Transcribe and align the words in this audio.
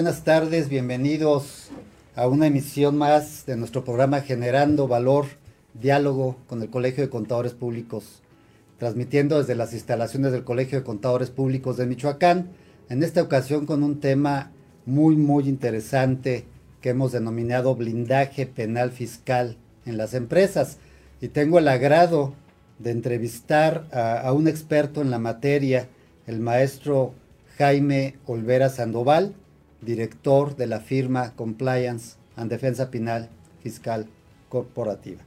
buenas 0.00 0.24
tardes, 0.24 0.70
bienvenidos 0.70 1.68
a 2.16 2.26
una 2.26 2.46
emisión 2.46 2.96
más 2.96 3.44
de 3.44 3.58
nuestro 3.58 3.84
programa 3.84 4.22
Generando 4.22 4.88
Valor, 4.88 5.26
Diálogo 5.74 6.38
con 6.46 6.62
el 6.62 6.70
Colegio 6.70 7.04
de 7.04 7.10
Contadores 7.10 7.52
Públicos, 7.52 8.22
transmitiendo 8.78 9.36
desde 9.36 9.54
las 9.54 9.74
instalaciones 9.74 10.32
del 10.32 10.42
Colegio 10.42 10.78
de 10.78 10.86
Contadores 10.86 11.28
Públicos 11.28 11.76
de 11.76 11.84
Michoacán, 11.84 12.48
en 12.88 13.02
esta 13.02 13.20
ocasión 13.20 13.66
con 13.66 13.82
un 13.82 14.00
tema 14.00 14.52
muy, 14.86 15.16
muy 15.16 15.46
interesante 15.50 16.46
que 16.80 16.88
hemos 16.88 17.12
denominado 17.12 17.74
blindaje 17.74 18.46
penal 18.46 18.92
fiscal 18.92 19.58
en 19.84 19.98
las 19.98 20.14
empresas. 20.14 20.78
Y 21.20 21.28
tengo 21.28 21.58
el 21.58 21.68
agrado 21.68 22.32
de 22.78 22.92
entrevistar 22.92 23.86
a, 23.92 24.18
a 24.20 24.32
un 24.32 24.48
experto 24.48 25.02
en 25.02 25.10
la 25.10 25.18
materia, 25.18 25.88
el 26.26 26.40
maestro 26.40 27.12
Jaime 27.58 28.16
Olvera 28.24 28.70
Sandoval, 28.70 29.34
director 29.82 30.56
de 30.56 30.66
la 30.66 30.80
firma 30.80 31.34
Compliance 31.34 32.16
and 32.36 32.50
Defensa 32.50 32.90
Penal 32.90 33.28
Fiscal 33.62 34.06
Corporativa. 34.48 35.20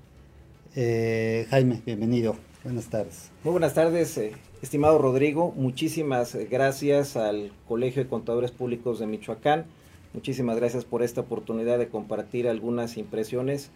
Eh, 0.76 1.48
Jaime, 1.50 1.82
bienvenido. 1.86 2.36
Buenas 2.64 2.86
tardes. 2.86 3.30
Muy 3.44 3.52
buenas 3.52 3.74
tardes, 3.74 4.18
eh, 4.18 4.34
estimado 4.62 4.98
Rodrigo. 4.98 5.54
Muchísimas 5.56 6.36
gracias 6.50 7.18
al 7.18 7.52
Colegio 7.68 8.04
de 8.04 8.10
Contadores 8.10 8.52
Públicos 8.52 9.00
de 9.00 9.08
Michoacán. 9.08 9.66
Muchísimas 10.14 10.56
gracias 10.56 10.86
por 10.86 11.04
esta 11.04 11.22
oportunidad 11.22 11.78
de 11.78 11.90
compartir 11.90 12.48
algunas 12.48 12.98
impresiones 12.98 13.70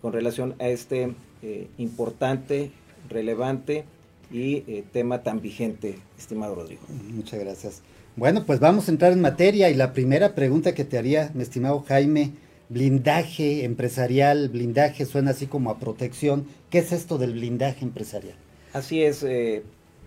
con 0.00 0.12
relación 0.12 0.54
a 0.60 0.68
este 0.68 1.14
eh, 1.42 1.68
importante, 1.78 2.70
relevante 3.08 3.84
y 4.30 4.60
tema 4.92 5.22
tan 5.22 5.42
vigente, 5.42 5.98
estimado 6.16 6.54
Rodrigo. 6.54 6.80
Muchas 7.12 7.38
gracias. 7.38 7.82
Bueno, 8.14 8.44
pues 8.44 8.60
vamos 8.60 8.88
a 8.88 8.90
entrar 8.90 9.12
en 9.12 9.22
materia 9.22 9.70
y 9.70 9.74
la 9.74 9.94
primera 9.94 10.34
pregunta 10.34 10.74
que 10.74 10.84
te 10.84 10.98
haría, 10.98 11.30
mi 11.32 11.42
estimado 11.42 11.80
Jaime, 11.80 12.32
blindaje 12.68 13.64
empresarial, 13.64 14.50
blindaje 14.50 15.06
suena 15.06 15.30
así 15.30 15.46
como 15.46 15.70
a 15.70 15.78
protección. 15.78 16.44
¿Qué 16.68 16.80
es 16.80 16.92
esto 16.92 17.16
del 17.16 17.32
blindaje 17.32 17.86
empresarial? 17.86 18.34
Así 18.74 19.02
es, 19.02 19.22
eh, 19.22 19.62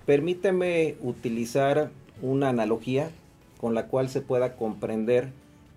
permíteme 0.06 0.98
utilizar 1.02 1.90
una 2.22 2.50
analogía 2.50 3.10
con 3.60 3.74
la 3.74 3.88
cual 3.88 4.08
se 4.08 4.22
pueda 4.22 4.56
comprender 4.56 5.30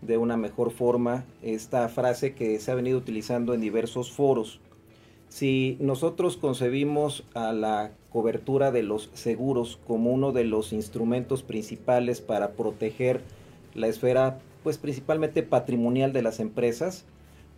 de 0.02 0.18
una 0.18 0.36
mejor 0.36 0.70
forma 0.70 1.24
esta 1.42 1.88
frase 1.88 2.34
que 2.34 2.60
se 2.60 2.70
ha 2.70 2.74
venido 2.74 2.98
utilizando 2.98 3.54
en 3.54 3.62
diversos 3.62 4.12
foros. 4.12 4.60
Si 5.28 5.76
nosotros 5.80 6.36
concebimos 6.36 7.24
a 7.34 7.52
la 7.52 7.92
cobertura 8.10 8.70
de 8.70 8.82
los 8.82 9.10
seguros 9.12 9.78
como 9.86 10.10
uno 10.10 10.32
de 10.32 10.44
los 10.44 10.72
instrumentos 10.72 11.42
principales 11.42 12.20
para 12.20 12.52
proteger 12.52 13.20
la 13.74 13.88
esfera, 13.88 14.38
pues 14.62 14.78
principalmente 14.78 15.42
patrimonial 15.42 16.12
de 16.12 16.22
las 16.22 16.40
empresas, 16.40 17.04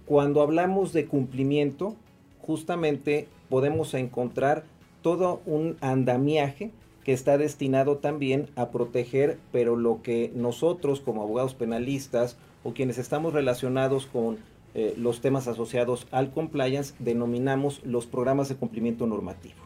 cuando 0.04 0.42
hablamos 0.42 0.92
de 0.92 1.06
cumplimiento, 1.06 1.94
justamente 2.40 3.28
podemos 3.48 3.94
encontrar 3.94 4.64
todo 5.02 5.40
un 5.46 5.76
andamiaje 5.80 6.72
que 7.04 7.12
está 7.12 7.38
destinado 7.38 7.98
también 7.98 8.48
a 8.56 8.70
proteger, 8.70 9.38
pero 9.52 9.76
lo 9.76 10.02
que 10.02 10.32
nosotros 10.34 11.00
como 11.00 11.22
abogados 11.22 11.54
penalistas 11.54 12.36
o 12.64 12.72
quienes 12.72 12.98
estamos 12.98 13.32
relacionados 13.32 14.06
con 14.06 14.38
eh, 14.74 14.94
los 14.96 15.20
temas 15.20 15.48
asociados 15.48 16.06
al 16.10 16.30
compliance 16.30 16.94
denominamos 16.98 17.80
los 17.84 18.06
programas 18.06 18.48
de 18.48 18.56
cumplimiento 18.56 19.06
normativo. 19.06 19.56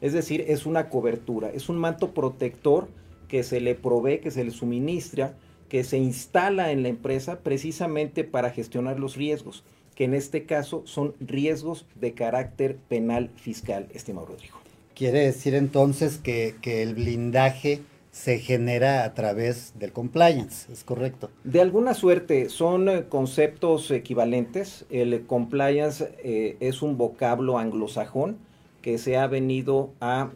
Es 0.00 0.12
decir, 0.12 0.44
es 0.48 0.66
una 0.66 0.88
cobertura, 0.88 1.50
es 1.50 1.68
un 1.68 1.78
manto 1.78 2.12
protector 2.12 2.88
que 3.28 3.42
se 3.42 3.60
le 3.60 3.74
provee, 3.74 4.18
que 4.18 4.30
se 4.30 4.44
le 4.44 4.50
suministra, 4.50 5.34
que 5.68 5.84
se 5.84 5.98
instala 5.98 6.72
en 6.72 6.82
la 6.82 6.88
empresa 6.88 7.40
precisamente 7.40 8.24
para 8.24 8.50
gestionar 8.50 8.98
los 8.98 9.16
riesgos, 9.16 9.62
que 9.94 10.04
en 10.04 10.14
este 10.14 10.44
caso 10.44 10.82
son 10.86 11.14
riesgos 11.20 11.86
de 11.94 12.12
carácter 12.12 12.76
penal 12.88 13.30
fiscal, 13.36 13.86
estimado 13.94 14.26
Rodrigo. 14.26 14.58
Quiere 14.94 15.20
decir 15.20 15.54
entonces 15.54 16.18
que, 16.18 16.56
que 16.60 16.82
el 16.82 16.94
blindaje 16.94 17.82
se 18.10 18.38
genera 18.38 19.04
a 19.04 19.14
través 19.14 19.72
del 19.78 19.92
compliance, 19.92 20.70
¿es 20.72 20.82
correcto? 20.82 21.30
De 21.44 21.60
alguna 21.60 21.94
suerte 21.94 22.48
son 22.48 22.88
eh, 22.88 23.04
conceptos 23.08 23.90
equivalentes. 23.90 24.84
El 24.90 25.26
compliance 25.26 26.12
eh, 26.24 26.56
es 26.60 26.82
un 26.82 26.96
vocablo 26.98 27.58
anglosajón 27.58 28.38
que 28.82 28.98
se 28.98 29.18
ha 29.18 29.26
venido 29.26 29.90
a, 30.00 30.30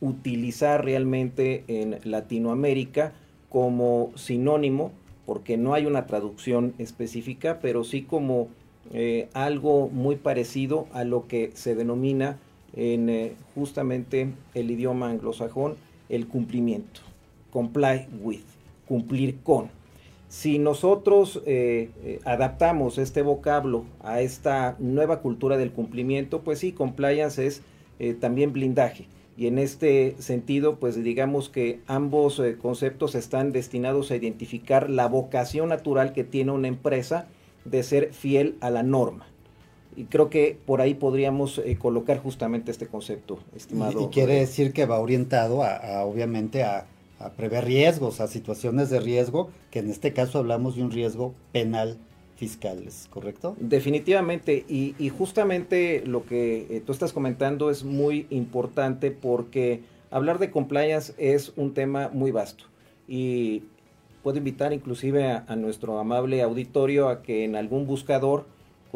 utilizar 0.00 0.82
realmente 0.82 1.62
en 1.68 1.98
Latinoamérica 2.04 3.12
como 3.50 4.12
sinónimo, 4.14 4.92
porque 5.26 5.58
no 5.58 5.74
hay 5.74 5.84
una 5.84 6.06
traducción 6.06 6.72
específica, 6.78 7.58
pero 7.60 7.84
sí 7.84 8.00
como 8.00 8.48
eh, 8.94 9.28
algo 9.34 9.90
muy 9.90 10.16
parecido 10.16 10.86
a 10.94 11.04
lo 11.04 11.28
que 11.28 11.50
se 11.52 11.74
denomina 11.74 12.38
en 12.74 13.34
justamente 13.54 14.32
el 14.54 14.70
idioma 14.70 15.10
anglosajón 15.10 15.76
el 16.08 16.26
cumplimiento, 16.26 17.00
comply 17.50 18.06
with, 18.20 18.44
cumplir 18.86 19.38
con. 19.42 19.70
Si 20.28 20.58
nosotros 20.58 21.40
eh, 21.46 21.90
eh, 22.02 22.20
adaptamos 22.24 22.98
este 22.98 23.22
vocablo 23.22 23.84
a 24.02 24.20
esta 24.20 24.76
nueva 24.78 25.20
cultura 25.20 25.56
del 25.56 25.72
cumplimiento, 25.72 26.42
pues 26.42 26.58
sí, 26.58 26.72
compliance 26.72 27.46
es 27.46 27.62
eh, 27.98 28.14
también 28.14 28.52
blindaje. 28.52 29.06
Y 29.38 29.46
en 29.46 29.58
este 29.58 30.16
sentido, 30.18 30.76
pues 30.76 31.02
digamos 31.02 31.48
que 31.50 31.80
ambos 31.86 32.42
conceptos 32.60 33.14
están 33.14 33.52
destinados 33.52 34.10
a 34.10 34.16
identificar 34.16 34.88
la 34.88 35.08
vocación 35.08 35.68
natural 35.68 36.14
que 36.14 36.24
tiene 36.24 36.52
una 36.52 36.68
empresa 36.68 37.28
de 37.66 37.82
ser 37.82 38.14
fiel 38.14 38.56
a 38.60 38.70
la 38.70 38.82
norma. 38.82 39.26
Y 39.96 40.04
creo 40.04 40.28
que 40.28 40.58
por 40.66 40.82
ahí 40.82 40.94
podríamos 40.94 41.58
eh, 41.58 41.76
colocar 41.78 42.18
justamente 42.18 42.70
este 42.70 42.86
concepto, 42.86 43.38
estimado. 43.56 44.02
Y, 44.02 44.08
quiere 44.08 44.34
decir 44.34 44.74
que 44.74 44.84
va 44.84 45.00
orientado 45.00 45.62
a, 45.62 46.04
obviamente, 46.04 46.62
a, 46.62 46.86
prever 47.36 47.64
riesgos, 47.64 48.20
a 48.20 48.28
situaciones 48.28 48.90
de 48.90 49.00
riesgo, 49.00 49.50
que 49.70 49.78
en 49.78 49.88
este 49.88 50.12
caso 50.12 50.38
hablamos 50.38 50.76
de 50.76 50.82
un 50.82 50.90
riesgo 50.90 51.32
penal 51.50 51.96
fiscal, 52.36 52.84
¿es 52.86 53.08
correcto? 53.08 53.56
Definitivamente, 53.58 54.66
y, 54.68 55.08
justamente 55.08 56.02
lo 56.04 56.26
que 56.26 56.66
eh, 56.68 56.82
tú 56.84 56.92
estás 56.92 57.14
comentando 57.14 57.70
es 57.70 57.84
muy 57.84 58.26
importante 58.28 59.10
porque 59.10 59.80
hablar 60.10 60.38
de 60.38 60.50
compliance 60.50 61.14
es 61.16 61.54
un 61.56 61.72
tema 61.72 62.10
muy 62.12 62.32
vasto. 62.32 62.64
Y 63.08 63.62
puedo 64.22 64.36
invitar 64.36 64.74
inclusive 64.74 65.24
a 65.24 65.56
nuestro 65.56 65.98
amable 65.98 66.42
auditorio 66.42 67.08
a 67.08 67.22
que 67.22 67.44
en 67.44 67.56
algún 67.56 67.86
buscador 67.86 68.44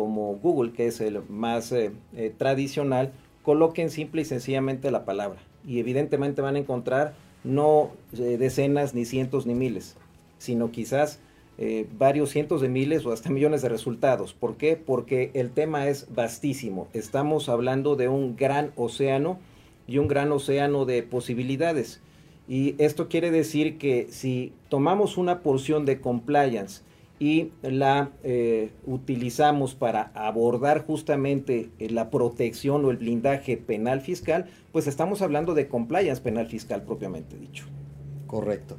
como 0.00 0.36
Google, 0.36 0.72
que 0.72 0.86
es 0.86 0.98
el 1.02 1.20
más 1.28 1.72
eh, 1.72 1.92
eh, 2.16 2.32
tradicional, 2.34 3.12
coloquen 3.42 3.90
simple 3.90 4.22
y 4.22 4.24
sencillamente 4.24 4.90
la 4.90 5.04
palabra. 5.04 5.40
Y 5.66 5.78
evidentemente 5.78 6.40
van 6.40 6.56
a 6.56 6.58
encontrar 6.58 7.12
no 7.44 7.90
eh, 8.14 8.38
decenas, 8.38 8.94
ni 8.94 9.04
cientos, 9.04 9.44
ni 9.44 9.54
miles, 9.54 9.96
sino 10.38 10.70
quizás 10.70 11.20
varios 11.98 12.30
cientos 12.30 12.62
de 12.62 12.70
miles 12.70 13.04
o 13.04 13.12
hasta 13.12 13.28
millones 13.28 13.60
de 13.60 13.68
resultados. 13.68 14.32
¿Por 14.32 14.56
qué? 14.56 14.76
Porque 14.76 15.30
el 15.34 15.50
tema 15.50 15.88
es 15.88 16.06
vastísimo. 16.14 16.88
Estamos 16.94 17.50
hablando 17.50 17.96
de 17.96 18.08
un 18.08 18.34
gran 18.34 18.72
océano 18.76 19.38
y 19.86 19.98
un 19.98 20.08
gran 20.08 20.32
océano 20.32 20.86
de 20.86 21.02
posibilidades. 21.02 22.00
Y 22.48 22.76
esto 22.78 23.10
quiere 23.10 23.30
decir 23.30 23.76
que 23.76 24.06
si 24.08 24.54
tomamos 24.70 25.18
una 25.18 25.40
porción 25.40 25.84
de 25.84 26.00
compliance, 26.00 26.80
y 27.20 27.52
la 27.62 28.10
eh, 28.24 28.70
utilizamos 28.86 29.74
para 29.74 30.10
abordar 30.14 30.86
justamente 30.86 31.68
eh, 31.78 31.90
la 31.90 32.08
protección 32.10 32.84
o 32.86 32.90
el 32.90 32.96
blindaje 32.96 33.58
penal 33.58 34.00
fiscal, 34.00 34.46
pues 34.72 34.86
estamos 34.86 35.20
hablando 35.20 35.54
de 35.54 35.68
compliance 35.68 36.22
penal 36.22 36.46
fiscal 36.46 36.82
propiamente 36.82 37.36
dicho. 37.36 37.66
Correcto. 38.26 38.76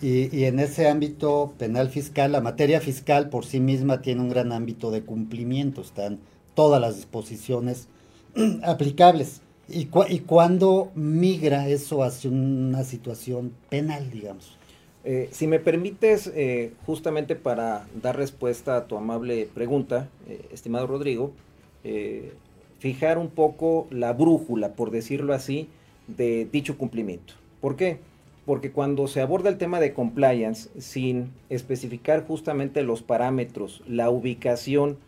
Y, 0.00 0.34
y, 0.34 0.44
en 0.44 0.60
ese 0.60 0.88
ámbito 0.88 1.52
penal 1.58 1.90
fiscal, 1.90 2.32
la 2.32 2.40
materia 2.40 2.80
fiscal 2.80 3.28
por 3.28 3.44
sí 3.44 3.60
misma 3.60 4.00
tiene 4.00 4.22
un 4.22 4.30
gran 4.30 4.52
ámbito 4.52 4.90
de 4.90 5.02
cumplimiento, 5.02 5.82
están 5.82 6.20
todas 6.54 6.80
las 6.80 6.96
disposiciones 6.96 7.88
aplicables. 8.62 9.42
¿Y, 9.68 9.88
¿Y 10.08 10.20
cuándo 10.20 10.90
migra 10.94 11.68
eso 11.68 12.02
hacia 12.02 12.30
una 12.30 12.84
situación 12.84 13.52
penal, 13.68 14.10
digamos? 14.10 14.59
Eh, 15.02 15.28
si 15.32 15.46
me 15.46 15.58
permites, 15.58 16.30
eh, 16.34 16.72
justamente 16.84 17.34
para 17.34 17.86
dar 18.02 18.16
respuesta 18.16 18.76
a 18.76 18.86
tu 18.86 18.96
amable 18.96 19.48
pregunta, 19.54 20.08
eh, 20.28 20.46
estimado 20.52 20.86
Rodrigo, 20.86 21.32
fijar 22.78 23.16
un 23.16 23.30
poco 23.30 23.86
la 23.90 24.12
brújula, 24.12 24.74
por 24.74 24.90
decirlo 24.90 25.32
así, 25.32 25.68
de 26.08 26.46
dicho 26.50 26.76
cumplimiento. 26.76 27.32
¿Por 27.62 27.76
qué? 27.76 28.00
Porque 28.44 28.70
cuando 28.70 29.08
se 29.08 29.22
aborda 29.22 29.48
el 29.48 29.56
tema 29.56 29.80
de 29.80 29.94
compliance 29.94 30.68
sin 30.78 31.30
especificar 31.48 32.26
justamente 32.26 32.82
los 32.82 33.02
parámetros, 33.02 33.82
la 33.88 34.10
ubicación, 34.10 34.98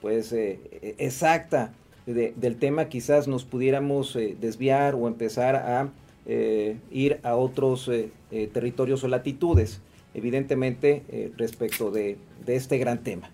pues 0.00 0.32
exacta 0.32 1.72
del 2.06 2.56
tema, 2.56 2.88
quizás 2.88 3.26
nos 3.26 3.44
pudiéramos 3.44 4.16
desviar 4.40 4.94
o 4.94 5.08
empezar 5.08 5.56
a 5.56 5.90
eh, 6.32 6.76
ir 6.92 7.18
a 7.24 7.34
otros 7.34 7.88
eh, 7.88 8.12
eh, 8.30 8.46
territorios 8.46 9.02
o 9.02 9.08
latitudes. 9.08 9.80
evidentemente, 10.14 11.02
respecto 11.36 11.90
de, 11.92 12.18
este 12.46 12.78
gran 12.78 13.04
tema. 13.04 13.30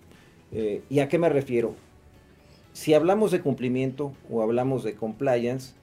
¿Y 0.90 0.98
a 0.98 1.08
qué 1.08 1.18
me 1.18 1.30
refiero? 1.30 1.74
Si 2.74 2.92
hablamos 2.92 3.30
de 3.30 3.40
cumplimiento 3.40 4.12
o 4.30 4.42
hablamos 4.42 4.84
de 4.84 4.94
compliance, 4.94 5.74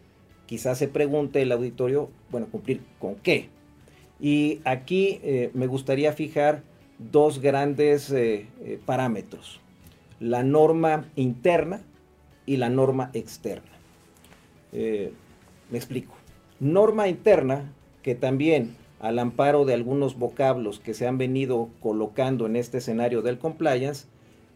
quizás 0.45 0.77
se 0.77 0.87
pregunte 0.87 1.41
el 1.41 1.51
auditorio, 1.51 2.11
bueno, 2.29 2.45
cumplir 2.45 2.81
con 2.99 3.15
qué. 3.15 3.49
Y 4.19 4.59
aquí 4.65 5.19
me 5.53 5.65
gustaría 5.65 6.13
fijar 6.13 6.61
dos 6.99 7.39
grandes 7.39 8.13
parámetros, 8.85 9.59
la 10.19 10.43
norma 10.43 11.05
interna 11.15 11.81
y 12.45 12.57
la 12.57 12.69
norma 12.69 13.09
externa. 13.13 13.73
me 14.71 15.77
explico. 15.77 16.22
Norma 16.63 17.09
interna, 17.09 17.73
que 18.03 18.15
también 18.15 18.77
al 19.01 19.19
amparo 19.19 19.65
de 19.65 19.73
algunos 19.73 20.17
vocablos 20.17 20.79
que 20.79 20.93
se 20.93 21.05
han 21.05 21.17
venido 21.17 21.67
colocando 21.81 22.45
en 22.45 22.55
este 22.55 22.77
escenario 22.77 23.21
del 23.21 23.37
compliance, 23.37 24.05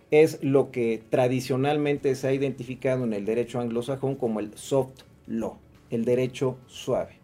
es 0.10 0.42
lo 0.42 0.72
que 0.72 1.02
tradicionalmente 1.10 2.16
se 2.16 2.30
ha 2.30 2.34
identificado 2.34 3.04
en 3.04 3.12
el 3.12 3.26
derecho 3.26 3.60
anglosajón 3.60 4.16
como 4.16 4.40
el 4.40 4.58
soft 4.58 5.02
law, 5.28 5.58
el 5.90 6.06
derecho 6.06 6.56
suave. 6.68 7.18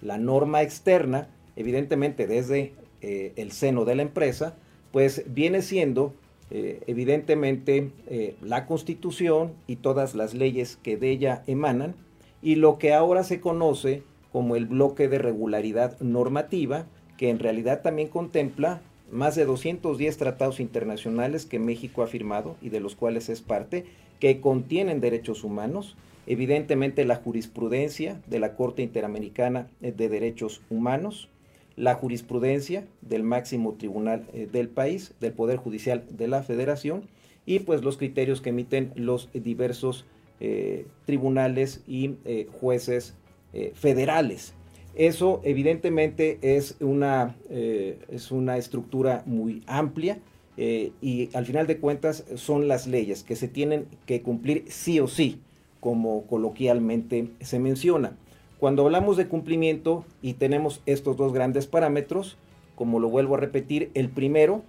La 0.00 0.16
norma 0.16 0.62
externa, 0.62 1.26
evidentemente 1.56 2.28
desde 2.28 2.72
eh, 3.00 3.32
el 3.34 3.50
seno 3.50 3.84
de 3.84 3.96
la 3.96 4.02
empresa, 4.02 4.54
pues 4.92 5.24
viene 5.26 5.60
siendo 5.60 6.14
eh, 6.52 6.84
evidentemente 6.86 7.90
eh, 8.06 8.36
la 8.42 8.66
constitución 8.66 9.54
y 9.66 9.74
todas 9.74 10.14
las 10.14 10.34
leyes 10.34 10.78
que 10.80 10.96
de 10.96 11.10
ella 11.10 11.42
emanan 11.48 11.96
y 12.42 12.54
lo 12.54 12.78
que 12.78 12.94
ahora 12.94 13.24
se 13.24 13.40
conoce 13.40 14.04
como 14.32 14.56
el 14.56 14.66
bloque 14.66 15.08
de 15.08 15.18
regularidad 15.18 15.98
normativa, 16.00 16.86
que 17.16 17.30
en 17.30 17.38
realidad 17.38 17.82
también 17.82 18.08
contempla 18.08 18.80
más 19.10 19.34
de 19.34 19.44
210 19.44 20.16
tratados 20.16 20.60
internacionales 20.60 21.46
que 21.46 21.58
México 21.58 22.02
ha 22.02 22.06
firmado 22.06 22.56
y 22.62 22.68
de 22.68 22.80
los 22.80 22.94
cuales 22.94 23.28
es 23.28 23.40
parte, 23.40 23.86
que 24.20 24.40
contienen 24.40 25.00
derechos 25.00 25.44
humanos, 25.44 25.96
evidentemente 26.26 27.04
la 27.04 27.16
jurisprudencia 27.16 28.20
de 28.26 28.38
la 28.38 28.54
Corte 28.54 28.82
Interamericana 28.82 29.68
de 29.80 30.08
Derechos 30.08 30.62
Humanos, 30.70 31.28
la 31.76 31.94
jurisprudencia 31.94 32.86
del 33.00 33.22
máximo 33.22 33.74
tribunal 33.74 34.26
eh, 34.32 34.46
del 34.50 34.68
país, 34.68 35.14
del 35.20 35.32
Poder 35.32 35.56
Judicial 35.56 36.04
de 36.10 36.28
la 36.28 36.42
Federación, 36.42 37.04
y 37.46 37.60
pues 37.60 37.82
los 37.82 37.96
criterios 37.96 38.40
que 38.40 38.50
emiten 38.50 38.92
los 38.94 39.30
diversos 39.32 40.04
eh, 40.40 40.86
tribunales 41.06 41.82
y 41.86 42.16
eh, 42.24 42.48
jueces 42.60 43.14
eh, 43.52 43.72
federales. 43.74 44.54
Eso 44.94 45.40
evidentemente 45.42 46.38
es 46.40 46.76
una, 46.78 47.34
eh, 47.48 47.98
es 48.08 48.30
una 48.30 48.58
estructura 48.58 49.24
muy 49.26 49.64
amplia 49.66 50.18
eh, 50.56 50.92
y 51.02 51.30
al 51.34 51.46
final 51.46 51.66
de 51.66 51.78
cuentas 51.78 52.24
son 52.36 52.68
las 52.68 52.86
leyes 52.86 53.24
que 53.24 53.34
se 53.34 53.48
tienen 53.48 53.86
que 54.06 54.22
cumplir 54.22 54.66
sí 54.68 55.00
o 55.00 55.08
sí, 55.08 55.40
como 55.80 56.28
coloquialmente 56.28 57.30
se 57.40 57.58
menciona. 57.58 58.16
Cuando 58.60 58.84
hablamos 58.84 59.16
de 59.16 59.26
cumplimiento 59.26 60.04
y 60.22 60.34
tenemos 60.34 60.80
estos 60.86 61.16
dos 61.16 61.32
grandes 61.32 61.66
parámetros, 61.66 62.36
como 62.76 63.00
lo 63.00 63.08
vuelvo 63.08 63.34
a 63.34 63.38
repetir, 63.38 63.90
el 63.94 64.10
primero, 64.10 64.62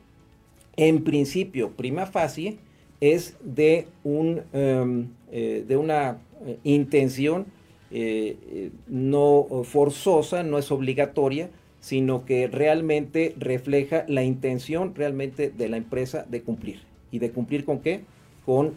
en 0.76 1.04
principio, 1.04 1.70
prima 1.78 2.08
facie, 2.08 2.58
es 3.00 3.38
de, 3.44 3.88
un, 4.04 4.42
em, 4.54 5.10
de 5.32 5.78
una 5.78 6.18
intención 6.64 7.46
eh, 7.92 8.72
no 8.88 9.64
forzosa, 9.64 10.44
no 10.44 10.58
es 10.58 10.72
obligatoria, 10.72 11.50
sino 11.82 12.26
que 12.26 12.48
realmente 12.48 13.34
refleja 13.38 14.06
la 14.08 14.24
intención 14.24 14.96
realmente 14.96 15.50
de 15.50 15.68
la 15.68 15.78
empresa 15.78 16.26
de 16.30 16.42
cumplir. 16.42 16.82
¿Y 17.12 17.20
de 17.20 17.32
cumplir 17.32 17.66
con 17.66 17.80
qué? 17.80 18.02
Con 18.46 18.74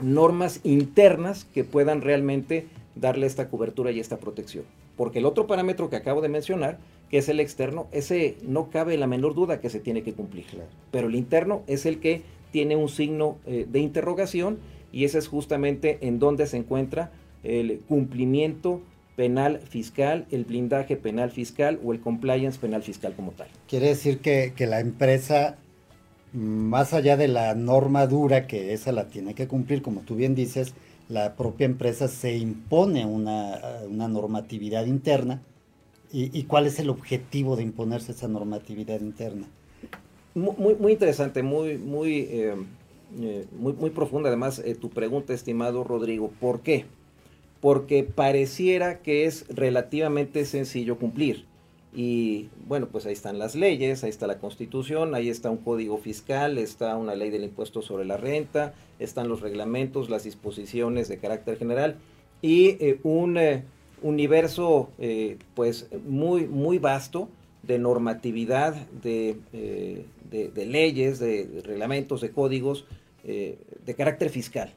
normas 0.00 0.60
internas 0.64 1.44
que 1.44 1.64
puedan 1.64 2.02
realmente 2.02 2.66
darle 2.96 3.26
esta 3.26 3.48
cobertura 3.48 3.92
y 3.92 4.00
esta 4.00 4.18
protección. 4.18 4.64
Porque 4.96 5.20
el 5.20 5.24
otro 5.24 5.46
parámetro 5.46 5.88
que 5.88 5.96
acabo 5.96 6.20
de 6.20 6.28
mencionar, 6.28 6.78
que 7.08 7.18
es 7.18 7.28
el 7.28 7.40
externo, 7.40 7.86
ese 7.92 8.36
no 8.42 8.70
cabe 8.70 8.98
la 8.98 9.06
menor 9.06 9.34
duda 9.34 9.60
que 9.60 9.70
se 9.70 9.80
tiene 9.80 10.02
que 10.02 10.12
cumplir. 10.12 10.44
Pero 10.90 11.08
el 11.08 11.14
interno 11.14 11.62
es 11.66 11.86
el 11.86 12.00
que 12.00 12.22
tiene 12.50 12.76
un 12.76 12.88
signo 12.88 13.38
eh, 13.46 13.66
de 13.70 13.78
interrogación 13.78 14.58
y 14.92 15.04
ese 15.04 15.18
es 15.18 15.28
justamente 15.28 15.98
en 16.02 16.18
donde 16.18 16.46
se 16.46 16.58
encuentra 16.58 17.10
el 17.42 17.80
cumplimiento 17.88 18.80
penal 19.16 19.60
fiscal, 19.60 20.26
el 20.30 20.44
blindaje 20.44 20.96
penal 20.96 21.30
fiscal 21.30 21.78
o 21.84 21.92
el 21.92 22.00
compliance 22.00 22.58
penal 22.58 22.82
fiscal 22.82 23.14
como 23.14 23.32
tal. 23.32 23.48
Quiere 23.68 23.88
decir 23.88 24.20
que, 24.20 24.54
la 24.66 24.80
empresa, 24.80 25.56
más 26.32 26.92
allá 26.92 27.16
de 27.16 27.28
la 27.28 27.54
norma 27.54 28.06
dura, 28.06 28.46
que 28.46 28.72
esa 28.72 28.92
la 28.92 29.08
tiene 29.08 29.34
que 29.34 29.48
cumplir, 29.48 29.82
como 29.82 30.00
tú 30.00 30.16
bien 30.16 30.34
dices, 30.34 30.74
la 31.08 31.36
propia 31.36 31.66
empresa 31.66 32.08
se 32.08 32.36
impone 32.36 33.04
una, 33.04 33.60
normatividad 33.90 34.86
interna. 34.86 35.42
¿Y, 36.14 36.42
cuál 36.42 36.66
es 36.66 36.78
el 36.78 36.90
objetivo 36.90 37.56
de 37.56 37.62
imponerse 37.62 38.12
esa 38.12 38.28
normatividad 38.28 39.00
interna? 39.00 39.46
Muy, 40.34 40.74
muy 40.74 40.92
interesante, 40.92 41.42
muy, 41.42 41.78
muy, 41.78 42.18
eh, 42.30 42.54
eh, 43.18 43.46
muy, 43.58 43.72
muy 43.72 43.90
profunda 43.90 44.28
además 44.28 44.58
eh, 44.58 44.74
tu 44.74 44.90
pregunta, 44.90 45.32
estimado 45.32 45.84
Rodrigo. 45.84 46.30
¿Por 46.38 46.60
qué? 46.60 46.84
Porque 47.62 48.02
pareciera 48.02 49.02
que 49.02 49.24
es 49.24 49.46
relativamente 49.48 50.44
sencillo 50.44 50.98
cumplir. 50.98 51.46
Y 51.94 52.48
bueno, 52.66 52.88
pues 52.88 53.06
ahí 53.06 53.12
están 53.12 53.38
las 53.38 53.54
leyes, 53.54 54.02
ahí 54.02 54.10
está 54.10 54.26
la 54.26 54.40
constitución, 54.40 55.14
ahí 55.14 55.28
está 55.28 55.48
un 55.48 55.58
código 55.58 55.96
fiscal, 55.96 56.58
está 56.58 56.96
una 56.96 57.14
ley 57.14 57.30
del 57.30 57.44
impuesto 57.44 57.80
sobre 57.80 58.04
la 58.04 58.16
renta, 58.16 58.74
están 58.98 59.28
los 59.28 59.42
reglamentos, 59.42 60.10
las 60.10 60.24
disposiciones 60.24 61.06
de 61.06 61.18
carácter 61.18 61.56
general 61.56 61.98
y 62.40 62.70
eh, 62.84 62.98
un 63.04 63.38
eh, 63.38 63.62
universo 64.02 64.90
eh, 64.98 65.38
pues 65.54 65.86
muy, 66.04 66.48
muy 66.48 66.78
vasto 66.78 67.28
de 67.62 67.78
normatividad, 67.78 68.74
de, 68.74 69.36
de 69.52 70.66
leyes, 70.66 71.20
de 71.20 71.62
reglamentos, 71.62 72.20
de 72.20 72.32
códigos 72.32 72.86
de 73.22 73.94
carácter 73.96 74.30
fiscal. 74.30 74.74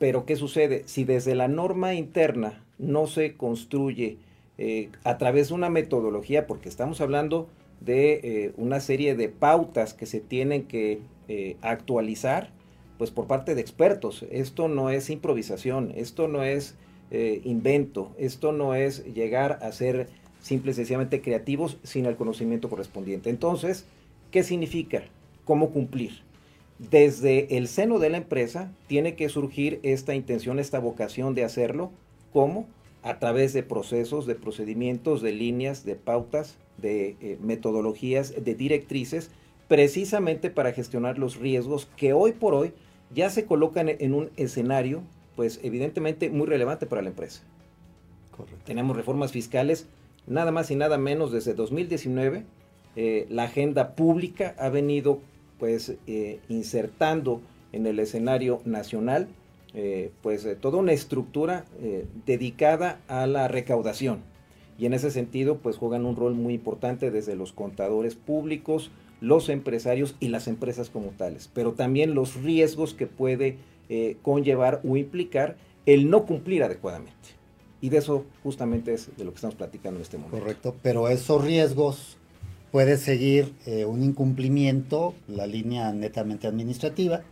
Pero 0.00 0.24
¿qué 0.24 0.34
sucede? 0.34 0.84
Si 0.86 1.04
desde 1.04 1.34
la 1.34 1.46
norma 1.46 1.92
interna 1.92 2.64
no 2.78 3.06
se 3.06 3.34
construye 3.34 4.16
eh, 4.56 4.88
a 5.04 5.18
través 5.18 5.48
de 5.48 5.54
una 5.54 5.68
metodología, 5.68 6.46
porque 6.46 6.70
estamos 6.70 7.02
hablando 7.02 7.48
de 7.82 8.14
eh, 8.14 8.52
una 8.56 8.80
serie 8.80 9.14
de 9.14 9.28
pautas 9.28 9.92
que 9.92 10.06
se 10.06 10.20
tienen 10.20 10.62
que 10.62 11.00
eh, 11.28 11.58
actualizar, 11.60 12.48
pues 12.96 13.10
por 13.10 13.26
parte 13.26 13.54
de 13.54 13.60
expertos. 13.60 14.24
Esto 14.30 14.68
no 14.68 14.88
es 14.88 15.10
improvisación, 15.10 15.92
esto 15.94 16.28
no 16.28 16.42
es 16.44 16.76
invento, 17.44 18.12
esto 18.18 18.52
no 18.52 18.74
es 18.76 19.04
llegar 19.04 19.58
a 19.62 19.72
ser 19.72 20.08
simple 20.40 20.70
y 20.70 20.74
sencillamente 20.74 21.20
creativos 21.20 21.76
sin 21.82 22.06
el 22.06 22.16
conocimiento 22.16 22.70
correspondiente. 22.70 23.28
Entonces, 23.28 23.84
¿qué 24.30 24.44
significa? 24.44 25.02
¿Cómo 25.44 25.70
cumplir? 25.70 26.29
Desde 26.88 27.58
el 27.58 27.68
seno 27.68 27.98
de 27.98 28.08
la 28.08 28.16
empresa 28.16 28.72
tiene 28.86 29.14
que 29.14 29.28
surgir 29.28 29.80
esta 29.82 30.14
intención, 30.14 30.58
esta 30.58 30.78
vocación 30.78 31.34
de 31.34 31.44
hacerlo. 31.44 31.90
¿Cómo? 32.32 32.66
A 33.02 33.18
través 33.18 33.52
de 33.52 33.62
procesos, 33.62 34.26
de 34.26 34.34
procedimientos, 34.34 35.20
de 35.20 35.32
líneas, 35.32 35.84
de 35.84 35.96
pautas, 35.96 36.56
de 36.78 37.16
eh, 37.20 37.36
metodologías, 37.42 38.32
de 38.42 38.54
directrices, 38.54 39.30
precisamente 39.68 40.48
para 40.48 40.72
gestionar 40.72 41.18
los 41.18 41.36
riesgos 41.36 41.86
que 41.96 42.14
hoy 42.14 42.32
por 42.32 42.54
hoy 42.54 42.72
ya 43.14 43.28
se 43.28 43.44
colocan 43.44 43.88
en 43.90 44.14
un 44.14 44.30
escenario, 44.36 45.02
pues 45.36 45.60
evidentemente 45.62 46.30
muy 46.30 46.46
relevante 46.46 46.86
para 46.86 47.02
la 47.02 47.10
empresa. 47.10 47.42
Tenemos 48.64 48.96
reformas 48.96 49.32
fiscales, 49.32 49.86
nada 50.26 50.50
más 50.50 50.70
y 50.70 50.76
nada 50.76 50.96
menos 50.96 51.30
desde 51.30 51.52
2019. 51.52 52.44
Eh, 52.96 53.26
la 53.28 53.44
agenda 53.44 53.94
pública 53.94 54.54
ha 54.58 54.70
venido 54.70 55.20
pues 55.60 55.94
eh, 56.06 56.40
insertando 56.48 57.40
en 57.72 57.86
el 57.86 58.00
escenario 58.00 58.60
nacional 58.64 59.28
eh, 59.74 60.10
pues 60.22 60.44
eh, 60.44 60.56
toda 60.56 60.78
una 60.78 60.92
estructura 60.92 61.64
dedicada 62.26 63.00
a 63.06 63.28
la 63.28 63.46
recaudación 63.46 64.22
y 64.78 64.86
en 64.86 64.94
ese 64.94 65.12
sentido 65.12 65.58
pues 65.58 65.76
juegan 65.76 66.06
un 66.06 66.16
rol 66.16 66.34
muy 66.34 66.54
importante 66.54 67.12
desde 67.12 67.36
los 67.36 67.52
contadores 67.52 68.16
públicos, 68.16 68.90
los 69.20 69.48
empresarios 69.48 70.16
y 70.18 70.28
las 70.28 70.48
empresas 70.48 70.90
como 70.90 71.10
tales, 71.10 71.48
pero 71.52 71.74
también 71.74 72.14
los 72.14 72.42
riesgos 72.42 72.94
que 72.94 73.06
puede 73.06 73.58
conllevar 74.22 74.80
o 74.88 74.96
implicar 74.96 75.56
el 75.84 76.08
no 76.08 76.24
cumplir 76.24 76.62
adecuadamente. 76.62 77.14
Y 77.80 77.88
de 77.88 77.98
eso 77.98 78.24
justamente 78.42 78.94
es 78.94 79.10
de 79.16 79.24
lo 79.24 79.32
que 79.32 79.36
estamos 79.36 79.56
platicando 79.56 79.98
en 79.98 80.02
este 80.02 80.16
momento. 80.16 80.38
Correcto, 80.38 80.74
pero 80.82 81.08
esos 81.08 81.44
riesgos 81.44 82.16
puede 82.70 82.96
seguir 82.96 83.52
eh, 83.66 83.84
un 83.84 84.02
incumplimiento, 84.02 85.14
la 85.28 85.46
línea 85.46 85.92
netamente 85.92 86.46
administrativa, 86.46 87.22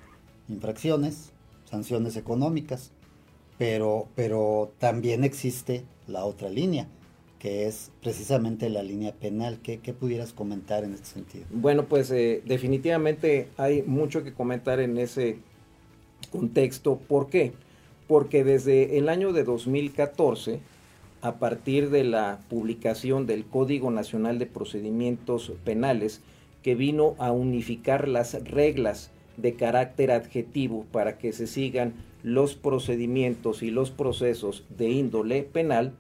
infracciones, 0.49 1.33
sanciones 1.65 2.17
económicas, 2.17 2.91
pero, 3.59 4.09
pero 4.15 4.73
también 4.79 5.25
existe 5.25 5.85
la 6.07 6.25
otra 6.25 6.49
línea, 6.49 6.89
que 7.39 7.67
es 7.67 7.91
precisamente 8.03 8.69
la 8.69 8.83
línea 8.83 9.13
penal. 9.13 9.61
¿Qué, 9.63 9.79
pudieras 9.93 10.33
comentar 10.33 10.85
en 10.85 10.95
este 10.95 11.07
sentido? 11.07 11.45
Bueno, 11.51 11.87
pues 11.87 12.11
eh, 12.11 12.43
definitivamente 12.45 13.49
hay 13.57 13.83
mucho 13.83 14.25
que 14.25 14.33
comentar 14.33 14.81
en 14.81 14.99
ese 14.99 15.39
contexto. 16.31 16.99
¿Por 16.99 17.29
qué? 17.29 17.53
Porque 18.07 18.43
desde 18.43 18.99
el 18.99 19.09
año 19.09 19.33
de 19.33 19.45
2014, 19.45 20.61
a 21.21 21.39
partir 21.39 21.91
de 21.91 22.05
la 22.05 22.41
publicación 22.49 23.27
del 23.27 23.45
Código 23.45 23.91
Nacional 23.91 24.39
de 24.39 24.47
Procedimientos 24.47 25.53
Penales, 25.65 26.23
que 26.63 26.75
vino 26.75 27.15
a 27.19 27.33
unificar 27.33 28.09
las 28.09 28.35
reglas 28.45 29.11
de 29.37 29.55
carácter 29.55 30.11
adjetivo 30.11 30.85
para 30.91 31.19
que 31.19 31.33
se 31.33 31.47
sigan 31.47 31.95
los 32.23 32.55
procedimientos 32.55 33.63
y 33.63 33.71
los 33.71 33.91
procesos 33.91 34.65
de 34.77 34.91
índole 34.91 35.43
penal, 35.43 35.95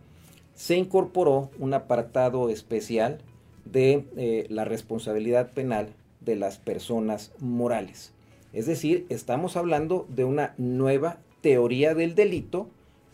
se 0.55 0.77
incorporó 0.77 1.51
un 1.59 1.75
apartado 1.75 2.51
especial 2.51 3.19
de 3.65 4.05
eh, 4.17 4.47
la 4.49 4.65
responsabilidad 4.65 5.53
penal 5.53 5.95
de 6.21 6.37
las 6.37 6.59
personas 6.59 7.33
morales. 7.39 8.13
Es 8.53 8.67
decir, 8.67 9.07
estamos 9.09 9.57
hablando 9.57 10.07
de 10.09 10.25
una 10.25 10.55
nueva 10.59 11.19
teoría 11.43 11.95
del 11.95 12.15
delito 12.15 12.69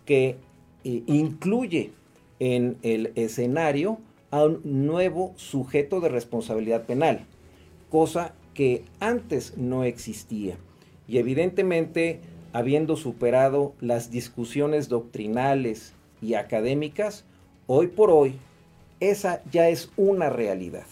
que 0.07 0.37
incluye 0.85 1.93
en 2.38 2.76
el 2.83 3.12
escenario 3.14 3.99
a 4.31 4.45
un 4.45 4.61
nuevo 4.87 5.33
sujeto 5.37 6.00
de 6.00 6.09
responsabilidad 6.09 6.85
penal, 6.85 7.26
cosa 7.91 8.35
que 8.55 8.85
antes 9.00 9.57
no 9.57 9.85
existía. 9.85 10.57
Y 11.09 11.19
evidentemente, 11.19 12.21
habiendo 12.53 12.97
superado 12.97 13.75
las 13.81 14.11
discusiones 14.11 14.88
doctrinales 14.88 15.93
y 16.23 16.35
académicas, 16.35 17.25
Hoy 17.67 17.87
por 17.87 18.11
hoy, 18.11 18.35
esa 19.00 19.43
ya 19.50 19.71
es 19.71 19.91
una 19.97 20.29
realidad. 20.29 20.85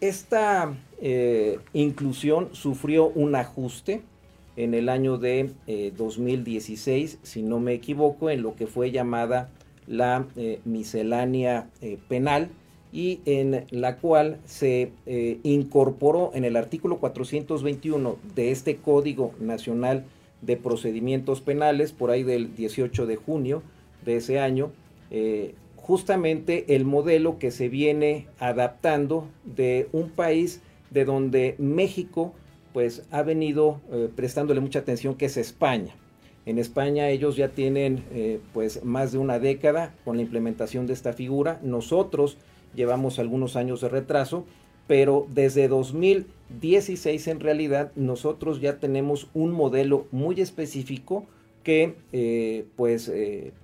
Esta 0.00 0.74
eh, 1.00 1.60
inclusión 1.72 2.48
sufrió 2.52 3.06
un 3.06 3.36
ajuste 3.36 4.02
en 4.64 4.74
el 4.74 4.88
año 4.88 5.18
de 5.18 5.50
2016, 5.96 7.14
eh, 7.14 7.18
si 7.22 7.42
no 7.42 7.60
me 7.60 7.74
equivoco, 7.74 8.30
en 8.30 8.42
lo 8.42 8.54
que 8.54 8.66
fue 8.66 8.90
llamada 8.90 9.50
la 9.86 10.26
eh, 10.36 10.60
miscelánea 10.64 11.68
penal 12.08 12.50
y 12.92 13.20
en 13.24 13.66
la 13.70 13.96
cual 13.96 14.38
se 14.44 14.92
incorporó 15.42 16.32
en 16.34 16.44
el 16.44 16.56
artículo 16.56 16.98
421 16.98 18.18
de 18.34 18.50
este 18.50 18.76
Código 18.76 19.32
Nacional 19.38 20.04
de 20.42 20.56
Procedimientos 20.56 21.40
Penales, 21.40 21.92
por 21.92 22.10
ahí 22.10 22.22
del 22.22 22.54
18 22.54 23.06
de 23.06 23.16
junio 23.16 23.62
de 24.04 24.16
ese 24.16 24.40
año, 24.40 24.72
eh, 25.10 25.54
justamente 25.76 26.76
el 26.76 26.84
modelo 26.84 27.38
que 27.38 27.50
se 27.50 27.68
viene 27.68 28.26
adaptando 28.38 29.28
de 29.44 29.88
un 29.92 30.10
país 30.10 30.60
de 30.90 31.04
donde 31.04 31.56
México 31.58 32.34
pues 32.72 33.02
ha 33.10 33.22
venido 33.22 33.80
eh, 33.92 34.08
prestándole 34.14 34.60
mucha 34.60 34.80
atención 34.80 35.14
que 35.14 35.26
es 35.26 35.36
España. 35.36 35.94
En 36.46 36.58
España 36.58 37.08
ellos 37.08 37.36
ya 37.36 37.48
tienen 37.48 38.04
eh, 38.12 38.40
pues 38.52 38.84
más 38.84 39.12
de 39.12 39.18
una 39.18 39.38
década 39.38 39.94
con 40.04 40.16
la 40.16 40.22
implementación 40.22 40.86
de 40.86 40.94
esta 40.94 41.12
figura. 41.12 41.60
Nosotros 41.62 42.38
llevamos 42.74 43.18
algunos 43.18 43.56
años 43.56 43.80
de 43.80 43.88
retraso, 43.88 44.46
pero 44.86 45.26
desde 45.32 45.68
2016 45.68 47.28
en 47.28 47.40
realidad 47.40 47.92
nosotros 47.94 48.60
ya 48.60 48.78
tenemos 48.78 49.28
un 49.34 49.52
modelo 49.52 50.06
muy 50.10 50.40
específico 50.40 51.26
que 51.62 51.94
eh, 52.12 52.64
pues 52.74 53.12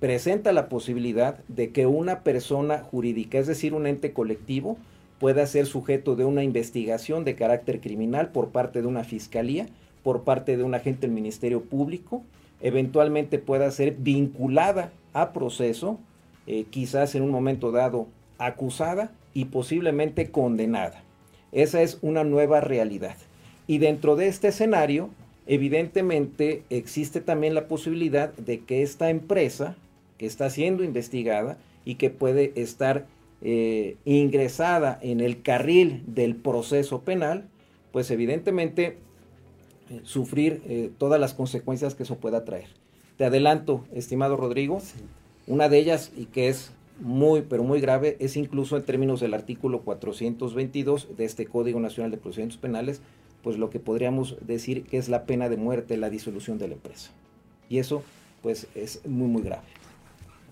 presenta 0.00 0.52
la 0.52 0.68
posibilidad 0.68 1.38
de 1.48 1.70
que 1.70 1.86
una 1.86 2.20
persona 2.20 2.78
jurídica, 2.78 3.38
es 3.38 3.46
decir, 3.46 3.72
un 3.72 3.86
ente 3.86 4.12
colectivo, 4.12 4.76
pueda 5.18 5.46
ser 5.46 5.66
sujeto 5.66 6.16
de 6.16 6.24
una 6.24 6.42
investigación 6.42 7.24
de 7.24 7.34
carácter 7.34 7.80
criminal 7.80 8.30
por 8.30 8.50
parte 8.50 8.82
de 8.82 8.88
una 8.88 9.04
fiscalía, 9.04 9.66
por 10.02 10.22
parte 10.24 10.56
de 10.56 10.62
un 10.62 10.74
agente 10.74 11.02
del 11.02 11.12
Ministerio 11.12 11.62
Público, 11.62 12.22
eventualmente 12.60 13.38
pueda 13.38 13.70
ser 13.70 13.94
vinculada 13.98 14.92
a 15.12 15.32
proceso, 15.32 15.98
eh, 16.46 16.64
quizás 16.70 17.14
en 17.14 17.22
un 17.22 17.30
momento 17.30 17.72
dado 17.72 18.06
acusada 18.38 19.10
y 19.34 19.46
posiblemente 19.46 20.30
condenada. 20.30 21.02
Esa 21.52 21.82
es 21.82 21.98
una 22.02 22.24
nueva 22.24 22.60
realidad. 22.60 23.16
Y 23.66 23.78
dentro 23.78 24.16
de 24.16 24.28
este 24.28 24.48
escenario, 24.48 25.10
evidentemente 25.46 26.62
existe 26.70 27.20
también 27.20 27.54
la 27.54 27.66
posibilidad 27.66 28.32
de 28.34 28.60
que 28.60 28.82
esta 28.82 29.10
empresa 29.10 29.76
que 30.18 30.26
está 30.26 30.50
siendo 30.50 30.84
investigada 30.84 31.56
y 31.84 31.96
que 31.96 32.10
puede 32.10 32.52
estar 32.56 33.06
eh, 33.42 33.96
ingresada 34.04 34.98
en 35.02 35.20
el 35.20 35.42
carril 35.42 36.02
del 36.06 36.36
proceso 36.36 37.02
penal, 37.02 37.48
pues 37.92 38.10
evidentemente 38.10 38.98
eh, 39.90 40.00
sufrir 40.02 40.62
eh, 40.66 40.90
todas 40.98 41.20
las 41.20 41.34
consecuencias 41.34 41.94
que 41.94 42.02
eso 42.02 42.16
pueda 42.16 42.44
traer. 42.44 42.68
Te 43.16 43.24
adelanto, 43.24 43.84
estimado 43.94 44.36
Rodrigo, 44.36 44.80
una 45.46 45.68
de 45.68 45.78
ellas 45.78 46.12
y 46.16 46.26
que 46.26 46.48
es 46.48 46.72
muy, 47.00 47.42
pero 47.42 47.62
muy 47.62 47.80
grave, 47.80 48.16
es 48.20 48.36
incluso 48.36 48.76
en 48.76 48.84
términos 48.84 49.20
del 49.20 49.34
artículo 49.34 49.82
422 49.82 51.16
de 51.16 51.24
este 51.24 51.46
Código 51.46 51.78
Nacional 51.78 52.10
de 52.10 52.16
Procedimientos 52.16 52.58
Penales, 52.58 53.00
pues 53.42 53.58
lo 53.58 53.70
que 53.70 53.78
podríamos 53.78 54.36
decir 54.40 54.84
que 54.84 54.98
es 54.98 55.08
la 55.08 55.24
pena 55.24 55.48
de 55.48 55.56
muerte, 55.56 55.96
la 55.96 56.10
disolución 56.10 56.58
de 56.58 56.68
la 56.68 56.74
empresa. 56.74 57.10
Y 57.68 57.78
eso 57.78 58.02
pues 58.42 58.66
es 58.74 59.06
muy 59.06 59.28
muy 59.28 59.42
grave. 59.42 59.66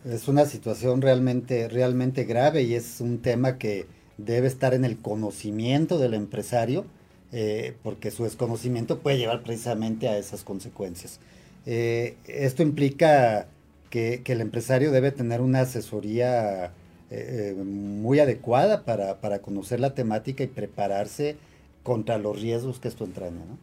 Es 0.04 0.28
una 0.28 0.44
situación 0.44 1.00
realmente 1.00 1.68
realmente 1.68 2.24
grave 2.24 2.62
y 2.62 2.74
es 2.74 3.00
un 3.00 3.18
tema 3.18 3.58
que 3.58 3.86
debe 4.18 4.46
estar 4.46 4.74
en 4.74 4.84
el 4.84 4.98
conocimiento 4.98 5.98
del 5.98 6.14
empresario 6.14 6.84
eh, 7.32 7.74
porque 7.82 8.10
su 8.10 8.24
desconocimiento 8.24 9.00
puede 9.00 9.18
llevar 9.18 9.42
precisamente 9.42 10.08
a 10.08 10.18
esas 10.18 10.44
consecuencias. 10.44 11.18
Eh, 11.66 12.16
esto 12.26 12.62
implica 12.62 13.48
que, 13.90 14.22
el 14.24 14.40
empresario 14.40 14.92
debe 14.92 15.10
tener 15.10 15.40
una 15.40 15.62
asesoría 15.62 16.72
eh, 17.10 17.54
muy 17.56 18.20
adecuada 18.20 18.84
para, 18.84 19.20
para, 19.20 19.40
conocer 19.40 19.80
la 19.80 19.94
temática 19.94 20.44
y 20.44 20.48
prepararse 20.48 21.36
contra 21.82 22.18
los 22.18 22.40
riesgos 22.40 22.78
que 22.78 22.88
esto 22.88 23.04
entraña, 23.04 23.36
¿no? 23.36 23.58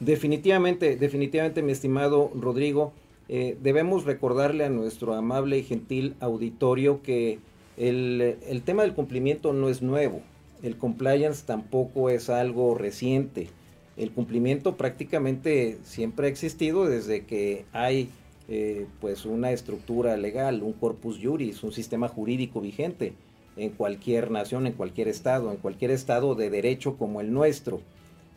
Definitivamente, 0.00 0.96
definitivamente, 0.96 1.62
mi 1.62 1.72
estimado 1.72 2.30
Rodrigo, 2.34 2.92
eh, 3.28 3.56
debemos 3.60 4.04
recordarle 4.04 4.64
a 4.64 4.70
nuestro 4.70 5.14
amable 5.14 5.58
y 5.58 5.64
gentil 5.64 6.14
auditorio 6.20 7.02
que 7.02 7.38
el, 7.76 8.62
tema 8.64 8.82
del 8.82 8.94
cumplimiento 8.94 9.52
no 9.52 9.68
es 9.68 9.82
nuevo, 9.82 10.20
el 10.62 10.76
compliance 10.76 11.44
tampoco 11.44 12.08
es 12.08 12.30
algo 12.30 12.74
reciente, 12.74 13.48
el 13.96 14.12
cumplimiento 14.12 14.76
prácticamente 14.76 15.78
siempre 15.82 16.26
ha 16.26 16.30
existido 16.30 16.86
desde 16.86 17.24
que 17.24 17.64
hay 17.72 18.10
eh, 18.48 18.86
pues 19.00 19.26
una 19.26 19.50
estructura 19.50 20.16
legal, 20.16 20.62
un 20.62 20.72
corpus 20.72 21.18
juris, 21.20 21.62
un 21.64 21.72
sistema 21.72 22.08
jurídico 22.08 22.60
vigente 22.60 23.12
en 23.56 23.70
cualquier 23.70 24.30
nación, 24.30 24.66
en 24.66 24.74
cualquier 24.74 25.08
estado, 25.08 25.50
en 25.50 25.56
cualquier 25.56 25.90
estado 25.90 26.34
de 26.34 26.50
derecho 26.50 26.96
como 26.96 27.20
el 27.20 27.32
nuestro. 27.32 27.80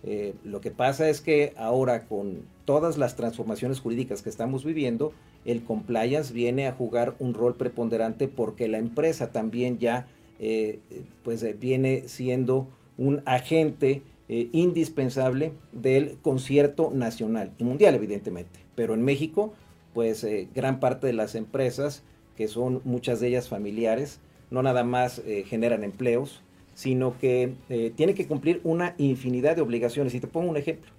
Eh, 0.04 0.34
lo 0.44 0.62
que 0.62 0.72
pasa 0.72 1.10
es 1.10 1.22
que 1.22 1.54
ahora 1.58 2.06
con 2.06 2.44
todas 2.66 2.98
las 2.98 3.16
transformaciones 3.16 3.80
jurídicas 3.80 4.22
que 4.22 4.30
estamos 4.30 4.64
viviendo, 4.64 5.14
el 5.46 5.64
compliance 5.64 6.34
viene 6.34 6.68
a 6.68 6.74
jugar 6.74 7.16
un 7.20 7.34
rol 7.34 7.56
preponderante 7.56 8.28
porque 8.28 8.68
la 8.68 8.78
empresa 8.78 9.32
también 9.32 9.78
ya 9.78 10.08
eh, 10.40 10.80
pues 11.24 11.44
eh, 11.44 11.56
viene 11.60 12.04
siendo 12.08 12.68
un 12.98 13.22
agente 13.26 14.04
indispensable 14.52 15.54
del 15.72 16.20
concierto 16.22 16.92
nacional 16.94 17.52
y 17.58 17.64
mundial 17.64 17.96
evidentemente. 17.96 18.60
Pero 18.76 18.94
en 18.94 19.02
México 19.02 19.54
pues 19.96 20.24
gran 20.54 20.80
parte 20.80 21.08
de 21.08 21.14
las 21.14 21.34
empresas, 21.34 22.04
que 22.38 22.48
son 22.48 22.82
muchas 22.84 23.20
de 23.20 23.30
ellas 23.30 23.50
familiares, 23.50 24.20
no 24.52 24.62
nada 24.62 24.84
más 24.84 25.24
generan 25.48 25.84
empleos, 25.84 26.44
sino 26.80 27.18
que 27.18 27.56
eh, 27.68 27.92
tienen 27.94 28.16
que 28.16 28.26
cumplir 28.26 28.62
una 28.64 28.96
infinidad 28.98 29.58
de 29.58 29.62
obligaciones. 29.62 30.16
Y 30.16 30.22
te 30.22 30.28
pongo 30.28 30.50
un 30.50 30.56
ejemplo. 30.56 30.90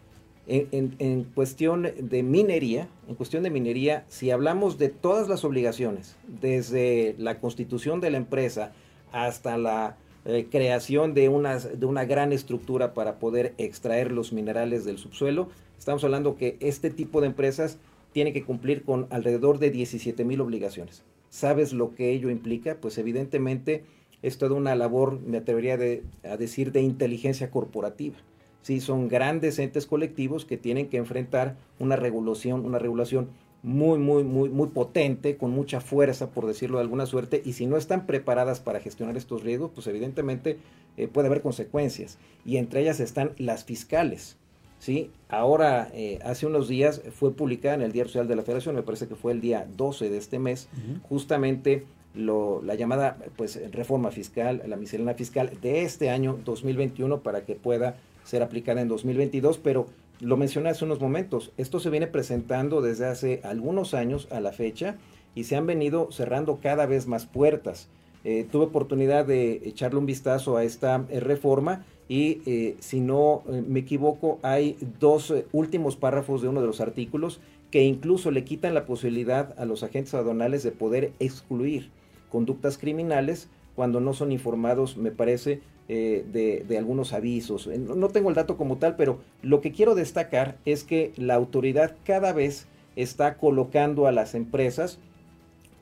En, 0.46 1.24
cuestión 1.34 1.88
de 1.98 2.22
minería, 2.22 2.86
en 3.08 3.14
cuestión 3.14 3.42
de 3.44 3.48
minería, 3.48 4.04
si 4.08 4.30
hablamos 4.30 4.76
de 4.76 4.90
todas 4.90 5.26
las 5.26 5.42
obligaciones, 5.42 6.16
desde 6.28 7.14
la 7.16 7.40
constitución 7.40 8.02
de 8.02 8.10
la 8.10 8.18
empresa 8.18 8.72
hasta 9.10 9.56
la 9.56 9.96
eh, 10.26 10.48
creación 10.50 11.14
de 11.14 11.22
de 11.22 11.86
una 11.86 12.04
gran 12.04 12.34
estructura 12.34 12.92
para 12.92 13.18
poder 13.18 13.54
extraer 13.56 14.12
los 14.12 14.34
minerales 14.34 14.84
del 14.84 14.98
subsuelo, 14.98 15.48
estamos 15.78 16.04
hablando 16.04 16.36
que 16.36 16.58
este 16.60 16.90
tipo 16.90 17.22
de 17.22 17.28
empresas 17.28 17.78
tiene 18.12 18.34
que 18.34 18.44
cumplir 18.44 18.84
con 18.84 19.06
alrededor 19.08 19.58
de 19.58 19.70
17 19.70 20.26
mil 20.26 20.42
obligaciones. 20.42 21.04
¿Sabes 21.30 21.72
lo 21.72 21.94
que 21.94 22.10
ello 22.10 22.28
implica? 22.28 22.74
Pues 22.74 22.98
evidentemente 22.98 23.84
es 24.22 24.38
toda 24.38 24.54
una 24.54 24.74
labor, 24.74 25.20
me 25.20 25.38
atrevería 25.38 25.78
a 26.24 26.36
decir, 26.36 26.72
de 26.72 26.82
inteligencia 26.82 27.50
corporativa. 27.50 28.16
Sí, 28.62 28.80
son 28.80 29.08
grandes 29.08 29.58
entes 29.58 29.86
colectivos 29.86 30.44
que 30.44 30.58
tienen 30.58 30.88
que 30.88 30.98
enfrentar 30.98 31.56
una 31.78 31.96
regulación, 31.96 32.64
una 32.66 32.78
regulación 32.78 33.28
muy, 33.62 33.98
muy, 33.98 34.24
muy, 34.24 34.48
muy 34.48 34.68
potente, 34.68 35.36
con 35.36 35.50
mucha 35.50 35.80
fuerza, 35.80 36.30
por 36.30 36.46
decirlo 36.46 36.78
de 36.78 36.82
alguna 36.82 37.06
suerte, 37.06 37.42
y 37.44 37.54
si 37.54 37.66
no 37.66 37.76
están 37.76 38.06
preparadas 38.06 38.60
para 38.60 38.80
gestionar 38.80 39.16
estos 39.16 39.42
riesgos, 39.42 39.70
pues 39.74 39.86
evidentemente 39.86 40.58
eh, 40.96 41.08
puede 41.08 41.28
haber 41.28 41.42
consecuencias. 41.42 42.18
Y 42.44 42.56
entre 42.56 42.80
ellas 42.80 43.00
están 43.00 43.32
las 43.38 43.64
fiscales. 43.64 44.36
¿sí? 44.78 45.10
Ahora, 45.28 45.90
eh, 45.94 46.18
hace 46.24 46.46
unos 46.46 46.68
días 46.68 47.02
fue 47.12 47.32
publicada 47.32 47.74
en 47.74 47.82
el 47.82 47.92
Diario 47.92 48.10
Social 48.10 48.28
de 48.28 48.36
la 48.36 48.42
Federación, 48.42 48.74
me 48.74 48.82
parece 48.82 49.08
que 49.08 49.14
fue 49.14 49.32
el 49.32 49.40
día 49.40 49.66
12 49.76 50.10
de 50.10 50.16
este 50.16 50.38
mes, 50.38 50.68
justamente 51.08 51.84
lo, 52.14 52.62
la 52.62 52.74
llamada 52.74 53.18
pues, 53.36 53.60
reforma 53.72 54.10
fiscal, 54.10 54.62
la 54.66 54.76
miscelánea 54.76 55.14
fiscal 55.14 55.50
de 55.60 55.82
este 55.82 56.10
año 56.10 56.38
2021 56.44 57.20
para 57.20 57.44
que 57.44 57.54
pueda 57.54 57.96
ser 58.24 58.42
aplicada 58.42 58.80
en 58.80 58.88
2022, 58.88 59.58
pero 59.58 59.86
lo 60.20 60.36
mencioné 60.36 60.68
hace 60.70 60.84
unos 60.84 61.00
momentos, 61.00 61.52
esto 61.56 61.80
se 61.80 61.90
viene 61.90 62.06
presentando 62.06 62.82
desde 62.82 63.06
hace 63.06 63.40
algunos 63.42 63.94
años 63.94 64.28
a 64.30 64.40
la 64.40 64.52
fecha 64.52 64.96
y 65.34 65.44
se 65.44 65.56
han 65.56 65.66
venido 65.66 66.12
cerrando 66.12 66.58
cada 66.60 66.86
vez 66.86 67.06
más 67.06 67.26
puertas. 67.26 67.88
Eh, 68.22 68.46
tuve 68.50 68.64
oportunidad 68.64 69.24
de 69.24 69.62
echarle 69.64 69.98
un 69.98 70.04
vistazo 70.04 70.58
a 70.58 70.64
esta 70.64 71.06
eh, 71.08 71.20
reforma 71.20 71.86
y 72.06 72.42
eh, 72.44 72.76
si 72.80 73.00
no 73.00 73.42
me 73.66 73.80
equivoco 73.80 74.38
hay 74.42 74.76
dos 74.98 75.32
últimos 75.52 75.96
párrafos 75.96 76.42
de 76.42 76.48
uno 76.48 76.60
de 76.60 76.66
los 76.66 76.82
artículos 76.82 77.40
que 77.70 77.82
incluso 77.82 78.30
le 78.30 78.44
quitan 78.44 78.74
la 78.74 78.84
posibilidad 78.84 79.58
a 79.58 79.64
los 79.64 79.82
agentes 79.82 80.12
aduanales 80.12 80.62
de 80.62 80.72
poder 80.72 81.12
excluir 81.18 81.88
conductas 82.30 82.78
criminales 82.78 83.48
cuando 83.76 84.00
no 84.00 84.12
son 84.14 84.32
informados, 84.32 84.96
me 84.96 85.10
parece, 85.10 85.60
eh, 85.88 86.24
de, 86.32 86.78
algunos 86.78 87.12
avisos. 87.12 87.66
No 87.66 88.08
tengo 88.08 88.28
el 88.28 88.34
dato 88.34 88.56
como 88.56 88.76
tal, 88.76 88.96
pero 88.96 89.20
lo 89.42 89.60
que 89.60 89.72
quiero 89.72 89.94
destacar 89.94 90.56
es 90.64 90.84
que 90.84 91.12
la 91.16 91.34
autoridad 91.34 91.96
cada 92.04 92.32
vez 92.32 92.66
está 92.96 93.36
colocando 93.36 94.06
a 94.06 94.12
las 94.12 94.34
empresas 94.34 94.98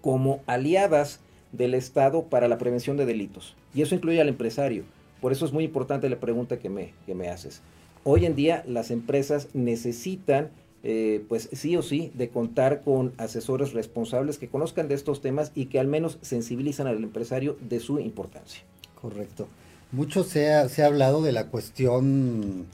como 0.00 0.40
aliadas 0.46 1.20
del 1.52 1.74
Estado 1.74 2.24
para 2.24 2.48
la 2.48 2.58
prevención 2.58 2.96
de 2.96 3.06
delitos. 3.06 3.54
Y 3.74 3.82
eso 3.82 3.94
incluye 3.94 4.20
al 4.20 4.28
empresario. 4.28 4.84
Por 5.20 5.32
eso 5.32 5.44
es 5.44 5.52
muy 5.52 5.64
importante 5.64 6.08
la 6.08 6.20
pregunta 6.20 6.58
que 6.58 6.70
me, 6.70 6.92
que 7.04 7.14
me 7.14 7.28
haces. 7.28 7.62
Hoy 8.04 8.24
en 8.24 8.34
día 8.34 8.62
las 8.66 8.90
empresas 8.90 9.48
necesitan, 9.54 10.50
eh, 10.84 11.24
pues 11.28 11.48
sí 11.52 11.76
o 11.76 11.82
sí, 11.82 12.12
de 12.14 12.28
contar 12.28 12.82
con 12.82 13.12
asesores 13.18 13.72
responsables 13.72 14.38
que 14.38 14.48
conozcan 14.48 14.88
de 14.88 14.94
estos 14.94 15.20
temas 15.20 15.52
y 15.54 15.66
que 15.66 15.80
al 15.80 15.88
menos 15.88 16.18
sensibilizan 16.22 16.86
al 16.86 17.02
empresario 17.02 17.56
de 17.60 17.80
su 17.80 17.98
importancia. 17.98 18.62
Correcto. 19.00 19.48
Mucho 19.90 20.22
se 20.22 20.52
ha, 20.52 20.68
se 20.68 20.82
ha 20.82 20.86
hablado 20.86 21.22
de 21.22 21.32
la 21.32 21.46
cuestión 21.46 22.66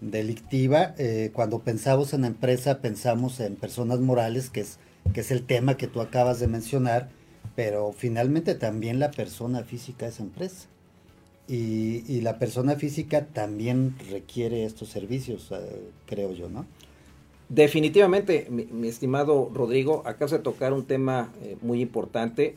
delictiva. 0.00 0.94
Eh, 0.98 1.30
cuando 1.32 1.60
pensamos 1.60 2.14
en 2.14 2.24
empresa, 2.24 2.80
pensamos 2.80 3.40
en 3.40 3.56
personas 3.56 4.00
morales, 4.00 4.50
que 4.50 4.60
es, 4.60 4.78
que 5.12 5.20
es 5.20 5.30
el 5.30 5.44
tema 5.44 5.76
que 5.76 5.86
tú 5.86 6.00
acabas 6.00 6.40
de 6.40 6.48
mencionar, 6.48 7.08
pero 7.54 7.92
finalmente 7.92 8.54
también 8.54 8.98
la 8.98 9.10
persona 9.10 9.62
física 9.62 10.06
es 10.06 10.20
empresa. 10.20 10.68
Y, 11.46 12.22
la 12.22 12.38
persona 12.38 12.74
física 12.76 13.26
también 13.26 13.96
requiere 14.10 14.64
estos 14.64 14.88
servicios, 14.88 15.52
eh, 15.52 15.90
creo 16.06 16.32
yo, 16.32 16.48
¿no? 16.48 16.64
Definitivamente, 17.54 18.48
mi, 18.50 18.88
estimado 18.88 19.48
Rodrigo, 19.54 20.02
acabas 20.06 20.32
de 20.32 20.40
tocar 20.40 20.72
un 20.72 20.86
tema 20.86 21.32
eh, 21.40 21.56
muy 21.62 21.80
importante 21.80 22.56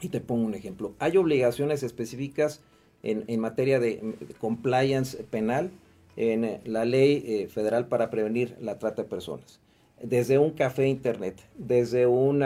y 0.00 0.08
te 0.08 0.20
pongo 0.20 0.46
un 0.46 0.54
ejemplo. 0.54 0.92
Hay 1.00 1.16
obligaciones 1.16 1.82
específicas 1.82 2.60
en, 3.02 3.40
materia 3.40 3.80
de 3.80 4.14
compliance 4.38 5.24
penal 5.24 5.72
en 6.16 6.44
eh, 6.44 6.60
la 6.64 6.84
ley 6.84 7.24
eh, 7.26 7.48
federal 7.48 7.88
para 7.88 8.08
prevenir 8.10 8.56
la 8.60 8.78
trata 8.78 9.02
de 9.02 9.08
personas. 9.08 9.58
Desde 10.00 10.38
un 10.38 10.50
café 10.52 10.86
internet, 10.86 11.40
desde 11.58 12.06
un 12.06 12.44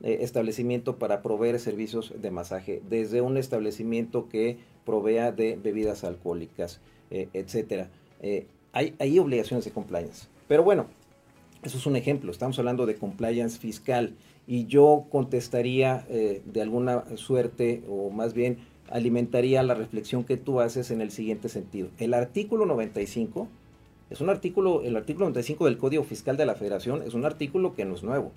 establecimiento 0.00 0.98
para 0.98 1.20
proveer 1.20 1.60
servicios 1.60 2.14
de 2.16 2.30
masaje, 2.30 2.80
desde 2.88 3.20
un 3.20 3.36
establecimiento 3.36 4.30
que 4.30 4.56
provea 4.86 5.30
de 5.30 5.58
bebidas 5.62 6.04
alcohólicas, 6.04 6.80
etcétera. 7.10 7.90
hay 8.72 9.18
obligaciones 9.18 9.64
de 9.66 9.70
compliance. 9.70 10.26
Pero 10.48 10.64
bueno, 10.64 10.86
eso 11.62 11.78
es 11.78 11.86
un 11.86 11.96
ejemplo. 11.96 12.30
Estamos 12.30 12.58
hablando 12.58 12.86
de 12.86 12.94
compliance 12.94 13.58
fiscal 13.58 14.14
y 14.46 14.66
yo 14.66 15.06
contestaría 15.10 16.06
de 16.08 16.62
alguna 16.62 17.04
suerte, 17.16 17.82
o 17.88 18.10
más 18.10 18.34
bien 18.34 18.58
alimentaría 18.90 19.62
la 19.62 19.74
reflexión 19.74 20.24
que 20.24 20.36
tú 20.36 20.60
haces 20.60 20.90
en 20.90 21.00
el 21.00 21.10
siguiente 21.10 21.48
sentido. 21.48 21.88
El 21.98 22.14
artículo 22.14 22.64
95 22.64 23.48
es 24.08 24.20
un 24.22 24.30
artículo, 24.30 24.82
el 24.82 24.96
artículo 24.96 25.26
95 25.26 25.66
del 25.66 25.76
Código 25.76 26.04
Fiscal 26.04 26.38
de 26.38 26.46
la 26.46 26.54
Federación 26.54 27.02
es 27.02 27.12
un 27.12 27.26
artículo 27.26 27.74
que 27.74 27.84
no 27.84 27.94
es 27.94 28.02
nuevo. 28.02 28.32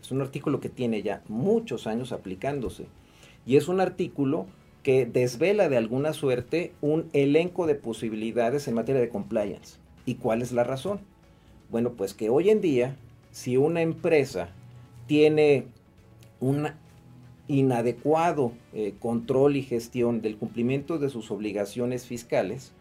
Es 0.00 0.10
un 0.10 0.22
artículo 0.22 0.60
que 0.60 0.70
tiene 0.70 1.02
ya 1.02 1.22
muchos 1.28 1.86
años 1.86 2.12
aplicándose. 2.12 2.86
Y 3.44 3.56
es 3.56 3.68
un 3.68 3.80
artículo 3.80 4.46
que 4.82 5.04
desvela 5.04 5.68
de 5.68 5.76
alguna 5.76 6.14
suerte 6.14 6.72
un 6.80 7.10
elenco 7.12 7.66
de 7.66 7.74
posibilidades 7.74 8.66
en 8.66 8.74
materia 8.74 9.02
de 9.02 9.10
compliance. 9.10 9.76
¿Y 10.06 10.14
cuál 10.14 10.40
es 10.40 10.52
la 10.52 10.64
razón? 10.64 11.00
Bueno, 11.70 11.92
pues 11.92 12.14
que 12.14 12.30
hoy 12.30 12.50
en 12.50 12.60
día, 12.60 12.96
si 13.30 13.56
una 13.56 13.82
empresa 13.82 14.48
tiene 15.06 15.66
una 16.40 16.78
inadecuado 17.46 18.52
eh, 18.72 18.94
control 19.00 19.56
y 19.56 19.62
gestión 19.62 20.22
del 20.22 20.36
cumplimiento 20.36 20.98
de 20.98 21.10
sus 21.10 21.30
obligaciones 21.30 22.06
fiscales, 22.06 22.72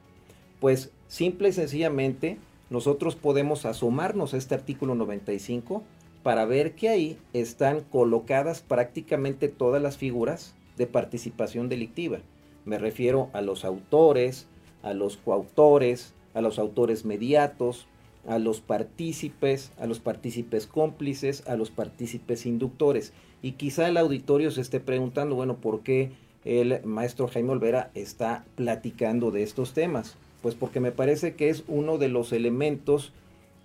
pues 0.59 0.91
simple 1.07 1.49
y 1.49 1.53
sencillamente 1.53 2.37
nosotros 2.69 3.15
podemos 3.15 3.65
asomarnos 3.65 4.33
a 4.33 4.37
este 4.37 4.53
artículo 4.53 4.93
95 4.93 5.83
para 6.21 6.45
ver 6.45 6.75
que 6.75 6.89
ahí 6.89 7.17
están 7.33 7.81
colocadas 7.81 8.61
prácticamente 8.61 9.47
todas 9.47 9.81
las 9.81 9.97
figuras 9.97 10.53
de 10.77 10.85
participación 10.85 11.67
delictiva. 11.69 12.19
Me 12.65 12.77
refiero 12.77 13.29
a 13.33 13.41
los 13.41 13.65
autores, 13.65 14.47
a 14.83 14.93
los 14.93 15.17
coautores, 15.17 16.13
a 16.33 16.41
los 16.41 16.59
autores 16.59 17.05
mediatos, 17.05 17.87
a 18.27 18.39
los 18.39 18.61
partícipes, 18.61 19.71
a 19.79 19.87
los 19.87 19.99
partícipes 19.99 20.67
cómplices, 20.67 21.47
a 21.47 21.55
los 21.55 21.71
partícipes 21.71 22.45
inductores. 22.45 23.13
Y 23.41 23.53
quizá 23.53 23.87
el 23.87 23.97
auditorio 23.97 24.51
se 24.51 24.61
esté 24.61 24.79
preguntando, 24.79 25.35
bueno, 25.35 25.57
¿por 25.57 25.81
qué 25.81 26.11
el 26.45 26.83
maestro 26.85 27.27
Jaime 27.27 27.51
Olvera 27.51 27.91
está 27.95 28.45
platicando 28.55 29.31
de 29.31 29.43
estos 29.43 29.73
temas? 29.73 30.17
Pues 30.41 30.55
porque 30.55 30.79
me 30.79 30.91
parece 30.91 31.35
que 31.35 31.49
es 31.49 31.63
uno 31.67 31.97
de 31.97 32.09
los 32.09 32.31
elementos 32.31 33.13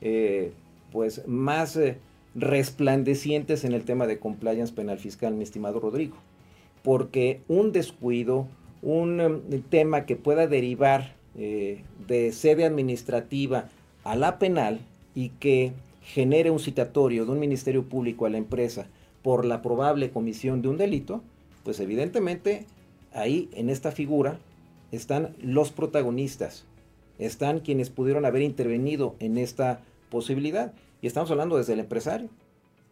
eh, 0.01 0.53
pues 0.93 1.27
más 1.27 1.77
eh, 1.77 1.99
resplandecientes 2.35 3.65
en 3.65 3.73
el 3.73 3.85
tema 3.85 4.07
de 4.07 4.19
compliance 4.19 4.73
penal 4.73 4.99
fiscal, 4.99 5.35
mi 5.35 5.45
estimado 5.45 5.81
Rodrigo. 5.81 6.17
Porque 6.83 7.41
un 7.49 7.73
descuido, 7.73 8.49
un 8.83 9.21
eh, 9.21 9.63
tema 9.69 10.05
que 10.05 10.17
pueda 10.17 10.47
derivar 10.47 11.15
de 11.35 12.31
sede 12.31 12.65
administrativa 12.65 13.69
a 14.05 14.17
la 14.17 14.39
penal 14.39 14.81
y 15.15 15.31
que 15.31 15.73
genere 16.03 16.51
un 16.51 16.61
citatorio 16.61 17.25
de 17.25 17.33
un 17.33 17.41
ministerio 17.41 17.85
público 17.85 18.27
a 18.27 18.31
la 18.31 18.39
empresa 18.39 18.87
por 19.23 19.45
la 19.45 19.63
probable 19.63 20.11
comisión 20.11 20.61
de 20.61 20.69
un 20.69 20.77
delito, 20.77 21.23
pues 21.65 21.81
evidentemente 21.81 22.67
ahí 23.13 23.49
en 23.55 23.71
esta 23.71 23.91
figura 23.91 24.39
están 24.93 25.35
los 25.41 25.73
protagonistas, 25.73 26.67
están 27.19 27.61
quienes 27.61 27.91
pudieron 27.91 28.27
haber 28.27 28.43
intervenido 28.43 29.17
en 29.19 29.39
esta 29.39 29.81
posibilidad. 30.11 30.73
Y 31.01 31.07
estamos 31.07 31.31
hablando 31.31 31.57
desde 31.57 31.73
el 31.73 31.81
empresario, 31.81 32.29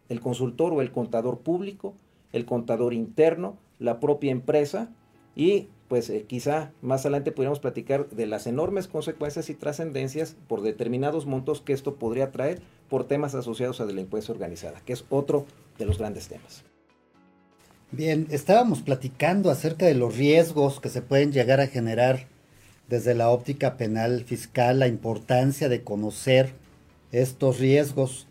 el 0.09 0.19
consultor 0.19 0.73
o 0.73 0.81
el 0.81 0.91
contador 0.91 1.39
público, 1.39 1.93
el 2.31 2.45
contador 2.45 2.93
interno, 2.93 3.57
la 3.79 3.99
propia 3.99 4.31
empresa 4.31 4.89
y 5.35 5.67
pues 5.87 6.09
eh, 6.09 6.25
quizá 6.27 6.71
más 6.81 7.01
adelante 7.01 7.31
pudiéramos 7.31 7.59
platicar 7.59 8.09
de 8.09 8.25
las 8.25 8.47
enormes 8.47 8.87
consecuencias 8.87 9.49
y 9.49 9.53
trascendencias 9.53 10.35
por 10.47 10.61
determinados 10.61 11.25
montos 11.25 11.61
que 11.61 11.73
esto 11.73 11.95
podría 11.95 12.31
traer 12.31 12.61
por 12.89 13.07
temas 13.07 13.35
asociados 13.35 13.79
a 13.79 13.85
delincuencia 13.85 14.33
organizada, 14.33 14.81
que 14.85 14.93
es 14.93 15.05
otro 15.09 15.45
de 15.77 15.85
los 15.85 15.97
grandes 15.97 16.27
temas. 16.27 16.63
Bien, 17.91 18.25
estábamos 18.31 18.81
platicando 18.81 19.51
acerca 19.51 19.85
de 19.85 19.93
los 19.93 20.17
riesgos 20.17 20.79
que 20.79 20.89
se 20.89 21.03
pueden 21.03 21.31
llegar 21.31 21.61
a 21.61 21.67
generar 21.67 22.25
desde 22.89 23.13
la 23.13 23.29
óptica 23.29 23.77
penal 23.77 24.23
fiscal, 24.23 24.79
la 24.79 24.87
importancia 24.87 25.69
de 25.69 25.83
conocer 25.83 26.53
estos 27.11 27.59
riesgos. 27.59 28.27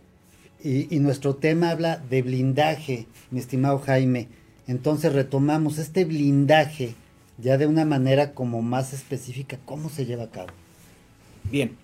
Y, 0.64 0.92
y, 0.94 0.98
nuestro 0.98 1.36
tema 1.36 1.70
habla 1.70 1.98
de 1.98 2.22
blindaje, 2.22 3.06
mi 3.30 3.40
estimado 3.40 3.78
Jaime. 3.78 4.28
Entonces 4.66 5.12
retomamos 5.12 5.78
este 5.78 6.04
blindaje 6.04 6.94
ya 7.38 7.58
de 7.58 7.66
una 7.66 7.84
manera 7.84 8.34
como 8.34 8.62
más 8.62 8.92
específica, 8.92 9.58
¿cómo 9.64 9.88
se 9.88 10.06
lleva 10.06 10.24
a 10.24 10.30
cabo? 10.30 10.50
Bien, 11.50 11.76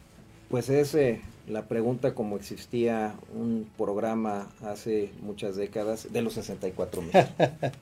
pues 0.49 0.69
es 0.69 0.95
eh, 0.95 1.21
la 1.49 1.67
pregunta 1.67 2.15
como 2.15 2.37
existía 2.37 3.15
un 3.35 3.69
programa 3.77 4.51
hace 4.63 5.11
muchas 5.21 5.57
décadas 5.57 6.13
de 6.13 6.23
los 6.23 6.35
64 6.35 7.03
meses. 7.03 7.29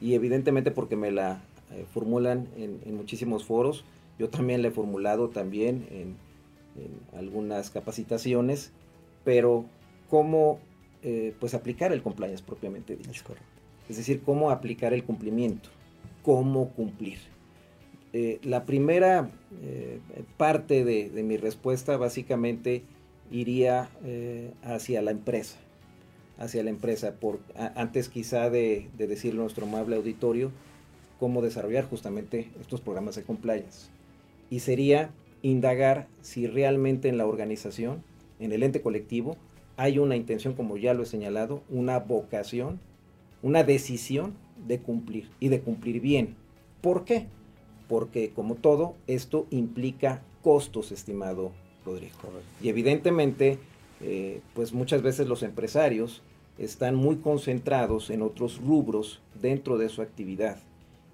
y 0.00 0.14
evidentemente 0.14 0.70
porque 0.70 0.96
me 0.96 1.10
la 1.10 1.42
eh, 1.72 1.84
formulan 1.92 2.48
en, 2.56 2.96
muchísimos 2.96 3.44
foros, 3.44 3.84
yo 4.18 4.30
también 4.30 4.62
la 4.62 4.68
he 4.68 4.72
formulado 4.72 5.28
también 5.28 5.86
en, 5.90 6.16
en 6.82 7.18
algunas 7.18 7.70
capacitaciones, 7.70 8.70
pero 9.24 9.66
¿cómo 10.08 10.60
eh, 11.02 11.34
pues 11.40 11.54
aplicar 11.54 11.92
el 11.92 12.02
compliance 12.02 12.44
propiamente 12.44 12.94
dicho. 12.94 13.10
Es, 13.10 13.22
decir, 13.96 14.22
cómo 14.22 14.50
aplicar 14.50 14.92
el 14.92 15.04
cumplimiento, 15.04 15.68
cómo 16.22 16.70
cumplir. 16.70 17.18
Eh, 18.12 18.40
la 18.42 18.66
primera 18.66 19.30
eh, 19.62 20.00
parte 20.36 20.84
de, 20.84 21.10
mi 21.22 21.36
respuesta 21.36 21.96
básicamente 21.96 22.82
iría 23.30 23.88
hacia 24.64 25.02
la 25.02 25.12
empresa, 25.12 25.56
hacia 26.38 26.64
la 26.64 26.70
empresa, 26.70 27.14
por, 27.14 27.38
antes 27.76 28.08
quizá 28.08 28.50
de, 28.50 28.88
de 28.98 29.06
decirle 29.06 29.38
a 29.38 29.42
nuestro 29.44 29.66
amable 29.66 29.94
auditorio 29.94 30.50
cómo 31.20 31.42
desarrollar 31.42 31.84
justamente 31.84 32.50
estos 32.60 32.80
programas 32.80 33.14
de 33.14 33.22
compliance. 33.22 33.90
Y 34.48 34.60
sería 34.60 35.10
indagar 35.42 36.08
si 36.22 36.46
realmente 36.46 37.08
en 37.08 37.18
la 37.18 37.26
organización, 37.26 38.02
en 38.40 38.52
el 38.52 38.62
ente 38.62 38.80
colectivo, 38.80 39.36
hay 39.76 39.98
una 39.98 40.16
intención, 40.16 40.54
como 40.54 40.76
ya 40.76 40.94
lo 40.94 41.04
he 41.04 41.06
señalado, 41.06 41.62
una 41.68 41.98
vocación, 41.98 42.80
una 43.42 43.64
decisión 43.64 44.34
de 44.66 44.80
cumplir 44.80 45.30
y 45.40 45.48
de 45.48 45.60
cumplir 45.60 46.00
bien. 46.00 46.36
¿Por 46.80 47.04
qué? 47.04 47.26
Porque 47.88 48.30
como 48.30 48.54
todo, 48.54 48.94
esto 49.06 49.46
implica 49.50 50.22
costos, 50.42 50.92
estimado 50.92 51.52
Rodrigo. 51.84 52.14
Y 52.62 52.68
evidentemente, 52.68 53.58
eh, 54.00 54.40
pues 54.54 54.72
muchas 54.72 55.02
veces 55.02 55.26
los 55.26 55.42
empresarios 55.42 56.22
están 56.58 56.94
muy 56.94 57.16
concentrados 57.16 58.10
en 58.10 58.22
otros 58.22 58.60
rubros 58.60 59.20
dentro 59.40 59.78
de 59.78 59.88
su 59.88 60.02
actividad. 60.02 60.58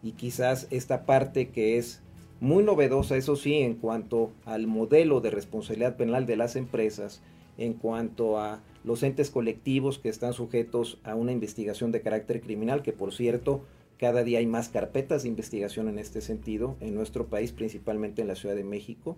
Y 0.02 0.12
quizás 0.12 0.66
esta 0.70 1.06
parte 1.06 1.48
que 1.48 1.78
es 1.78 2.00
muy 2.40 2.62
novedosa, 2.62 3.16
eso 3.16 3.36
sí, 3.36 3.54
en 3.54 3.74
cuanto 3.74 4.32
al 4.44 4.66
modelo 4.66 5.20
de 5.20 5.30
responsabilidad 5.30 5.96
penal 5.96 6.26
de 6.26 6.36
las 6.36 6.56
empresas, 6.56 7.22
en 7.58 7.72
cuanto 7.72 8.38
a 8.38 8.60
los 8.86 9.02
entes 9.02 9.30
colectivos 9.30 9.98
que 9.98 10.08
están 10.08 10.32
sujetos 10.32 10.98
a 11.02 11.16
una 11.16 11.32
investigación 11.32 11.90
de 11.90 12.00
carácter 12.00 12.40
criminal, 12.40 12.82
que 12.82 12.92
por 12.92 13.12
cierto, 13.12 13.60
cada 13.98 14.22
día 14.22 14.38
hay 14.38 14.46
más 14.46 14.68
carpetas 14.68 15.24
de 15.24 15.28
investigación 15.28 15.88
en 15.88 15.98
este 15.98 16.20
sentido 16.20 16.76
en 16.80 16.94
nuestro 16.94 17.26
país, 17.26 17.50
principalmente 17.50 18.22
en 18.22 18.28
la 18.28 18.36
Ciudad 18.36 18.54
de 18.54 18.62
México, 18.62 19.16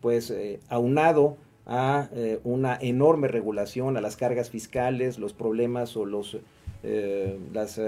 pues 0.00 0.30
eh, 0.30 0.58
aunado 0.68 1.36
a 1.64 2.08
eh, 2.12 2.40
una 2.42 2.76
enorme 2.80 3.28
regulación, 3.28 3.96
a 3.96 4.00
las 4.00 4.16
cargas 4.16 4.50
fiscales, 4.50 5.18
los 5.18 5.32
problemas 5.32 5.96
o 5.96 6.04
los, 6.04 6.36
eh, 6.82 7.38
las 7.52 7.80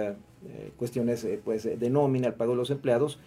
cuestiones 0.76 1.26
pues, 1.44 1.64
de 1.64 1.90
nómina, 1.90 2.28
al 2.28 2.34
pago 2.34 2.52
de 2.52 2.58
los 2.58 2.70
empleados, 2.70 3.18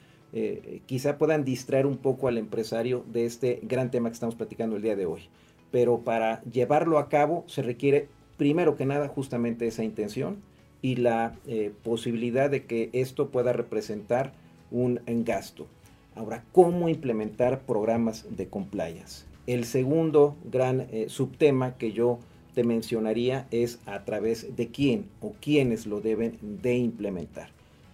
quizá 0.86 1.18
puedan 1.18 1.44
distraer 1.44 1.86
un 1.86 1.98
poco 1.98 2.28
al 2.28 2.38
empresario 2.38 3.04
de 3.12 3.26
este 3.26 3.60
gran 3.64 3.92
tema 3.92 4.10
que 4.10 4.14
estamos 4.14 4.36
platicando 4.36 4.78
el 4.78 4.84
día 4.84 4.96
de 4.96 5.06
hoy 5.06 5.28
pero 5.72 6.00
para 6.00 6.42
llevarlo 6.44 6.98
a 6.98 7.10
cabo 7.10 7.44
se 7.48 7.62
requiere 7.62 8.08
primero 8.38 8.76
que 8.76 8.86
nada 8.86 9.08
justamente 9.08 9.68
esa 9.68 9.84
intención 9.84 10.38
y 10.82 10.96
la 10.96 11.36
eh, 11.46 11.72
posibilidad 11.84 12.50
de 12.50 12.66
que 12.66 12.90
esto 12.94 13.30
pueda 13.30 13.54
representar 13.54 14.34
un 14.72 15.02
gasto. 15.26 15.68
Ahora, 16.16 16.44
¿cómo 16.52 16.90
implementar 16.90 17.62
programas 17.62 18.26
de 18.30 18.48
compliance? 18.48 19.26
El 19.48 19.64
segundo 19.66 20.36
gran 20.44 20.82
eh, 20.92 21.06
subtema 21.08 21.78
que 21.78 21.92
yo 21.92 22.20
te 22.56 22.64
mencionaría 22.64 23.48
es 23.52 23.80
a 23.86 24.04
través 24.06 24.56
de 24.56 24.68
quién 24.68 25.06
o 25.22 25.34
quiénes 25.40 25.86
lo 25.86 26.02
deben 26.02 26.38
de 26.42 26.76
implementar. 26.78 27.50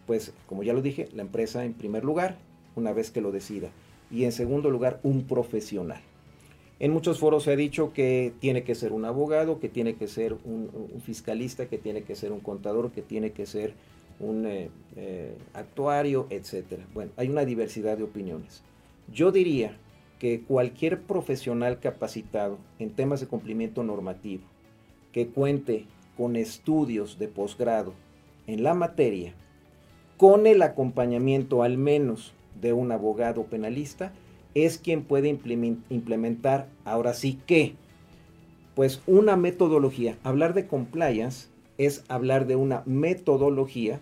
Pues, 0.07 0.33
como 0.47 0.63
ya 0.63 0.73
lo 0.73 0.81
dije, 0.81 1.07
la 1.13 1.21
empresa 1.21 1.65
en 1.65 1.73
primer 1.73 2.03
lugar, 2.03 2.37
una 2.75 2.93
vez 2.93 3.11
que 3.11 3.21
lo 3.21 3.31
decida. 3.31 3.69
Y 4.11 4.23
en 4.23 4.31
segundo 4.31 4.69
lugar, 4.69 4.99
un 5.03 5.23
profesional. 5.23 6.01
En 6.79 6.91
muchos 6.91 7.19
foros 7.19 7.43
se 7.43 7.53
ha 7.53 7.55
dicho 7.55 7.93
que 7.93 8.33
tiene 8.39 8.63
que 8.63 8.75
ser 8.75 8.91
un 8.91 9.05
abogado, 9.05 9.59
que 9.59 9.69
tiene 9.69 9.95
que 9.95 10.07
ser 10.07 10.33
un, 10.43 10.69
fiscalista, 11.03 11.67
que 11.67 11.77
tiene 11.77 12.03
que 12.03 12.15
ser 12.15 12.33
un 12.33 12.41
contador, 12.41 12.91
que 12.91 13.01
tiene 13.01 13.31
que 13.31 13.45
ser 13.45 13.73
un 14.19 14.45
eh, 14.45 14.69
eh, 14.97 15.37
actuario, 15.53 16.27
etc. 16.29 16.81
Bueno, 16.93 17.11
hay 17.15 17.29
una 17.29 17.45
diversidad 17.45 17.97
de 17.97 18.03
opiniones. 18.03 18.61
Yo 19.11 19.31
diría 19.31 19.77
que 20.19 20.41
cualquier 20.41 21.01
profesional 21.01 21.79
capacitado 21.79 22.57
en 22.79 22.89
temas 22.91 23.21
de 23.21 23.27
cumplimiento 23.27 23.83
normativo, 23.83 24.43
que 25.13 25.27
cuente 25.27 25.85
con 26.17 26.35
estudios 26.35 27.19
de 27.19 27.29
posgrado 27.29 27.93
en 28.47 28.63
la 28.63 28.73
materia, 28.73 29.33
con 30.17 30.45
el 30.47 30.61
acompañamiento 30.61 31.63
al 31.63 31.77
menos 31.77 32.33
de 32.59 32.73
un 32.73 32.91
abogado 32.91 33.43
penalista, 33.45 34.13
es 34.55 34.77
quien 34.77 35.03
puede 35.03 35.29
implementar 35.89 36.69
ahora 36.85 37.13
sí 37.13 37.39
que, 37.45 37.75
pues 38.73 39.01
una 39.05 39.35
metodología. 39.35 40.17
Hablar 40.23 40.53
de 40.53 40.65
compliance 40.65 41.49
es 41.77 42.03
hablar 42.07 42.47
de 42.47 42.55
una 42.55 42.81
metodología 42.85 43.99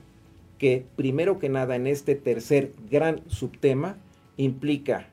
que 0.60 0.86
primero 0.96 1.40
que 1.40 1.50
nada 1.50 1.76
en 1.76 1.88
este 1.88 2.16
tercer 2.16 2.72
gran 2.90 3.22
subtema 3.28 3.98
implica 4.38 5.08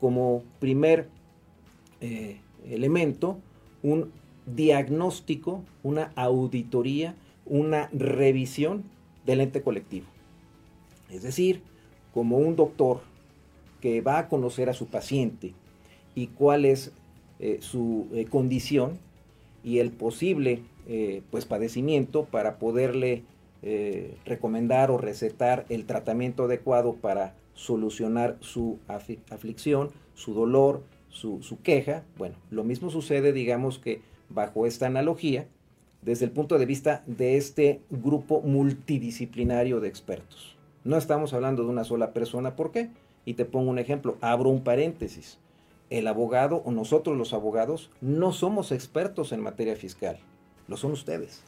como 0.00 0.42
primer 0.58 1.08
eh, 2.00 2.40
elemento 2.68 3.38
un 3.82 4.10
diagnóstico, 4.46 5.62
una 5.84 6.12
auditoría, 6.16 7.14
una 7.46 7.88
revisión 7.92 8.82
del 9.24 9.40
ente 9.40 9.62
colectivo. 9.62 10.06
Es 11.08 11.22
decir, 11.22 11.62
como 12.12 12.38
un 12.38 12.56
doctor 12.56 13.00
que 13.82 14.00
va 14.00 14.18
a 14.18 14.28
conocer 14.28 14.70
a 14.70 14.74
su 14.74 14.86
paciente 14.86 15.52
y 16.14 16.28
cuál 16.28 16.64
es 16.64 16.92
eh, 17.40 17.58
su 17.60 18.06
eh, 18.14 18.26
condición 18.26 18.98
y 19.64 19.80
el 19.80 19.90
posible 19.90 20.62
eh, 20.88 21.22
pues 21.30 21.44
padecimiento 21.44 22.24
para 22.24 22.58
poderle 22.58 23.24
recomendar 24.24 24.90
o 24.90 24.98
recetar 24.98 25.66
el 25.68 25.86
tratamiento 25.86 26.46
adecuado 26.46 26.94
para 26.94 27.36
solucionar 27.54 28.36
su 28.40 28.80
aflicción, 28.88 29.90
su 30.14 30.34
dolor, 30.34 30.82
su, 31.10 31.44
su 31.44 31.62
queja. 31.62 32.02
Bueno, 32.18 32.34
lo 32.50 32.64
mismo 32.64 32.90
sucede, 32.90 33.32
digamos 33.32 33.78
que 33.78 34.00
bajo 34.30 34.66
esta 34.66 34.86
analogía, 34.86 35.46
desde 36.00 36.24
el 36.24 36.32
punto 36.32 36.58
de 36.58 36.66
vista 36.66 37.04
de 37.06 37.36
este 37.36 37.82
grupo 37.88 38.40
multidisciplinario 38.40 39.78
de 39.78 39.86
expertos. 39.86 40.56
No 40.82 40.96
estamos 40.96 41.32
hablando 41.32 41.62
de 41.62 41.68
una 41.68 41.84
sola 41.84 42.12
persona, 42.12 42.56
¿por 42.56 42.72
qué? 42.72 42.90
Y 43.24 43.34
te 43.34 43.44
pongo 43.44 43.70
un 43.70 43.78
ejemplo, 43.78 44.16
abro 44.20 44.50
un 44.50 44.64
paréntesis. 44.64 45.38
El 45.90 46.06
abogado 46.06 46.62
o 46.64 46.70
nosotros 46.70 47.16
los 47.16 47.32
abogados 47.32 47.90
no 48.00 48.32
somos 48.32 48.72
expertos 48.72 49.32
en 49.32 49.40
materia 49.40 49.76
fiscal, 49.76 50.18
lo 50.66 50.76
son 50.76 50.92
ustedes. 50.92 51.42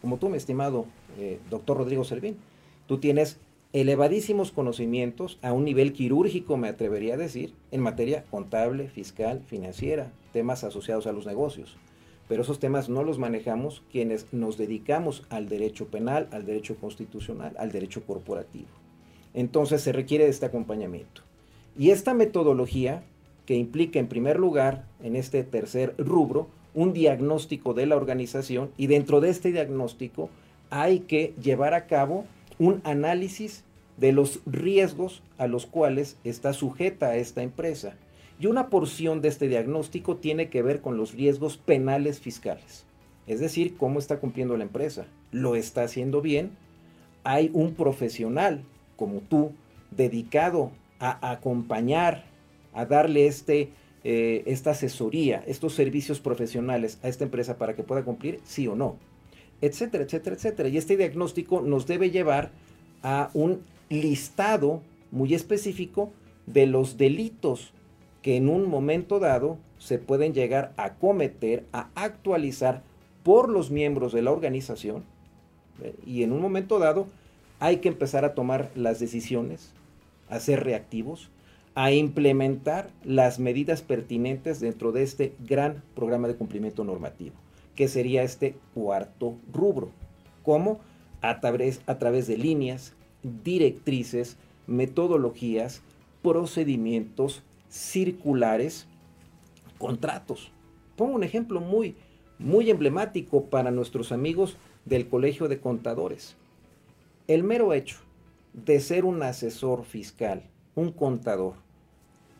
Como 0.00 0.18
tú, 0.18 0.28
mi 0.28 0.36
estimado 0.36 0.86
eh, 1.18 1.40
doctor 1.50 1.78
Rodrigo 1.78 2.04
Servín, 2.04 2.36
tú 2.86 2.98
tienes 2.98 3.40
elevadísimos 3.72 4.52
conocimientos 4.52 5.38
a 5.42 5.52
un 5.52 5.64
nivel 5.64 5.92
quirúrgico, 5.92 6.56
me 6.56 6.68
atrevería 6.68 7.14
a 7.14 7.18
decir, 7.18 7.54
en 7.70 7.80
materia 7.80 8.24
contable, 8.30 8.88
fiscal, 8.88 9.42
financiera, 9.46 10.12
temas 10.32 10.64
asociados 10.64 11.06
a 11.06 11.12
los 11.12 11.26
negocios. 11.26 11.76
Pero 12.28 12.42
esos 12.42 12.58
temas 12.58 12.88
no 12.88 13.02
los 13.02 13.18
manejamos 13.18 13.82
quienes 13.90 14.32
nos 14.32 14.58
dedicamos 14.58 15.24
al 15.30 15.48
derecho 15.48 15.88
penal, 15.88 16.28
al 16.30 16.44
derecho 16.44 16.76
constitucional, 16.76 17.54
al 17.58 17.72
derecho 17.72 18.04
corporativo. 18.04 18.68
Entonces 19.38 19.82
se 19.82 19.92
requiere 19.92 20.24
de 20.24 20.30
este 20.30 20.46
acompañamiento. 20.46 21.22
Y 21.78 21.90
esta 21.90 22.12
metodología, 22.12 23.04
que 23.46 23.54
implica 23.54 24.00
en 24.00 24.08
primer 24.08 24.36
lugar, 24.36 24.84
en 25.00 25.14
este 25.14 25.44
tercer 25.44 25.94
rubro, 25.96 26.48
un 26.74 26.92
diagnóstico 26.92 27.72
de 27.72 27.86
la 27.86 27.94
organización 27.94 28.72
y 28.76 28.88
dentro 28.88 29.20
de 29.20 29.30
este 29.30 29.52
diagnóstico 29.52 30.28
hay 30.70 30.98
que 30.98 31.34
llevar 31.40 31.72
a 31.74 31.86
cabo 31.86 32.24
un 32.58 32.80
análisis 32.82 33.62
de 33.96 34.10
los 34.10 34.40
riesgos 34.44 35.22
a 35.38 35.46
los 35.46 35.66
cuales 35.66 36.16
está 36.24 36.52
sujeta 36.52 37.14
esta 37.14 37.44
empresa. 37.44 37.94
Y 38.40 38.46
una 38.46 38.70
porción 38.70 39.20
de 39.20 39.28
este 39.28 39.46
diagnóstico 39.46 40.16
tiene 40.16 40.48
que 40.48 40.62
ver 40.62 40.80
con 40.80 40.96
los 40.96 41.12
riesgos 41.12 41.58
penales 41.58 42.18
fiscales. 42.18 42.86
Es 43.28 43.38
decir, 43.38 43.76
cómo 43.76 44.00
está 44.00 44.18
cumpliendo 44.18 44.56
la 44.56 44.64
empresa. 44.64 45.06
¿Lo 45.30 45.54
está 45.54 45.84
haciendo 45.84 46.22
bien? 46.22 46.50
Hay 47.22 47.50
un 47.52 47.74
profesional 47.74 48.64
como 48.98 49.20
tú, 49.20 49.52
dedicado 49.90 50.72
a 50.98 51.30
acompañar, 51.30 52.24
a 52.74 52.84
darle 52.84 53.26
este, 53.26 53.70
eh, 54.04 54.42
esta 54.46 54.72
asesoría, 54.72 55.42
estos 55.46 55.74
servicios 55.74 56.20
profesionales 56.20 56.98
a 57.02 57.08
esta 57.08 57.24
empresa 57.24 57.56
para 57.56 57.74
que 57.74 57.84
pueda 57.84 58.04
cumplir, 58.04 58.40
sí 58.44 58.66
o 58.66 58.74
no, 58.74 58.96
etcétera, 59.62 60.04
etcétera, 60.04 60.36
etcétera. 60.36 60.68
Y 60.68 60.76
este 60.76 60.96
diagnóstico 60.96 61.62
nos 61.62 61.86
debe 61.86 62.10
llevar 62.10 62.50
a 63.02 63.30
un 63.32 63.62
listado 63.88 64.82
muy 65.10 65.32
específico 65.32 66.12
de 66.46 66.66
los 66.66 66.98
delitos 66.98 67.72
que 68.20 68.36
en 68.36 68.48
un 68.48 68.68
momento 68.68 69.20
dado 69.20 69.58
se 69.78 69.98
pueden 69.98 70.34
llegar 70.34 70.72
a 70.76 70.94
cometer, 70.94 71.64
a 71.72 71.88
actualizar 71.94 72.82
por 73.22 73.48
los 73.48 73.70
miembros 73.70 74.12
de 74.12 74.22
la 74.22 74.32
organización 74.32 75.04
¿eh? 75.82 75.94
y 76.04 76.24
en 76.24 76.32
un 76.32 76.40
momento 76.40 76.78
dado 76.78 77.06
hay 77.60 77.78
que 77.78 77.88
empezar 77.88 78.24
a 78.24 78.34
tomar 78.34 78.70
las 78.74 79.00
decisiones, 79.00 79.72
a 80.28 80.40
ser 80.40 80.64
reactivos, 80.64 81.30
a 81.74 81.92
implementar 81.92 82.90
las 83.04 83.38
medidas 83.38 83.82
pertinentes 83.82 84.60
dentro 84.60 84.92
de 84.92 85.02
este 85.02 85.34
gran 85.46 85.82
programa 85.94 86.28
de 86.28 86.34
cumplimiento 86.34 86.84
normativo, 86.84 87.36
que 87.74 87.88
sería 87.88 88.22
este 88.22 88.56
cuarto 88.74 89.36
rubro. 89.52 89.90
¿Cómo? 90.42 90.80
A 91.20 91.40
través, 91.40 91.80
a 91.86 91.98
través 91.98 92.26
de 92.26 92.36
líneas, 92.36 92.94
directrices, 93.44 94.36
metodologías, 94.66 95.82
procedimientos 96.22 97.42
circulares, 97.68 98.86
contratos. 99.78 100.50
Pongo 100.96 101.14
un 101.14 101.24
ejemplo 101.24 101.60
muy, 101.60 101.94
muy 102.38 102.70
emblemático 102.70 103.44
para 103.44 103.70
nuestros 103.70 104.10
amigos 104.10 104.56
del 104.84 105.08
Colegio 105.08 105.48
de 105.48 105.60
Contadores. 105.60 106.36
El 107.28 107.44
mero 107.44 107.74
hecho 107.74 107.98
de 108.54 108.80
ser 108.80 109.04
un 109.04 109.22
asesor 109.22 109.84
fiscal, 109.84 110.44
un 110.74 110.92
contador 110.92 111.56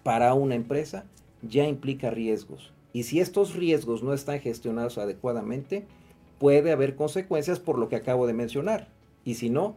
para 0.03 0.33
una 0.33 0.55
empresa, 0.55 1.05
ya 1.43 1.69
implica 1.69 2.09
riesgos. 2.09 2.73
Y 2.95 3.03
si 3.03 3.21
estos 3.21 3.55
riesgos 3.55 4.03
no 4.03 4.15
están 4.15 4.41
gestionados 4.41 4.97
adecuadamente, 4.97 5.85
puede 6.39 6.73
haber 6.73 6.97
consecuencias 6.97 7.61
por 7.61 7.77
lo 7.79 7.91
que 7.91 7.97
acabo 7.97 8.27
de 8.27 8.33
mencionar. 8.33 8.89
Y 9.27 9.35
si 9.35 9.51
no, 9.51 9.77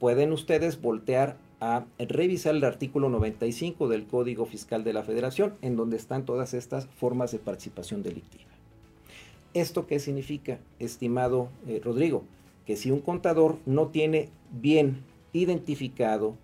pueden 0.00 0.32
ustedes 0.32 0.80
voltear 0.80 1.36
a 1.60 1.84
revisar 1.98 2.54
el 2.54 2.64
artículo 2.64 3.10
95 3.10 3.86
del 3.86 4.06
Código 4.06 4.46
Fiscal 4.46 4.82
de 4.82 4.94
la 4.94 5.02
Federación, 5.02 5.56
en 5.60 5.76
donde 5.76 5.98
están 5.98 6.24
todas 6.24 6.54
estas 6.54 6.86
formas 6.86 7.32
de 7.32 7.38
participación 7.38 8.02
delictiva. 8.02 8.50
¿Esto 9.52 9.86
qué 9.86 10.00
significa, 10.00 10.58
estimado 10.78 11.50
eh, 11.66 11.82
Rodrigo? 11.84 12.24
Que 12.66 12.76
si 12.76 12.90
un 12.90 13.00
contador 13.00 13.58
no 13.66 13.88
tiene 13.88 14.28
bien 14.50 15.04
identificado, 15.32 16.36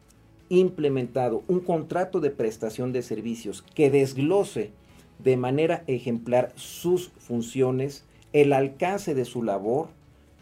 implementado 0.48 1.42
un 1.46 1.60
contrato 1.60 2.20
de 2.20 2.30
prestación 2.30 2.92
de 2.92 3.02
servicios 3.02 3.62
que 3.74 3.90
desglose 3.90 4.70
de 5.18 5.36
manera 5.36 5.82
ejemplar 5.86 6.52
sus 6.54 7.10
funciones, 7.18 8.04
el 8.32 8.52
alcance 8.52 9.14
de 9.14 9.24
su 9.24 9.42
labor, 9.42 9.88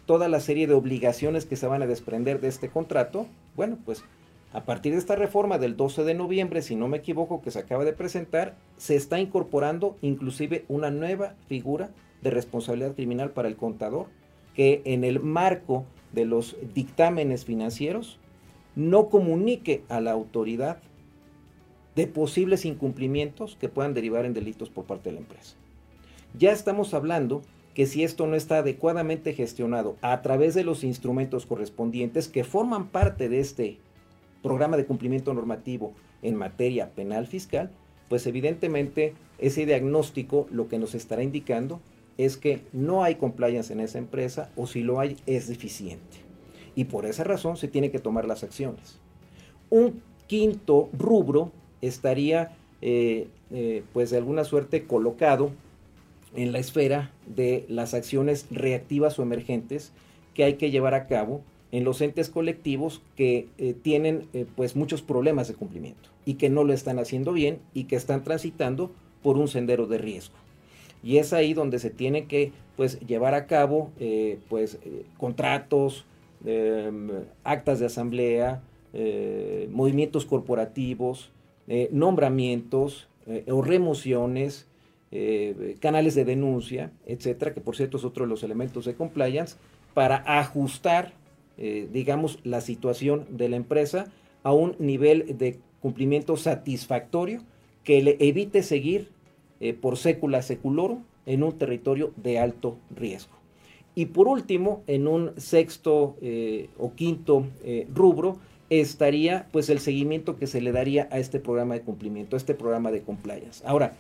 toda 0.07 0.29
la 0.29 0.41
serie 0.41 0.67
de 0.67 0.75
obligaciones 0.75 1.47
que 1.47 1.57
se 1.57 1.67
van 1.67 1.83
a 1.83 1.87
desprender 1.87 2.41
de 2.41 2.49
este 2.49 2.69
contrato, 2.69 3.27
bueno, 3.57 3.79
pues 3.85 4.05
a 4.53 4.65
partir 4.65 4.93
de 4.93 4.99
esta 4.99 5.17
reforma 5.17 5.59
del 5.59 5.77
12 5.77 6.05
de 6.05 6.15
noviembre, 6.15 6.63
si 6.63 6.77
no 6.77 6.89
me 6.89 6.99
equivoco, 6.99 7.43
que 7.43 7.51
se 7.51 7.59
acaba 7.59 7.85
de 7.85 7.93
presentar, 7.93 8.55
se 8.77 8.97
está 8.97 9.19
incorporando 9.19 9.97
inclusive 10.03 10.65
una 10.69 10.91
nueva 10.91 11.35
figura 11.49 11.91
de 12.23 12.31
responsabilidad 12.31 12.95
criminal 12.95 13.31
para 13.31 13.49
el 13.49 13.57
contador, 13.57 14.07
que 14.57 14.81
en 14.87 15.05
el 15.05 15.21
marco 15.21 15.85
de 16.13 16.25
los 16.25 16.57
dictámenes 16.75 17.45
financieros 17.45 18.19
no 18.75 19.09
comunique 19.09 19.85
a 19.89 20.01
la 20.01 20.13
autoridad 20.13 20.79
de 21.95 22.07
posibles 22.07 22.65
incumplimientos 22.65 23.57
que 23.61 23.69
puedan 23.69 23.95
derivar 23.95 24.25
en 24.25 24.35
delitos 24.35 24.71
por 24.71 24.85
parte 24.85 25.11
de 25.11 25.15
la 25.15 25.21
empresa. 25.21 25.57
Ya 26.39 26.53
estamos 26.53 26.95
hablando 26.95 27.43
que 27.75 27.87
si 27.87 28.03
esto 28.03 28.27
no 28.27 28.37
está 28.37 28.59
adecuadamente 28.59 29.35
gestionado 29.35 29.97
a 30.01 30.23
través 30.23 30.55
de 30.55 30.65
los 30.65 30.85
instrumentos 30.85 31.45
correspondientes 31.45 32.29
que 32.29 32.45
forman 32.45 32.89
parte 32.89 33.29
de 33.29 33.41
este 33.41 33.79
programa 34.43 34.79
de 34.79 34.87
cumplimiento 34.87 35.35
normativo 35.35 35.93
en 36.23 36.37
materia 36.37 36.91
penal 36.91 37.27
fiscal, 37.27 37.71
pues 38.09 38.27
evidentemente 38.27 39.13
ese 39.39 39.67
diagnóstico 39.67 40.47
lo 40.51 40.69
que 40.69 40.79
nos 40.79 40.95
estará 40.95 41.23
indicando 41.23 41.81
es 42.19 42.37
que 42.37 42.63
no 42.73 43.05
hay 43.05 43.17
compliance 43.17 43.73
en 43.73 43.81
esa 43.81 43.99
empresa 43.99 44.51
o 44.57 44.67
si 44.67 44.83
lo 44.83 45.01
hay 45.01 45.17
es 45.27 45.49
deficiente. 45.49 46.19
Y 46.75 46.85
por 46.85 47.07
esa 47.07 47.25
razón 47.25 47.57
se 47.57 47.69
tiene 47.69 47.91
que 47.91 47.99
tomar 47.99 48.27
las 48.27 48.43
acciones. 48.43 48.99
Un 49.71 50.03
quinto 50.27 50.89
rubro 50.93 51.53
estaría 51.81 52.57
eh, 52.83 53.29
eh, 53.51 53.83
pues 53.93 54.11
de 54.11 54.19
alguna 54.19 54.45
suerte 54.45 54.85
colocado 54.85 55.51
en 56.35 56.53
la 56.53 56.59
esfera 56.59 57.13
de 57.27 57.65
las 57.69 57.95
acciones 57.95 58.47
reactivas 58.51 59.19
o 59.19 59.23
emergentes 59.23 59.93
que 60.35 60.45
hay 60.45 60.55
que 60.55 60.71
llevar 60.71 60.95
a 60.95 61.07
cabo 61.07 61.41
en 61.73 61.85
los 61.85 62.01
entes 62.01 62.29
colectivos 62.29 63.03
que 63.17 63.49
eh, 63.59 63.75
tienen 63.75 64.29
pues 64.55 64.77
muchos 64.77 65.03
problemas 65.03 65.49
de 65.49 65.55
cumplimiento 65.55 66.11
y 66.25 66.35
que 66.35 66.51
no 66.51 66.65
lo 66.65 66.73
están 66.73 66.99
haciendo 66.99 67.33
bien 67.33 67.59
y 67.75 67.85
que 67.85 67.97
están 67.97 68.23
transitando 68.23 68.93
por 69.23 69.39
un 69.39 69.49
sendero 69.49 69.87
de 69.87 69.99
riesgo. 69.99 70.37
Y 71.07 71.19
es 71.19 71.33
ahí 71.33 71.55
donde 71.55 71.79
se 71.79 71.91
tiene 71.91 72.27
que 72.27 72.53
pues 72.77 72.99
llevar 73.01 73.35
a 73.35 73.47
cabo 73.47 73.93
eh, 74.01 74.39
pues 74.49 74.79
contratos, 75.17 76.05
em, 76.45 77.09
actas 77.45 77.79
de 77.79 77.87
asamblea, 77.87 78.63
movimientos 79.71 80.25
corporativos, 80.25 81.31
nombramientos 81.91 83.09
o 83.51 83.61
remociones, 83.61 84.67
canales 85.81 86.15
de 86.15 86.25
denuncia, 86.25 86.93
etcétera, 87.05 87.53
que 87.53 87.61
por 87.61 87.77
cierto 87.77 87.99
es 87.99 88.05
otro 88.05 88.25
de 88.25 88.31
los 88.31 88.43
elementos 88.43 88.87
de 88.87 88.95
compliance, 88.95 89.57
para 89.93 90.25
ajustar 90.27 91.13
eh, 91.59 91.89
digamos, 91.91 92.39
la 92.45 92.61
situación 92.61 93.27
de 93.31 93.49
la 93.49 93.57
empresa 93.57 94.13
a 94.43 94.53
un 94.53 94.77
nivel 94.79 95.39
de 95.39 95.59
cumplimiento 95.81 96.37
satisfactorio 96.37 97.43
que 97.83 98.03
le 98.03 98.17
evite 98.21 98.63
seguir 98.63 99.09
eh, 99.61 99.75
por 99.75 99.97
sécula 99.97 100.43
seculorum 100.43 101.03
en 101.27 101.43
un 101.43 101.53
territorio 101.53 102.13
de 102.17 102.39
alto 102.39 102.77
riesgo. 102.95 103.35
Y 103.95 104.07
por 104.07 104.29
último, 104.29 104.83
en 104.87 105.09
un 105.09 105.33
sexto 105.39 106.17
eh, 106.21 106.69
o 106.79 106.93
quinto 106.95 107.47
rubro, 107.95 108.37
estaría 108.69 109.49
pues 109.53 109.71
el 109.71 109.79
seguimiento 109.79 110.37
que 110.37 110.47
se 110.47 110.61
le 110.61 110.73
daría 110.73 111.09
a 111.11 111.19
este 111.19 111.41
programa 111.41 111.75
de 111.75 111.81
cumplimiento, 111.81 112.37
a 112.37 112.39
este 112.39 112.55
programa 112.55 112.91
de 112.91 113.03
compliance. 113.03 113.65
Ahora, 113.67 113.97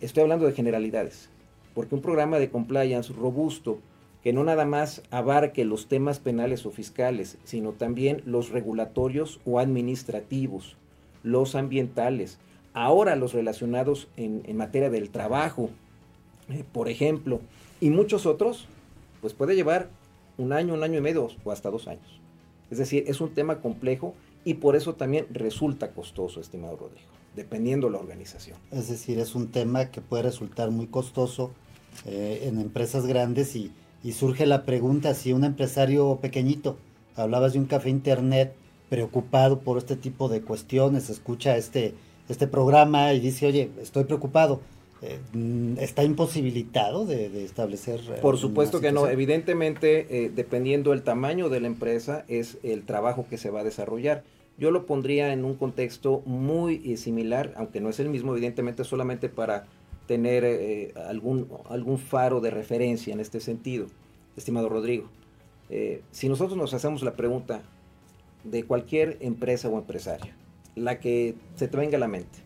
estoy 0.00 0.22
hablando 0.22 0.46
de 0.46 0.52
generalidades, 0.52 1.28
porque 1.74 1.94
un 1.94 2.02
programa 2.02 2.38
de 2.38 2.50
compliance 2.50 3.12
robusto 3.12 3.78
que 4.22 4.32
no 4.32 4.44
nada 4.44 4.66
más 4.66 5.02
abarque 5.10 5.64
los 5.64 5.86
temas 5.86 6.18
penales 6.18 6.66
o 6.66 6.70
fiscales, 6.70 7.38
sino 7.44 7.72
también 7.72 8.22
los 8.26 8.50
regulatorios 8.50 9.40
o 9.44 9.58
administrativos, 9.58 10.76
los 11.22 11.54
ambientales, 11.54 12.38
ahora 12.74 13.16
los 13.16 13.32
relacionados 13.32 14.08
en, 14.16 14.56
materia 14.56 14.90
del 14.90 15.10
trabajo, 15.10 15.70
eh, 16.48 16.64
por 16.72 16.88
ejemplo, 16.88 17.40
y 17.80 17.90
muchos 17.90 18.26
otros, 18.26 18.66
pues 19.20 19.34
puede 19.34 19.54
llevar 19.54 19.88
un 20.38 20.52
año, 20.52 20.74
un 20.74 20.82
año 20.82 20.98
y 20.98 21.02
medio 21.02 21.28
o 21.44 21.52
hasta 21.52 21.70
dos 21.70 21.88
años. 21.88 22.20
Es 22.70 22.78
decir, 22.78 23.04
es 23.06 23.20
un 23.20 23.34
tema 23.34 23.60
complejo 23.60 24.14
y 24.44 24.54
por 24.54 24.76
eso 24.76 24.94
también 24.94 25.26
resulta 25.30 25.90
costoso, 25.92 26.40
estimado 26.40 26.76
Rodrigo, 26.76 27.08
dependiendo 27.34 27.90
la 27.90 27.98
organización. 27.98 28.56
Es 28.70 28.88
decir, 28.88 29.18
es 29.18 29.34
un 29.34 29.48
tema 29.48 29.90
que 29.90 30.00
puede 30.00 30.22
resultar 30.22 30.70
muy 30.70 30.86
costoso 30.86 31.50
eh, 32.06 32.42
en 32.44 32.60
empresas 32.60 33.06
grandes 33.06 33.56
y, 33.56 33.72
y 34.02 34.12
surge 34.12 34.46
la 34.46 34.64
pregunta, 34.64 35.14
si 35.14 35.32
un 35.32 35.44
empresario 35.44 36.18
pequeñito, 36.22 36.78
hablabas 37.16 37.52
de 37.52 37.58
un 37.58 37.66
café 37.66 37.90
internet 37.90 38.54
preocupado 38.88 39.60
por 39.60 39.78
este 39.78 39.96
tipo 39.96 40.28
de 40.28 40.42
cuestiones, 40.42 41.10
escucha 41.10 41.56
este, 41.56 41.94
este 42.32 42.46
programa 42.46 43.12
y 43.12 43.20
dice, 43.20 43.46
oye, 43.46 43.70
estoy 43.80 44.04
preocupado, 44.04 44.60
eh, 45.02 45.18
¿está 45.78 46.04
imposibilitado 46.04 47.06
de, 47.06 47.44
establecer? 47.44 48.00
Eh, 48.00 48.18
por 48.20 48.38
supuesto 48.38 48.80
que 48.80 48.92
no, 48.92 49.08
evidentemente, 49.08 50.24
eh, 50.24 50.30
dependiendo 50.34 50.90
del 50.90 51.02
tamaño 51.02 51.48
de 51.48 51.60
la 51.60 51.66
empresa, 51.66 52.24
es 52.28 52.58
el 52.62 52.84
trabajo 52.84 53.26
que 53.28 53.38
se 53.38 53.50
va 53.50 53.60
a 53.60 53.64
desarrollar. 53.64 54.24
Yo 54.58 54.70
lo 54.70 54.84
pondría 54.84 55.32
en 55.32 55.44
un 55.44 55.54
contexto 55.54 56.22
muy 56.26 56.96
similar, 56.98 57.54
aunque 57.56 57.80
no 57.80 57.88
es 57.88 57.98
el 57.98 58.10
mismo, 58.10 58.32
evidentemente 58.32 58.84
solamente 58.84 59.30
para 59.30 59.64
tener 60.10 60.42
eh, 60.44 60.92
algún, 61.06 61.46
algún 61.68 61.96
faro 61.96 62.40
de 62.40 62.50
referencia 62.50 63.14
en 63.14 63.20
este 63.20 63.38
sentido, 63.38 63.86
estimado 64.36 64.68
Rodrigo. 64.68 65.08
Eh, 65.68 66.02
si 66.10 66.28
nosotros 66.28 66.58
nos 66.58 66.74
hacemos 66.74 67.04
la 67.04 67.12
pregunta 67.12 67.62
de 68.42 68.64
cualquier 68.64 69.18
empresa 69.20 69.68
o 69.68 69.78
empresario, 69.78 70.32
la 70.80 70.98
que 70.98 71.34
se 71.56 71.68
te 71.68 71.76
venga 71.76 71.96
a 71.96 72.00
la 72.00 72.08
mente, 72.08 72.38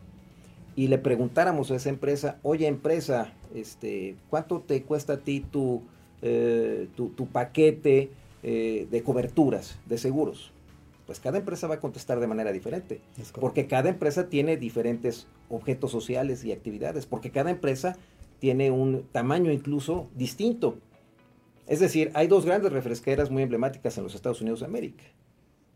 y 0.77 0.89
le 0.89 0.99
preguntáramos 0.99 1.71
a 1.71 1.77
esa 1.77 1.89
empresa, 1.89 2.39
oye 2.43 2.67
empresa, 2.67 3.33
este, 3.55 4.17
¿cuánto 4.29 4.61
te 4.61 4.83
cuesta 4.83 5.15
a 5.15 5.19
ti 5.19 5.41
tu, 5.41 5.83
eh, 6.23 6.89
tu, 6.97 7.27
paquete 7.27 8.11
de 8.43 9.03
coberturas, 9.05 9.79
de 9.87 9.99
seguros? 9.99 10.53
Pues 11.07 11.21
cada 11.21 11.39
empresa 11.39 11.67
va 11.67 11.77
a 11.77 11.81
contestar 11.81 12.19
de 12.19 12.27
manera 12.27 12.51
diferente, 12.51 13.01
porque 13.39 13.67
cada 13.67 13.91
empresa 13.91 14.29
tiene 14.29 14.57
diferentes 14.57 15.27
objetos 15.51 15.91
sociales 15.91 16.45
y 16.45 16.53
actividades, 16.53 17.07
porque 17.07 17.31
cada 17.31 17.51
empresa 17.51 17.97
tiene 18.39 18.71
un 18.71 19.05
tamaño 19.13 19.53
incluso 19.53 20.09
distinto. 20.15 20.79
Es 21.67 21.81
decir, 21.81 22.11
hay 22.15 22.27
dos 22.27 22.45
grandes 22.45 22.73
refresqueras 22.73 23.31
muy 23.31 23.43
emblemáticas 23.43 23.97
en 23.99 24.05
los 24.05 24.15
Estados 24.15 24.41
Unidos 24.41 24.61
de 24.61 24.67
América. 24.67 25.05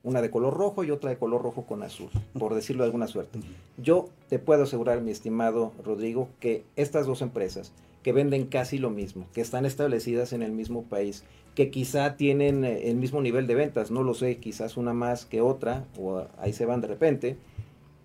Una 0.04 0.22
de 0.22 0.30
color 0.30 0.54
rojo 0.54 0.84
y 0.84 0.90
otra 0.90 1.10
de 1.10 1.18
color 1.18 1.42
rojo 1.42 1.62
con 1.66 1.82
azul, 1.82 2.08
por 2.38 2.54
decirlo 2.54 2.82
de 2.82 2.86
alguna 2.86 3.08
suerte. 3.08 3.40
Yo 3.76 4.08
te 4.28 4.38
puedo 4.38 4.62
asegurar, 4.62 5.00
mi 5.00 5.10
estimado 5.10 5.72
Rodrigo, 5.84 6.28
que 6.40 6.64
estas 6.76 7.06
dos 7.06 7.20
empresas 7.20 7.72
que 8.02 8.12
venden 8.12 8.46
casi 8.46 8.78
lo 8.78 8.90
mismo, 8.90 9.26
que 9.34 9.40
están 9.40 9.66
establecidas 9.66 10.32
en 10.32 10.42
el 10.42 10.52
mismo 10.52 10.84
país, 10.84 11.24
que 11.54 11.70
quizá 11.70 12.16
tienen 12.16 12.64
eh, 12.64 12.88
el 12.88 12.96
mismo 12.96 13.20
nivel 13.20 13.46
de 13.46 13.56
ventas, 13.56 13.90
no 13.90 14.04
lo 14.04 14.14
sé, 14.14 14.36
quizás 14.36 14.76
una 14.76 14.92
más 14.92 15.26
que 15.26 15.40
otra, 15.40 15.84
o 15.98 16.24
ahí 16.38 16.52
se 16.52 16.64
van 16.64 16.80
de 16.80 16.86
repente, 16.86 17.36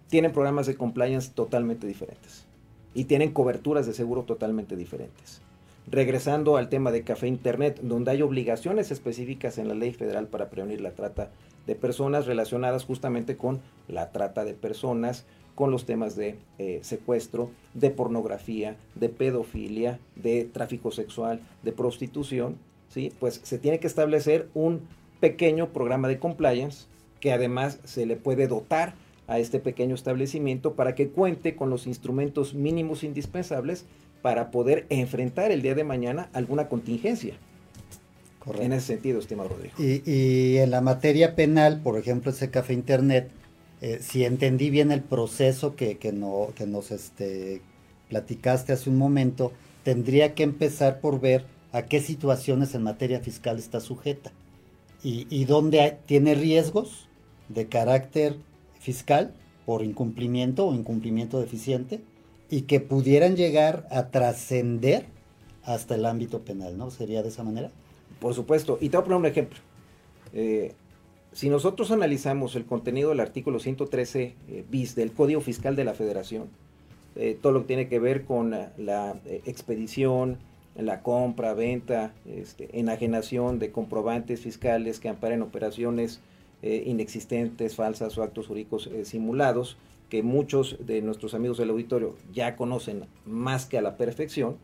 tienen 0.09 0.31
programas 0.31 0.65
de 0.65 0.75
compliance 0.75 1.31
totalmente 1.33 1.87
diferentes 1.87 2.45
y 2.93 3.05
tienen 3.05 3.31
coberturas 3.31 3.85
de 3.85 3.93
seguro 3.93 4.23
totalmente 4.23 4.75
diferentes. 4.75 5.41
regresando 5.85 6.55
al 6.55 6.69
tema 6.69 6.91
de 6.91 7.03
café 7.03 7.27
internet, 7.27 7.79
donde 7.81 8.11
hay 8.11 8.21
obligaciones 8.21 8.89
específicas 8.89 9.57
en 9.57 9.67
la 9.67 9.73
ley 9.73 9.91
federal 9.91 10.27
para 10.27 10.49
prevenir 10.49 10.79
la 10.79 10.91
trata 10.91 11.29
de 11.67 11.75
personas 11.75 12.25
relacionadas 12.25 12.85
justamente 12.85 13.37
con 13.37 13.61
la 13.87 14.11
trata 14.11 14.43
de 14.45 14.53
personas, 14.53 15.25
con 15.55 15.71
los 15.71 15.85
temas 15.85 16.15
de 16.15 16.35
eh, 16.57 16.79
secuestro, 16.81 17.51
de 17.73 17.89
pornografía, 17.89 18.75
de 18.95 19.09
pedofilia, 19.09 19.99
de 20.15 20.45
tráfico 20.45 20.91
sexual, 20.91 21.41
de 21.61 21.71
prostitución, 21.71 22.57
¿sí? 22.89 23.13
pues 23.19 23.39
se 23.43 23.59
tiene 23.59 23.79
que 23.79 23.87
establecer 23.87 24.49
un 24.53 24.81
pequeño 25.19 25.69
programa 25.69 26.07
de 26.07 26.19
compliance 26.19 26.87
que 27.19 27.31
además 27.31 27.79
se 27.83 28.05
le 28.05 28.15
puede 28.15 28.47
dotar 28.47 28.95
a 29.27 29.39
este 29.39 29.59
pequeño 29.59 29.95
establecimiento 29.95 30.73
para 30.73 30.95
que 30.95 31.07
cuente 31.07 31.55
con 31.55 31.69
los 31.69 31.87
instrumentos 31.87 32.53
mínimos 32.53 33.03
indispensables 33.03 33.85
para 34.21 34.51
poder 34.51 34.85
enfrentar 34.89 35.51
el 35.51 35.61
día 35.61 35.75
de 35.75 35.83
mañana 35.83 36.29
alguna 36.33 36.67
contingencia. 36.67 37.35
Correcto. 38.43 38.65
En 38.65 38.73
ese 38.73 38.87
sentido, 38.87 39.19
estimado 39.19 39.49
Rodrigo. 39.49 39.73
Y, 39.77 40.57
en 40.57 40.69
la 40.69 40.81
materia 40.81 41.33
penal, 41.35 41.79
por 41.81 41.97
ejemplo, 41.97 42.31
ese 42.31 42.49
café 42.49 42.73
internet, 42.73 43.29
eh, 43.81 43.99
si 44.01 44.25
entendí 44.25 44.69
bien 44.69 44.91
el 44.91 45.01
proceso 45.01 45.75
que, 45.75 45.97
no, 46.13 46.49
que 46.55 46.67
nos 46.67 46.91
este, 46.91 47.61
platicaste 48.09 48.73
hace 48.73 48.89
un 48.89 48.97
momento, 48.97 49.53
tendría 49.83 50.35
que 50.35 50.43
empezar 50.43 50.99
por 50.99 51.21
ver 51.21 51.45
a 51.71 51.83
qué 51.83 52.01
situaciones 52.01 52.75
en 52.75 52.83
materia 52.83 53.21
fiscal 53.21 53.57
está 53.57 53.79
sujeta 53.79 54.33
y, 55.03 55.25
y 55.29 55.45
dónde 55.45 55.97
tiene 56.05 56.35
riesgos 56.35 57.07
de 57.47 57.67
carácter 57.67 58.37
fiscal 58.79 59.33
por 59.65 59.83
incumplimiento 59.83 60.67
o 60.67 60.73
incumplimiento 60.73 61.39
deficiente 61.39 62.01
y 62.49 62.63
que 62.63 62.81
pudieran 62.81 63.37
llegar 63.37 63.87
a 63.89 64.09
trascender 64.09 65.05
hasta 65.63 65.95
el 65.95 66.05
ámbito 66.05 66.41
penal, 66.41 66.77
¿no? 66.77 66.91
¿Sería 66.91 67.23
de 67.23 67.29
esa 67.29 67.43
manera? 67.43 67.71
Por 68.23 68.33
supuesto. 68.33 68.77
Y 68.79 68.87
te 68.87 68.95
voy 68.95 69.01
a 69.01 69.03
poner 69.03 69.19
un 69.19 69.25
ejemplo. 69.25 69.59
Eh, 70.31 70.71
si 71.33 71.49
nosotros 71.49 71.91
analizamos 71.91 72.55
el 72.55 72.63
contenido 72.65 73.09
del 73.09 73.19
artículo 73.19 73.59
113 73.59 74.35
eh, 74.47 74.63
bis 74.71 74.95
del 74.95 75.11
Código 75.11 75.41
Fiscal 75.41 75.75
de 75.75 75.83
la 75.83 75.93
Federación, 75.93 76.47
eh, 77.17 77.37
todo 77.41 77.51
lo 77.51 77.59
que 77.59 77.67
tiene 77.67 77.89
que 77.89 77.99
ver 77.99 78.23
con 78.23 78.51
la, 78.77 79.19
expedición, 79.45 80.37
la 80.77 81.01
compra, 81.01 81.53
venta, 81.53 82.13
este, 82.25 82.79
enajenación 82.79 83.59
de 83.59 83.73
comprobantes 83.73 84.39
fiscales 84.39 85.01
que 85.01 85.09
amparen 85.09 85.41
operaciones 85.41 86.21
inexistentes, 86.61 87.75
falsas 87.75 88.17
o 88.17 88.23
actos 88.23 88.47
jurídicos 88.47 88.89
simulados, 89.03 89.75
que 90.07 90.23
muchos 90.23 90.77
de 90.79 91.01
nuestros 91.01 91.33
amigos 91.33 91.57
del 91.57 91.71
auditorio 91.71 92.15
ya 92.31 92.55
conocen 92.55 93.03
más 93.25 93.65
que 93.65 93.77
a 93.77 93.81
la 93.81 93.97
perfección, 93.97 94.55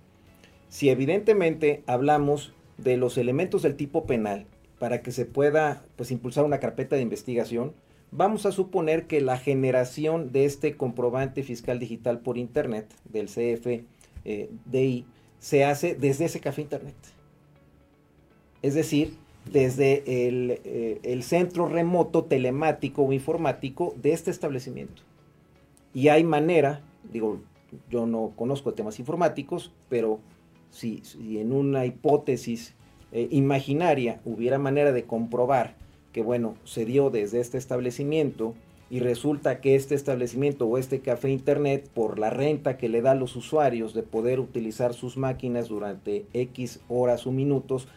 si 0.69 0.89
evidentemente 0.89 1.83
hablamos 1.87 2.53
de 2.83 2.97
los 2.97 3.17
elementos 3.17 3.61
del 3.61 3.75
tipo 3.75 4.05
penal 4.05 4.45
para 4.79 5.01
que 5.01 5.11
se 5.11 5.25
pueda 5.25 5.83
pues, 5.95 6.11
impulsar 6.11 6.45
una 6.45 6.59
carpeta 6.59 6.95
de 6.95 7.01
investigación, 7.01 7.73
vamos 8.11 8.45
a 8.45 8.51
suponer 8.51 9.07
que 9.07 9.21
la 9.21 9.37
generación 9.37 10.31
de 10.31 10.45
este 10.45 10.75
comprobante 10.75 11.43
fiscal 11.43 11.79
digital 11.79 12.19
por 12.19 12.37
Internet, 12.37 12.87
del 13.05 13.27
CFDI, 13.27 13.85
eh, 14.25 15.03
se 15.39 15.65
hace 15.65 15.95
desde 15.95 16.25
ese 16.25 16.39
café 16.39 16.61
Internet. 16.61 16.95
Es 18.61 18.73
decir, 18.73 19.13
desde 19.51 20.03
eh, 20.05 20.99
el, 21.03 21.23
centro 21.23 21.67
remoto 21.67 22.25
telemático 22.25 23.03
o 23.03 23.13
informático 23.13 23.93
de 24.01 24.13
este 24.13 24.31
establecimiento. 24.31 25.01
Y 25.93 26.09
hay 26.09 26.23
manera, 26.23 26.81
digo, 27.11 27.39
yo 27.89 28.05
no 28.05 28.33
conozco 28.35 28.73
temas 28.73 28.99
informáticos, 28.99 29.71
pero 29.87 30.19
si, 30.71 31.01
en 31.39 31.51
una 31.51 31.85
hipótesis 31.85 32.75
eh, 33.11 33.27
imaginaria 33.31 34.21
hubiera 34.25 34.59
manera 34.59 34.91
de 34.91 35.03
comprobar 35.03 35.75
que, 36.13 36.21
bueno, 36.21 36.55
se 36.63 36.85
dio 36.85 37.09
desde 37.09 37.39
este 37.39 37.57
establecimiento 37.57 38.55
y 38.89 38.99
resulta 38.99 39.61
que 39.61 39.75
este 39.75 39.93
establecimiento 39.93 40.65
o 40.65 40.77
este 40.77 40.99
café 40.99 41.29
internet, 41.29 41.89
por 41.93 42.17
la 42.17 42.31
renta 42.31 42.77
que 42.77 42.89
le 42.89 43.01
da 43.01 43.11
a 43.11 43.15
los 43.15 43.35
usuarios 43.35 43.93
de 43.93 44.01
poder 44.01 44.39
utilizar 44.39 44.93
sus 44.93 45.15
máquinas 45.17 45.67
durante 45.67 46.25
X 46.33 46.79
horas 46.89 47.27
o 47.27 47.31
minutos, 47.31 47.87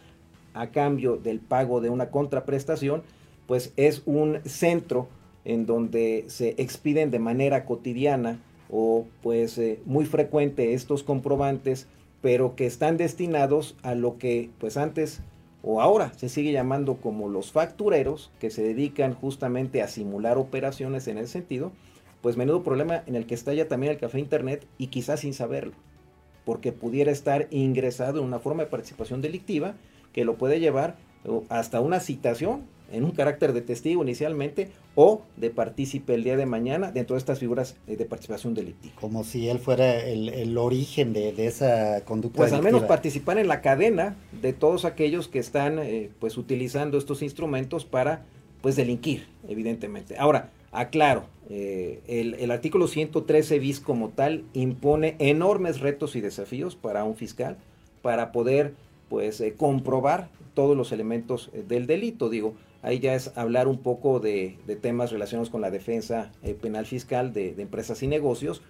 a 0.53 0.69
cambio 0.69 1.17
del 1.17 1.39
pago 1.39 1.81
de 1.81 1.89
una 1.89 2.11
contraprestación, 2.11 3.01
pues 3.47 3.73
es 3.75 4.03
un 4.05 4.39
centro 4.45 5.07
en 5.45 5.65
donde 5.65 6.25
se 6.27 6.49
expiden 6.57 7.11
de 7.11 7.19
manera 7.19 7.65
cotidiana 7.65 8.39
o 8.69 9.05
pues 9.21 9.57
eh, 9.57 9.79
muy 9.85 10.05
frecuente 10.05 10.73
estos 10.73 11.03
comprobantes 11.03 11.87
pero 12.23 12.55
que 12.55 12.65
están 12.65 12.95
destinados 12.95 13.75
a 13.83 13.95
lo 13.95 14.17
que 14.17 14.49
pues 14.57 14.77
antes 14.77 15.19
o 15.61 15.81
ahora 15.81 16.13
se 16.15 16.29
sigue 16.29 16.53
llamando 16.53 16.95
como 16.95 17.27
los 17.27 17.51
factureros, 17.51 18.31
que 18.39 18.49
se 18.49 18.63
dedican 18.63 19.13
justamente 19.13 19.81
a 19.81 19.89
simular 19.89 20.37
operaciones 20.37 21.07
en 21.09 21.17
ese 21.17 21.33
sentido, 21.33 21.73
pues 22.21 22.37
menudo 22.37 22.63
problema 22.63 23.03
en 23.07 23.15
el 23.15 23.25
que 23.25 23.35
está 23.35 23.53
ya 23.53 23.67
también 23.67 23.91
el 23.91 23.99
café 23.99 24.19
internet 24.19 24.65
y 24.77 24.87
quizás 24.87 25.19
sin 25.19 25.33
saberlo, 25.33 25.73
porque 26.45 26.71
pudiera 26.71 27.11
estar 27.11 27.47
ingresado 27.51 28.19
en 28.19 28.25
una 28.25 28.39
forma 28.39 28.63
de 28.63 28.69
participación 28.69 29.21
delictiva 29.21 29.75
que 30.13 30.23
lo 30.23 30.35
puede 30.35 30.61
llevar 30.61 30.95
hasta 31.49 31.81
una 31.81 31.99
citación 31.99 32.61
en 32.91 33.03
un 33.03 33.11
carácter 33.11 33.53
de 33.53 33.61
testigo 33.61 34.03
inicialmente 34.03 34.69
o 34.95 35.23
de 35.37 35.49
partícipe 35.49 36.13
el 36.13 36.23
día 36.23 36.37
de 36.37 36.45
mañana 36.45 36.91
dentro 36.91 37.15
de 37.15 37.19
estas 37.19 37.39
figuras 37.39 37.75
eh, 37.87 37.97
de 37.97 38.05
participación 38.05 38.53
delictiva. 38.53 38.93
Como 38.99 39.23
si 39.23 39.49
él 39.49 39.59
fuera 39.59 39.99
el, 39.99 40.57
origen 40.57 41.13
de, 41.13 41.33
esa 41.45 42.01
conducta. 42.05 42.37
Pues 42.37 42.53
al 42.53 42.61
menos 42.61 42.83
participar 42.83 43.39
en 43.39 43.47
la 43.47 43.61
cadena 43.61 44.15
de 44.41 44.53
todos 44.53 44.85
aquellos 44.85 45.27
que 45.27 45.39
están 45.39 45.79
eh, 45.79 46.11
pues 46.19 46.37
utilizando 46.37 46.97
estos 46.97 47.21
instrumentos 47.21 47.85
para 47.85 48.25
pues 48.61 48.75
delinquir, 48.75 49.27
evidentemente. 49.47 50.15
Ahora, 50.17 50.51
aclaro, 50.71 51.25
eh, 51.49 52.01
el, 52.07 52.35
el, 52.35 52.51
artículo 52.51 52.87
113 52.87 53.59
bis 53.59 53.79
como 53.79 54.09
tal 54.09 54.43
impone 54.53 55.15
enormes 55.19 55.81
retos 55.81 56.15
y 56.15 56.21
desafíos 56.21 56.75
para 56.75 57.03
un 57.03 57.15
fiscal 57.15 57.57
para 58.01 58.31
poder 58.31 58.73
pues 59.09 59.43
comprobar 59.57 60.29
todos 60.53 60.77
los 60.77 60.91
elementos 60.91 61.51
del 61.67 61.87
delito. 61.87 62.29
Digo, 62.29 62.55
Ahí 62.83 62.99
ya 62.99 63.15
es 63.15 63.31
hablar 63.37 63.69
un 63.69 63.77
poco 63.77 64.19
de, 64.19 64.57
temas 64.81 65.09
relacionados 65.09 65.49
con 65.49 65.61
la 65.61 65.71
defensa 65.71 66.33
eh, 66.43 66.53
penal 66.53 66.85
fiscal 66.85 67.31
de, 67.31 67.55
empresas 67.57 68.03
y 68.03 68.07
negocios, 68.07 68.61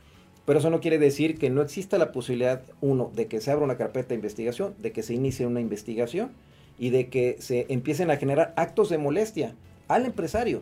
pero 0.46 0.60
eso 0.60 0.70
no 0.70 0.82
quiere 0.82 1.00
decir 1.00 1.40
que 1.40 1.50
no 1.50 1.64
exista 1.64 1.98
la 1.98 2.12
posibilidad, 2.12 2.62
uno, 2.80 3.12
de 3.16 3.26
que 3.26 3.42
se 3.42 3.50
abra 3.50 3.66
una 3.66 3.76
carpeta 3.76 4.10
de 4.10 4.16
investigación, 4.16 4.76
de 4.78 4.92
que 4.92 5.02
se 5.02 5.16
inicie 5.16 5.48
una 5.48 5.62
investigación 5.62 6.32
y 6.78 6.92
de 6.92 7.10
que 7.10 7.38
se 7.40 7.66
empiecen 7.70 8.12
a 8.12 8.18
generar 8.18 8.54
actos 8.56 8.90
de 8.90 9.00
molestia 9.00 9.56
al 9.88 10.06
empresario. 10.06 10.62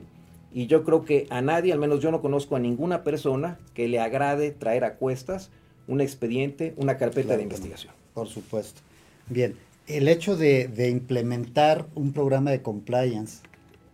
Y 0.54 0.68
yo 0.68 0.86
creo 0.86 1.04
que 1.04 1.28
a 1.30 1.42
nadie, 1.42 1.74
al 1.74 1.80
menos 1.80 2.00
yo 2.00 2.10
no 2.10 2.22
conozco 2.22 2.56
a 2.56 2.60
ninguna 2.60 3.04
persona 3.04 3.60
que 3.74 3.90
le 3.90 4.00
agrade 4.00 4.52
traer 4.52 4.86
a 4.86 4.96
cuestas 4.96 5.50
un 5.88 6.00
expediente, 6.00 6.74
una 6.78 6.98
carpeta 6.98 7.36
de 7.36 7.44
investigación. 7.44 7.94
Por 8.14 8.28
supuesto. 8.28 8.82
Bien, 9.28 9.56
el 9.98 10.08
hecho 10.08 10.38
de, 10.38 10.90
implementar 10.90 11.86
un 11.96 12.14
programa 12.14 12.52
de 12.52 12.62
compliance 12.62 13.42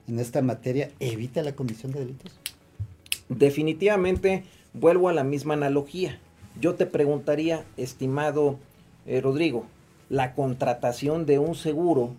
en 0.08 0.20
esta 0.20 0.42
materia 0.42 0.92
evita 1.00 1.42
la 1.42 1.56
comisión 1.56 1.92
de 1.92 2.02
delitos? 2.02 2.40
Definitivamente, 3.30 4.44
vuelvo 4.74 5.10
a 5.10 5.14
la 5.14 5.24
misma 5.24 5.56
analogía. 5.56 6.20
Yo 6.60 6.76
te 6.76 6.86
preguntaría, 6.86 7.66
estimado 7.78 8.60
eh, 9.06 9.22
Rodrigo, 9.22 9.66
la 10.10 10.34
contratación 10.34 11.26
de 11.26 11.40
un 11.40 11.56
seguro 11.56 12.14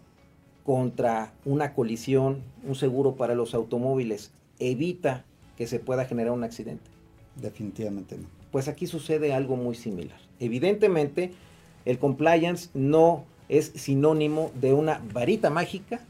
contra 0.64 1.32
una 1.44 1.72
colisión, 1.72 2.42
un 2.64 2.74
seguro 2.74 3.14
para 3.14 3.34
los 3.34 3.54
automóviles, 3.54 4.32
evita 4.58 5.24
que 5.56 5.66
se 5.66 5.78
pueda 5.78 6.04
generar 6.04 6.32
un 6.32 6.44
accidente. 6.44 6.90
Definitivamente 7.36 8.18
no. 8.18 8.26
Pues 8.50 8.68
aquí 8.68 8.86
sucede 8.86 9.32
algo 9.32 9.56
muy 9.56 9.74
similar. 9.74 10.18
Evidentemente, 10.40 11.32
el 11.84 11.98
compliance 11.98 12.70
no 12.74 13.24
es 13.48 13.72
sinónimo 13.74 14.50
de 14.60 14.72
una 14.72 15.02
varita 15.12 15.50
mágica 15.50 16.00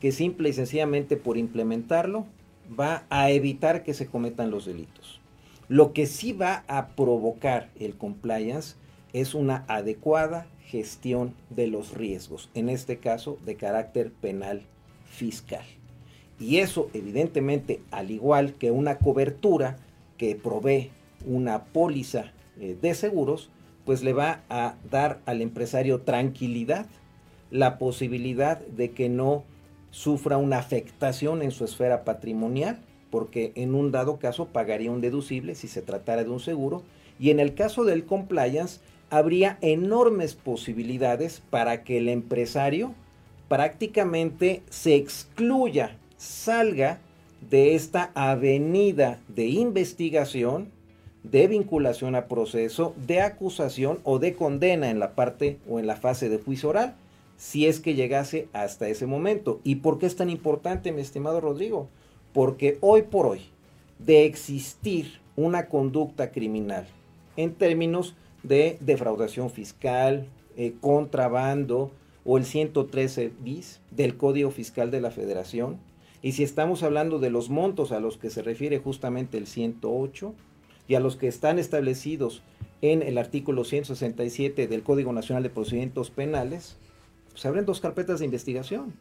que 0.00 0.12
simple 0.12 0.48
y 0.48 0.52
sencillamente 0.52 1.16
por 1.16 1.36
implementarlo 1.36 2.26
va 2.78 3.04
a 3.10 3.30
evitar 3.30 3.82
que 3.82 3.94
se 3.94 4.06
cometan 4.06 4.50
los 4.50 4.66
delitos. 4.66 5.20
Lo 5.68 5.92
que 5.92 6.06
sí 6.06 6.32
va 6.32 6.64
a 6.68 6.88
provocar 6.88 7.70
el 7.78 7.96
compliance 7.96 8.76
es 9.12 9.34
una 9.34 9.64
adecuada 9.68 10.46
gestión 10.66 11.34
de 11.50 11.68
los 11.68 11.94
riesgos, 11.94 12.50
en 12.54 12.68
este 12.68 12.98
caso 12.98 13.38
de 13.44 13.56
carácter 13.56 14.10
penal 14.12 14.62
fiscal. 15.06 15.64
Y 16.38 16.58
eso 16.58 16.90
evidentemente, 16.94 17.80
al 17.90 18.10
igual 18.10 18.54
que 18.54 18.70
una 18.70 18.98
cobertura 18.98 19.78
que 20.18 20.34
provee 20.34 20.90
una 21.26 21.64
póliza 21.64 22.32
eh, 22.60 22.76
de 22.80 22.94
seguros, 22.94 23.50
pues 23.84 24.02
le 24.02 24.12
va 24.12 24.40
a 24.48 24.74
dar 24.90 25.20
al 25.26 25.42
empresario 25.42 26.00
tranquilidad, 26.00 26.86
la 27.50 27.78
posibilidad 27.78 28.58
de 28.58 28.90
que 28.92 29.08
no 29.08 29.44
sufra 29.90 30.38
una 30.38 30.58
afectación 30.58 31.42
en 31.42 31.50
su 31.50 31.64
esfera 31.64 32.04
patrimonial, 32.04 32.78
porque 33.10 33.52
en 33.54 33.74
un 33.74 33.92
dado 33.92 34.18
caso 34.18 34.46
pagaría 34.46 34.90
un 34.90 35.00
deducible 35.00 35.54
si 35.54 35.68
se 35.68 35.82
tratara 35.82 36.24
de 36.24 36.30
un 36.30 36.40
seguro, 36.40 36.82
Y 37.16 37.30
en 37.30 37.38
el 37.38 37.54
caso 37.54 37.84
del 37.84 38.04
compliance, 38.06 38.80
habría 39.08 39.58
enormes 39.60 40.34
posibilidades 40.34 41.40
para 41.48 41.84
que 41.84 41.98
el 41.98 42.08
empresario 42.08 42.92
prácticamente 43.46 44.62
se 44.68 44.96
excluya, 44.96 45.96
salga 46.16 46.98
de 47.50 47.76
esta 47.76 48.10
avenida 48.14 49.20
de 49.28 49.46
investigación, 49.46 50.72
de 51.24 51.48
vinculación 51.48 52.14
a 52.14 52.28
proceso, 52.28 52.94
de 53.06 53.20
acusación 53.20 53.98
o 54.04 54.18
de 54.18 54.34
condena 54.34 54.90
en 54.90 55.00
la 55.00 55.14
parte 55.14 55.58
o 55.68 55.80
en 55.80 55.86
la 55.86 55.96
fase 55.96 56.28
de 56.28 56.38
juicio 56.38 56.68
oral, 56.68 56.94
si 57.36 57.66
es 57.66 57.80
que 57.80 57.94
llegase 57.94 58.48
hasta 58.52 58.88
ese 58.88 59.06
momento. 59.06 59.60
¿Y 59.64 59.76
por 59.76 59.98
qué 59.98 60.06
es 60.06 60.16
tan 60.16 60.30
importante, 60.30 60.92
mi 60.92 61.00
estimado 61.00 61.40
Rodrigo? 61.40 61.88
Porque 62.32 62.78
hoy 62.80 63.02
por 63.02 63.26
hoy, 63.26 63.40
de 63.98 64.26
existir 64.26 65.20
una 65.36 65.66
conducta 65.68 66.30
criminal 66.30 66.86
en 67.36 67.54
términos 67.54 68.14
de 68.42 68.76
defraudación 68.80 69.50
fiscal, 69.50 70.26
eh, 70.56 70.74
contrabando 70.80 71.90
o 72.24 72.38
el 72.38 72.44
113 72.44 73.32
bis 73.40 73.80
del 73.90 74.16
Código 74.16 74.50
Fiscal 74.50 74.90
de 74.90 75.00
la 75.00 75.10
Federación. 75.10 75.78
Y 76.22 76.32
si 76.32 76.42
estamos 76.42 76.82
hablando 76.82 77.18
de 77.18 77.30
los 77.30 77.50
montos 77.50 77.92
a 77.92 78.00
los 78.00 78.18
que 78.18 78.30
se 78.30 78.42
refiere 78.42 78.78
justamente 78.78 79.38
el 79.38 79.46
108 79.46 80.34
y 80.88 80.94
a 80.94 81.00
los 81.00 81.16
que 81.16 81.28
están 81.28 81.58
establecidos 81.58 82.42
en 82.82 83.02
el 83.02 83.18
artículo 83.18 83.64
167 83.64 84.66
del 84.66 84.82
Código 84.82 85.12
Nacional 85.12 85.42
de 85.42 85.50
Procedimientos 85.50 86.10
Penales, 86.10 86.76
se 87.34 87.48
abren 87.48 87.64
dos 87.64 87.80
carpetas 87.80 88.18
de 88.18 88.26
investigación. 88.26 88.94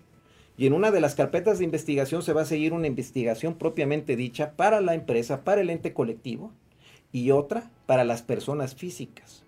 Y 0.58 0.68
en 0.68 0.74
una 0.74 0.92
de 0.92 1.02
las 1.02 1.16
carpetas 1.16 1.58
de 1.58 1.66
investigación 1.66 2.22
se 2.22 2.34
va 2.34 2.42
a 2.42 2.46
seguir 2.46 2.74
una 2.74 2.88
investigación 2.88 3.56
propiamente 3.56 4.16
dicha 4.16 4.52
para 4.52 4.82
la 4.82 4.94
empresa, 4.94 5.44
para 5.44 5.62
el 5.62 5.70
ente 5.70 5.94
colectivo, 5.94 6.52
y 7.12 7.32
otra 7.32 7.72
para 7.86 8.04
las 8.04 8.22
personas 8.22 8.76
físicas. 8.76 9.44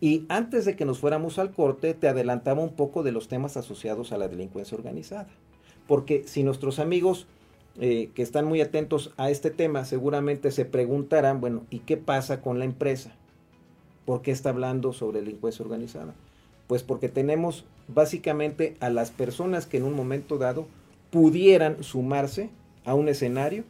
Y 0.00 0.24
antes 0.28 0.64
de 0.64 0.76
que 0.76 0.84
nos 0.84 0.98
fuéramos 0.98 1.38
al 1.38 1.52
corte, 1.52 1.94
te 1.94 2.08
adelantaba 2.08 2.62
un 2.62 2.74
poco 2.74 3.02
de 3.02 3.12
los 3.12 3.28
temas 3.28 3.56
asociados 3.56 4.12
a 4.12 4.18
la 4.18 4.28
delincuencia 4.28 4.76
organizada. 4.76 5.28
Porque 5.86 6.24
si 6.26 6.42
nuestros 6.42 6.78
amigos 6.78 7.26
eh, 7.78 8.10
que 8.14 8.22
están 8.22 8.46
muy 8.46 8.60
atentos 8.60 9.12
a 9.16 9.30
este 9.30 9.50
tema 9.50 9.84
seguramente 9.84 10.50
se 10.50 10.64
preguntarán, 10.64 11.40
bueno, 11.40 11.64
¿y 11.70 11.80
qué 11.80 11.96
pasa 11.96 12.40
con 12.40 12.58
la 12.58 12.64
empresa? 12.64 13.12
¿Por 14.04 14.22
qué 14.22 14.32
está 14.32 14.50
hablando 14.50 14.92
sobre 14.92 15.20
delincuencia 15.20 15.64
organizada? 15.64 16.14
Pues 16.66 16.82
porque 16.82 17.08
tenemos 17.08 17.64
básicamente 17.88 18.76
a 18.80 18.90
las 18.90 19.10
personas 19.10 19.66
que 19.66 19.76
en 19.76 19.84
un 19.84 19.94
momento 19.94 20.38
dado 20.38 20.66
pudieran 21.10 21.82
sumarse 21.82 22.50
a 22.84 22.94
un 22.94 23.08
escenario 23.08 23.64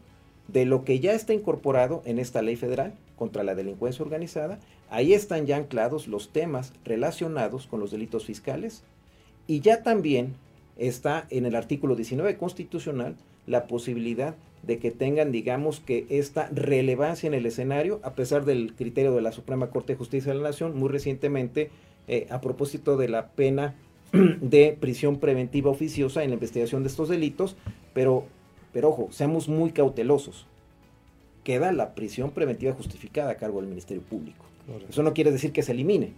de 0.48 0.64
lo 0.64 0.84
que 0.84 1.00
ya 1.00 1.12
está 1.12 1.32
incorporado 1.32 2.02
en 2.04 2.18
esta 2.18 2.42
ley 2.42 2.56
federal 2.56 2.94
contra 3.16 3.44
la 3.44 3.54
delincuencia 3.54 4.04
organizada. 4.04 4.58
Ahí 4.88 5.12
están 5.12 5.46
ya 5.46 5.56
anclados 5.56 6.08
los 6.08 6.32
temas 6.32 6.72
relacionados 6.84 7.66
con 7.66 7.80
los 7.80 7.90
delitos 7.90 8.24
fiscales 8.24 8.82
y 9.46 9.60
ya 9.60 9.82
también 9.82 10.34
está 10.76 11.26
en 11.30 11.46
el 11.46 11.54
artículo 11.54 11.94
19 11.94 12.36
constitucional 12.36 13.16
la 13.46 13.66
posibilidad 13.66 14.34
de 14.62 14.78
que 14.78 14.90
tengan, 14.90 15.32
digamos, 15.32 15.80
que 15.80 16.06
esta 16.10 16.48
relevancia 16.52 17.26
en 17.26 17.34
el 17.34 17.46
escenario, 17.46 18.00
a 18.02 18.14
pesar 18.14 18.44
del 18.44 18.74
criterio 18.74 19.14
de 19.14 19.22
la 19.22 19.32
Suprema 19.32 19.70
Corte 19.70 19.94
de 19.94 19.98
Justicia 19.98 20.32
de 20.32 20.38
la 20.38 20.48
Nación, 20.48 20.76
muy 20.76 20.88
recientemente, 20.88 21.70
eh, 22.08 22.26
a 22.30 22.40
propósito 22.40 22.96
de 22.96 23.08
la 23.08 23.28
pena 23.28 23.74
de 24.12 24.76
prisión 24.78 25.18
preventiva 25.18 25.70
oficiosa 25.70 26.22
en 26.22 26.30
la 26.30 26.34
investigación 26.34 26.82
de 26.82 26.88
estos 26.88 27.08
delitos, 27.08 27.56
pero, 27.94 28.26
pero 28.72 28.90
ojo, 28.90 29.08
seamos 29.10 29.48
muy 29.48 29.70
cautelosos. 29.70 30.46
Queda 31.44 31.72
la 31.72 31.94
prisión 31.94 32.32
preventiva 32.32 32.74
justificada 32.74 33.30
a 33.30 33.36
cargo 33.36 33.60
del 33.60 33.70
Ministerio 33.70 34.02
Público. 34.02 34.44
Eso 34.88 35.02
no 35.02 35.14
quiere 35.14 35.32
decir 35.32 35.52
que 35.52 35.62
se 35.62 35.72
elimine. 35.72 36.12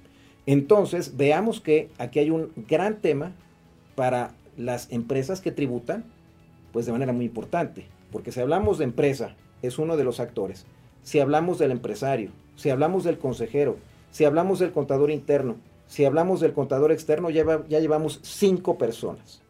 Entonces, 0.47 1.17
veamos 1.17 1.61
que 1.61 1.89
aquí 1.99 2.19
hay 2.19 2.31
un 2.31 2.51
gran 2.69 3.01
tema 3.01 3.33
para 3.95 4.35
las 4.57 4.91
empresas 4.91 5.41
que 5.41 5.53
tributan, 5.53 6.05
pues 6.73 6.87
de 6.87 6.93
manera 6.93 7.13
muy 7.13 7.27
importante, 7.27 7.87
porque 8.11 8.33
si 8.33 8.41
hablamos 8.41 8.79
de 8.79 8.85
empresa, 8.85 9.35
es 9.63 9.79
uno 9.79 9.97
de 9.97 10.05
los 10.05 10.21
actores. 10.21 10.67
Si 11.03 11.21
hablamos 11.21 11.59
del 11.59 11.71
empresario, 11.71 12.31
si 12.57 12.71
hablamos 12.71 13.05
del 13.05 13.19
consejero, 13.19 13.77
si 14.11 14.25
hablamos 14.25 14.59
del 14.59 14.73
contador 14.73 15.11
interno, 15.11 15.57
si 15.87 16.05
hablamos 16.05 16.41
del 16.41 16.53
contador 16.53 16.93
externo, 16.93 17.31
ya, 17.31 17.45
ya 17.69 17.81
llevamos 17.81 18.21
cinco 18.23 18.79
personas. 18.79 19.43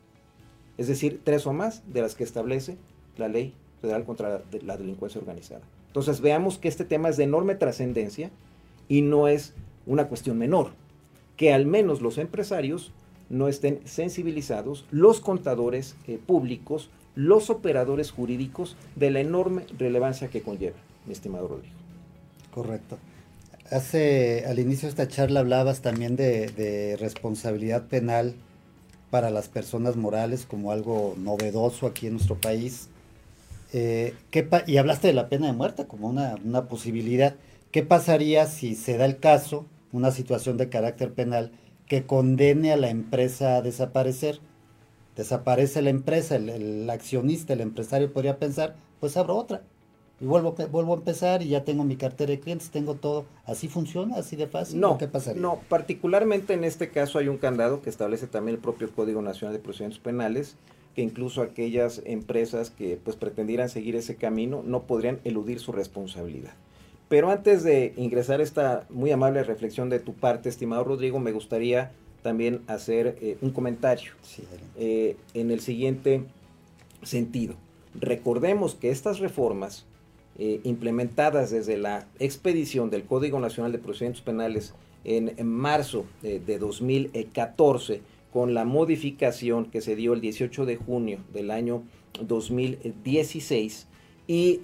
Es 0.79 0.89
decir, 0.89 1.21
tres 1.23 1.47
o 1.47 1.53
más 1.53 1.83
de 1.93 2.03
las 2.03 2.15
que 2.15 2.25
establece 2.25 2.77
la 3.17 3.29
ley 3.29 3.55
federal 3.81 4.05
contra 4.05 4.43
la 4.63 4.77
delincuencia 4.77 5.21
organizada. 5.21 5.63
Entonces 5.89 6.21
veamos 6.21 6.59
que 6.59 6.69
este 6.69 6.85
tema 6.85 7.11
es 7.11 7.17
de 7.17 7.25
enorme 7.25 7.55
trascendencia 7.55 8.31
y 8.89 9.03
no 9.03 9.29
es 9.29 9.55
una 9.87 10.09
cuestión 10.09 10.39
menor. 10.39 10.71
Que 11.37 11.53
al 11.53 11.67
menos 11.67 12.01
los 12.01 12.19
empresarios 12.19 12.93
no 13.29 13.49
estén 13.49 13.81
sensibilizados, 13.85 14.87
los 14.91 15.21
contadores 15.21 15.97
eh, 16.07 16.19
públicos, 16.25 16.91
los 17.15 17.51
operadores 17.51 18.11
jurídicos 18.11 18.77
de 18.97 19.11
la 19.11 19.21
enorme 19.21 19.65
relevancia 19.79 20.29
que 20.29 20.43
conlleva, 20.43 20.77
mi 21.07 21.13
estimado 21.13 21.49
Rodrigo. 21.49 21.75
Correcto. 22.53 22.99
Hace, 23.71 24.45
al 24.47 24.59
inicio 24.59 24.87
de 24.87 24.91
esta 24.91 25.09
charla 25.09 25.41
hablabas 25.41 25.81
también 25.81 26.17
de, 26.17 26.97
responsabilidad 27.01 27.87
penal 27.87 28.35
para 29.11 29.31
las 29.31 29.49
personas 29.49 29.97
morales 29.97 30.47
como 30.47 30.73
algo 30.73 31.15
novedoso 31.19 31.87
aquí 31.87 32.07
en 32.07 32.15
nuestro 32.15 32.37
país. 32.37 32.89
Eh, 33.73 34.15
y 34.67 34.77
hablaste 34.77 35.09
de 35.09 35.15
la 35.15 35.29
pena 35.29 35.47
de 35.47 35.55
muerte 35.55 35.87
como 35.87 36.09
una, 36.09 36.35
una 36.45 36.67
posibilidad. 36.67 37.37
¿Qué 37.71 37.83
pasaría 37.83 38.47
si 38.47 38.75
se 38.75 38.99
da 38.99 39.07
el 39.07 39.19
caso, 39.19 39.65
una 39.93 40.11
situación 40.11 40.59
de 40.59 40.69
carácter 40.69 41.15
penal, 41.15 41.53
que 41.87 42.05
condene 42.05 42.73
a 42.73 42.77
la 42.77 42.91
empresa 42.91 43.57
a 43.57 43.63
desaparecer? 43.63 44.41
Desaparece 45.17 45.83
la 45.83 45.91
empresa, 45.91 46.37
el, 46.37 46.49
el 46.49 46.91
accionista, 46.91 47.53
el 47.53 47.61
empresario 47.61 48.13
podría 48.13 48.39
pensar, 48.39 48.77
pues 49.01 49.17
abro 49.17 49.37
otra 49.37 49.63
y 50.23 50.25
vuelvo, 50.25 50.55
vuelvo 50.71 50.95
a 50.95 50.97
empezar 50.99 51.43
y 51.43 51.49
ya 51.49 51.65
tengo 51.65 51.83
mi 51.83 51.97
cartera 51.97 52.31
de 52.31 52.39
clientes, 52.39 52.71
tengo 52.71 52.95
todo. 52.95 53.25
¿Así 53.45 53.67
funciona? 53.67 54.17
¿Así 54.19 54.37
de 54.37 54.47
fácil? 54.47 54.79
No, 54.79 54.97
¿qué 54.97 55.09
pasaría? 55.09 55.43
No, 55.43 55.61
particularmente 55.69 56.55
en 56.55 56.63
este 56.63 56.91
caso 56.91 57.19
hay 57.19 57.27
un 57.27 57.39
candado 57.39 57.83
que 57.83 57.91
establece 57.91 58.29
también 58.29 58.55
el 58.55 58.63
propio 58.63 58.89
Código 58.93 59.21
Nacional 59.21 59.53
de 59.53 59.59
Procedimientos 59.59 59.99
Penales, 59.99 60.55
que 60.95 61.03
incluso 61.03 61.43
aquellas 61.43 62.03
empresas 62.05 62.71
que 62.71 63.01
pues 63.03 63.17
pretendieran 63.17 63.69
seguir 63.69 63.97
ese 63.97 64.15
camino 64.15 64.63
no 64.65 64.85
podrían 64.85 65.19
eludir 65.25 65.59
su 65.59 65.73
responsabilidad. 65.73 66.53
Pero 67.09 67.29
antes 67.29 67.65
de 67.65 67.93
ingresar 67.97 68.41
esta 68.41 68.87
muy 68.91 69.11
amable 69.11 69.43
reflexión 69.43 69.89
de 69.89 69.99
tu 69.99 70.15
parte, 70.15 70.49
estimado 70.49 70.85
Rodrigo, 70.85 71.19
me 71.19 71.33
gustaría 71.33 71.91
también 72.23 72.63
hacer 72.67 73.19
eh, 73.21 73.37
un 73.41 73.51
comentario 73.51 74.13
eh, 74.77 75.17
en 75.35 75.51
el 75.51 75.61
siguiente 75.61 76.25
sentido. 77.03 77.55
Recordemos 77.95 78.75
que 78.75 78.91
estas 78.91 79.19
reformas 79.19 79.85
eh, 80.39 80.61
implementadas 80.65 81.51
desde 81.51 81.77
la 81.77 82.07
expedición 82.19 82.89
del 82.91 83.05
Código 83.05 83.39
Nacional 83.39 83.73
de 83.73 83.79
Procedimientos 83.79 84.23
Penales 84.23 84.73
en, 85.05 85.35
marzo 85.47 86.07
de 86.23 86.59
2014 86.59 88.03
con 88.33 88.55
la 88.55 88.65
modificación 88.65 89.67
que 89.67 89.81
se 89.81 89.97
dio 89.97 90.13
el 90.13 90.21
18 90.21 90.65
de 90.65 90.77
junio 90.77 91.19
del 91.33 91.51
año 91.51 91.83
2016 92.21 93.89
y 94.29 94.61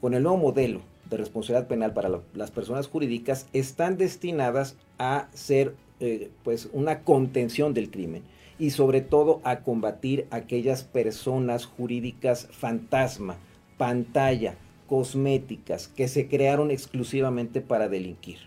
con 0.00 0.14
el 0.14 0.24
nuevo 0.24 0.36
modelo 0.36 0.80
de 1.08 1.16
responsabilidad 1.16 1.68
penal 1.68 1.92
para 1.92 2.10
las 2.34 2.50
personas 2.50 2.88
jurídicas 2.88 3.46
están 3.52 3.96
destinadas 3.98 4.76
a 4.98 5.28
ser 5.32 5.76
eh, 6.02 6.30
pues 6.44 6.68
una 6.72 7.00
contención 7.04 7.74
del 7.74 7.90
crimen 7.90 8.22
y 8.58 8.70
sobre 8.70 9.00
todo 9.00 9.40
a 9.44 9.60
combatir 9.60 10.26
aquellas 10.30 10.84
personas 10.84 11.64
jurídicas 11.64 12.48
fantasma, 12.50 13.36
pantalla, 13.78 14.56
cosméticas 14.88 15.88
que 15.88 16.08
se 16.08 16.28
crearon 16.28 16.70
exclusivamente 16.70 17.60
para 17.60 17.88
delinquir. 17.88 18.38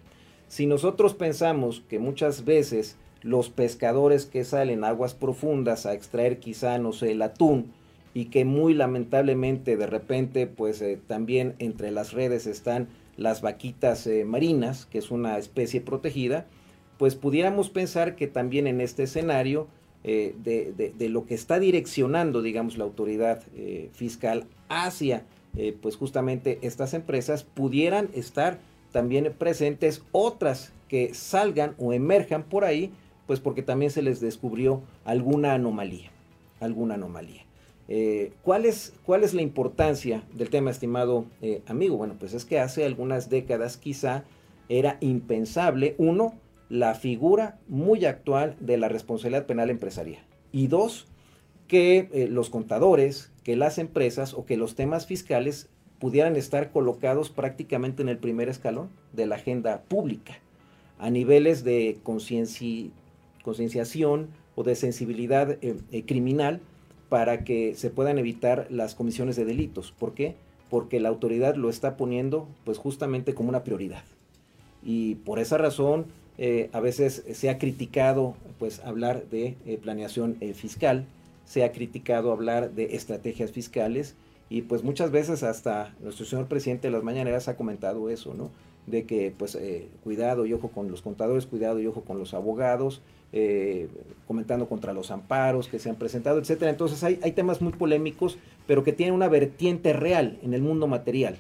Si 0.48 0.68
nosotros 0.68 1.16
pensamos 1.16 1.82
que 1.90 1.98
muchas 1.98 2.46
veces 2.46 2.98
los 3.22 3.50
pescadores 3.50 4.26
que 4.26 4.44
salen 4.44 4.84
aguas 4.84 5.16
profundas 5.16 5.86
a 5.86 5.94
extraer 5.94 6.40
quizá, 6.40 6.78
no 6.78 6.94
sé, 6.94 7.14
el 7.14 7.24
atún, 7.24 7.72
y 8.14 8.26
que 8.26 8.46
muy 8.46 8.74
lamentablemente 8.74 9.76
de 9.76 9.88
repente 9.88 10.48
pues 10.48 10.82
eh, 10.82 11.00
también 11.08 11.56
entre 11.60 11.92
las 11.92 12.14
redes 12.14 12.48
están 12.48 12.88
las 13.18 13.42
vaquitas 13.42 14.06
eh, 14.08 14.24
marinas, 14.26 14.86
que 14.86 15.00
es 15.00 15.12
una 15.12 15.38
especie 15.38 15.82
protegida, 15.82 16.46
pues 16.98 17.16
pudiéramos 17.16 17.70
pensar 17.70 18.16
que 18.16 18.28
también 18.28 18.68
en 18.68 18.82
este 18.82 19.04
escenario 19.04 19.68
eh, 20.04 20.36
de, 20.44 21.10
lo 21.10 21.26
que 21.26 21.34
está 21.34 21.60
direccionando, 21.60 22.42
digamos, 22.42 22.78
la 22.78 22.84
autoridad 22.84 23.42
fiscal 23.94 24.46
hacia 24.70 25.24
eh, 25.58 25.76
pues 25.82 25.96
justamente 25.96 26.60
estas 26.64 26.94
empresas 26.94 27.44
pudieran 27.44 28.10
estar 28.14 28.60
también 28.92 29.34
presentes 29.38 30.04
otras 30.12 30.74
que 30.90 31.14
salgan 31.14 31.76
o 31.78 31.94
emerjan 31.94 32.44
por 32.44 32.66
ahí, 32.66 32.92
pues 33.26 33.40
porque 33.40 33.62
también 33.62 33.92
se 33.92 34.02
les 34.02 34.20
descubrió 34.20 34.82
alguna 35.06 35.54
anomalía, 35.54 36.12
alguna 36.60 36.96
anomalía. 36.96 37.44
Eh, 37.88 38.34
¿cuál, 38.42 38.66
es, 38.66 38.94
¿Cuál 39.06 39.24
es 39.24 39.34
la 39.34 39.42
importancia 39.42 40.24
del 40.34 40.50
tema, 40.50 40.72
estimado 40.72 41.26
eh, 41.42 41.62
amigo? 41.68 41.98
Bueno, 41.98 42.16
pues 42.20 42.34
es 42.34 42.44
que 42.44 42.60
hace 42.60 42.86
algunas 42.86 43.30
décadas 43.30 43.78
quizá 43.78 44.26
era 44.68 44.98
impensable, 45.02 45.96
uno, 45.98 46.34
la 46.70 46.96
figura 46.96 47.60
muy 47.68 48.06
actual 48.06 48.56
de 48.60 48.78
la 48.78 48.90
responsabilidad 48.90 49.46
penal 49.46 49.70
empresarial. 49.70 50.24
Y 50.52 50.68
dos, 50.68 51.08
que 51.68 52.10
eh, 52.12 52.28
los 52.30 52.50
contadores, 52.50 53.32
que 53.44 53.56
las 53.56 53.78
empresas 53.78 54.34
o 54.34 54.46
que 54.46 54.58
los 54.58 54.76
temas 54.76 55.06
fiscales 55.06 55.70
pudieran 56.00 56.36
estar 56.36 56.72
colocados 56.72 57.30
prácticamente 57.30 58.02
en 58.02 58.10
el 58.10 58.18
primer 58.18 58.50
escalón 58.50 58.90
de 59.14 59.26
la 59.26 59.36
agenda 59.36 59.84
pública, 59.84 60.40
a 61.00 61.10
niveles 61.10 61.64
de 61.64 61.98
concienciación 62.04 64.28
o 64.56 64.64
de 64.64 64.76
sensibilidad 64.76 65.58
eh, 65.62 65.78
eh, 65.92 66.06
criminal 66.06 66.62
para 67.10 67.44
que 67.44 67.76
se 67.76 67.90
puedan 67.90 68.18
evitar 68.18 68.68
las 68.70 68.96
comisiones 68.96 69.36
de 69.36 69.46
delitos. 69.46 69.92
¿Por 69.92 70.14
qué? 70.14 70.36
Porque 70.70 71.00
la 71.00 71.10
autoridad 71.10 71.56
lo 71.56 71.70
está 71.70 71.98
poniendo 71.98 72.48
pues 72.64 72.78
justamente 72.78 73.34
como 73.34 73.50
una 73.50 73.64
prioridad. 73.64 74.04
Y 74.84 75.16
por 75.16 75.40
esa 75.40 75.58
razón 75.58 76.06
eh, 76.38 76.70
a 76.74 76.80
veces 76.80 77.24
se 77.34 77.50
ha 77.50 77.58
criticado 77.58 78.36
pues 78.60 78.80
hablar 78.80 79.26
de 79.30 79.56
planeación 79.82 80.38
fiscal, 80.54 81.06
se 81.46 81.64
ha 81.64 81.72
criticado 81.72 82.32
hablar 82.32 82.72
de 82.72 82.96
estrategias 82.96 83.52
fiscales 83.52 84.16
y 84.50 84.64
pues 84.64 84.84
muchas 84.84 85.12
veces 85.12 85.44
hasta 85.44 85.96
nuestro 86.02 86.26
señor 86.26 86.48
presidente 86.48 86.88
de 86.88 86.92
las 86.92 87.04
mañaneras 87.04 87.48
ha 87.48 87.56
comentado 87.56 88.10
eso, 88.10 88.34
¿no? 88.34 88.52
De 88.86 89.06
que 89.06 89.34
pues 89.36 89.56
eh, 89.56 89.88
cuidado 90.04 90.46
y 90.46 90.54
ojo 90.54 90.70
con 90.70 90.92
los 90.92 91.02
contadores, 91.02 91.48
cuidado 91.48 91.80
y 91.80 91.88
ojo 91.88 92.02
con 92.02 92.20
los 92.20 92.36
abogados, 92.36 93.02
eh, 93.34 93.88
comentando 94.28 94.70
contra 94.70 94.94
los 94.94 95.10
amparos 95.10 95.68
que 95.68 95.80
se 95.80 95.90
han 95.90 95.96
presentado, 95.96 96.40
etcétera. 96.40 96.70
Entonces 96.70 97.04
hay, 97.04 97.20
hay 97.24 97.32
temas 97.32 97.62
muy 97.62 97.74
polémicos, 97.74 98.38
pero 98.68 98.84
que 98.84 98.94
tienen 98.94 99.16
una 99.16 99.28
vertiente 99.28 99.94
real 99.94 100.38
en 100.44 100.54
el 100.54 100.62
mundo 100.62 100.86
material, 100.86 101.38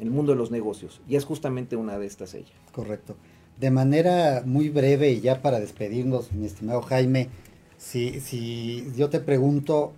en 0.00 0.08
el 0.08 0.12
mundo 0.12 0.32
de 0.32 0.38
los 0.38 0.50
negocios, 0.50 1.00
y 1.08 1.14
es 1.14 1.24
justamente 1.24 1.76
una 1.76 1.98
de 1.98 2.06
estas 2.06 2.34
ellas. 2.34 2.50
Correcto. 2.72 3.14
De 3.58 3.70
manera 3.70 4.42
muy 4.44 4.68
breve 4.68 5.10
y 5.10 5.20
ya 5.20 5.40
para 5.40 5.60
despedirnos, 5.60 6.32
mi 6.32 6.46
estimado 6.46 6.82
Jaime, 6.82 7.28
si, 7.76 8.20
si 8.20 8.86
yo 8.96 9.08
te 9.08 9.20
pregunto 9.20 9.92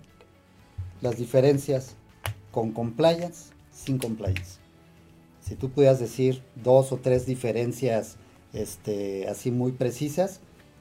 las 1.01 1.17
diferencias 1.17 1.95
con 2.51 2.71
compliance, 2.71 3.51
sin 3.71 3.97
compliance. 3.97 4.59
Si 5.41 5.55
tú 5.55 5.69
pudieras 5.69 5.99
decir 5.99 6.41
dos 6.55 6.91
o 6.91 6.97
tres 6.97 7.25
diferencias 7.25 8.17
este, 8.53 9.27
así 9.27 9.51
muy 9.51 9.73
precisas, 9.73 10.39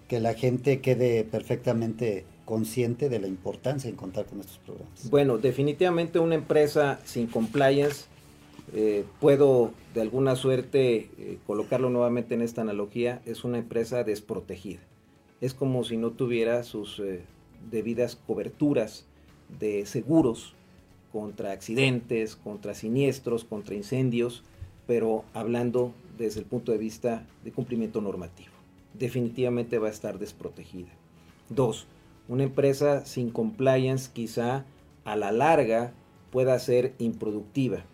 que 0.09 0.21
la 0.21 0.35
gente 0.35 0.81
quede 0.81 1.25
perfectamente 1.25 2.25
consciente 2.45 3.09
de 3.09 3.19
la 3.19 3.27
importancia 3.27 3.91
de 3.91 3.97
contar 3.97 4.27
con 4.27 4.41
estos 4.41 4.59
programas. 4.59 5.11
Bueno, 5.11 5.39
definitivamente 5.39 6.19
una 6.19 6.35
empresa 6.35 7.01
sin 7.05 7.27
compliance, 7.27 8.05
eh, 8.77 9.05
puedo 9.21 9.71
de 9.95 10.01
alguna 10.01 10.35
suerte 10.35 11.09
eh, 11.17 11.39
colocarlo 11.47 11.91
nuevamente 11.91 12.35
en 12.35 12.43
esta 12.43 12.63
analogía, 12.63 13.23
es 13.25 13.45
una 13.45 13.59
empresa 13.59 14.03
desprotegida. 14.03 14.81
Es 15.41 15.55
como 15.55 15.85
si 15.85 15.97
no 15.97 16.11
tuviera 16.11 16.65
sus 16.65 16.99
eh, 16.99 17.23
debidas 17.71 18.17
coberturas 18.17 19.07
de 19.61 19.87
seguros 19.87 20.55
contra 21.13 21.53
accidentes, 21.53 22.35
contra 22.35 22.75
siniestros, 22.75 23.45
contra 23.45 23.77
incendios, 23.77 24.43
pero 24.89 25.25
hablando 25.35 25.93
desde 26.19 26.41
el 26.41 26.47
punto 26.47 26.73
de 26.73 26.79
vista 26.79 27.25
de 27.45 27.53
cumplimiento 27.53 28.01
normativo. 28.01 28.51
Definitivamente 28.93 29.79
va 29.79 29.87
a 29.87 29.93
estar 29.93 30.19
desprotegida. 30.19 30.91
Dos, 31.49 31.87
una 32.27 32.43
empresa 32.43 33.05
sin 33.05 33.31
compliance 33.31 34.11
quizá 34.13 34.65
a 35.05 35.15
la 35.15 35.31
larga 35.31 35.93
pueda 36.33 36.59
ser 36.59 36.95
improductiva, 36.99 37.85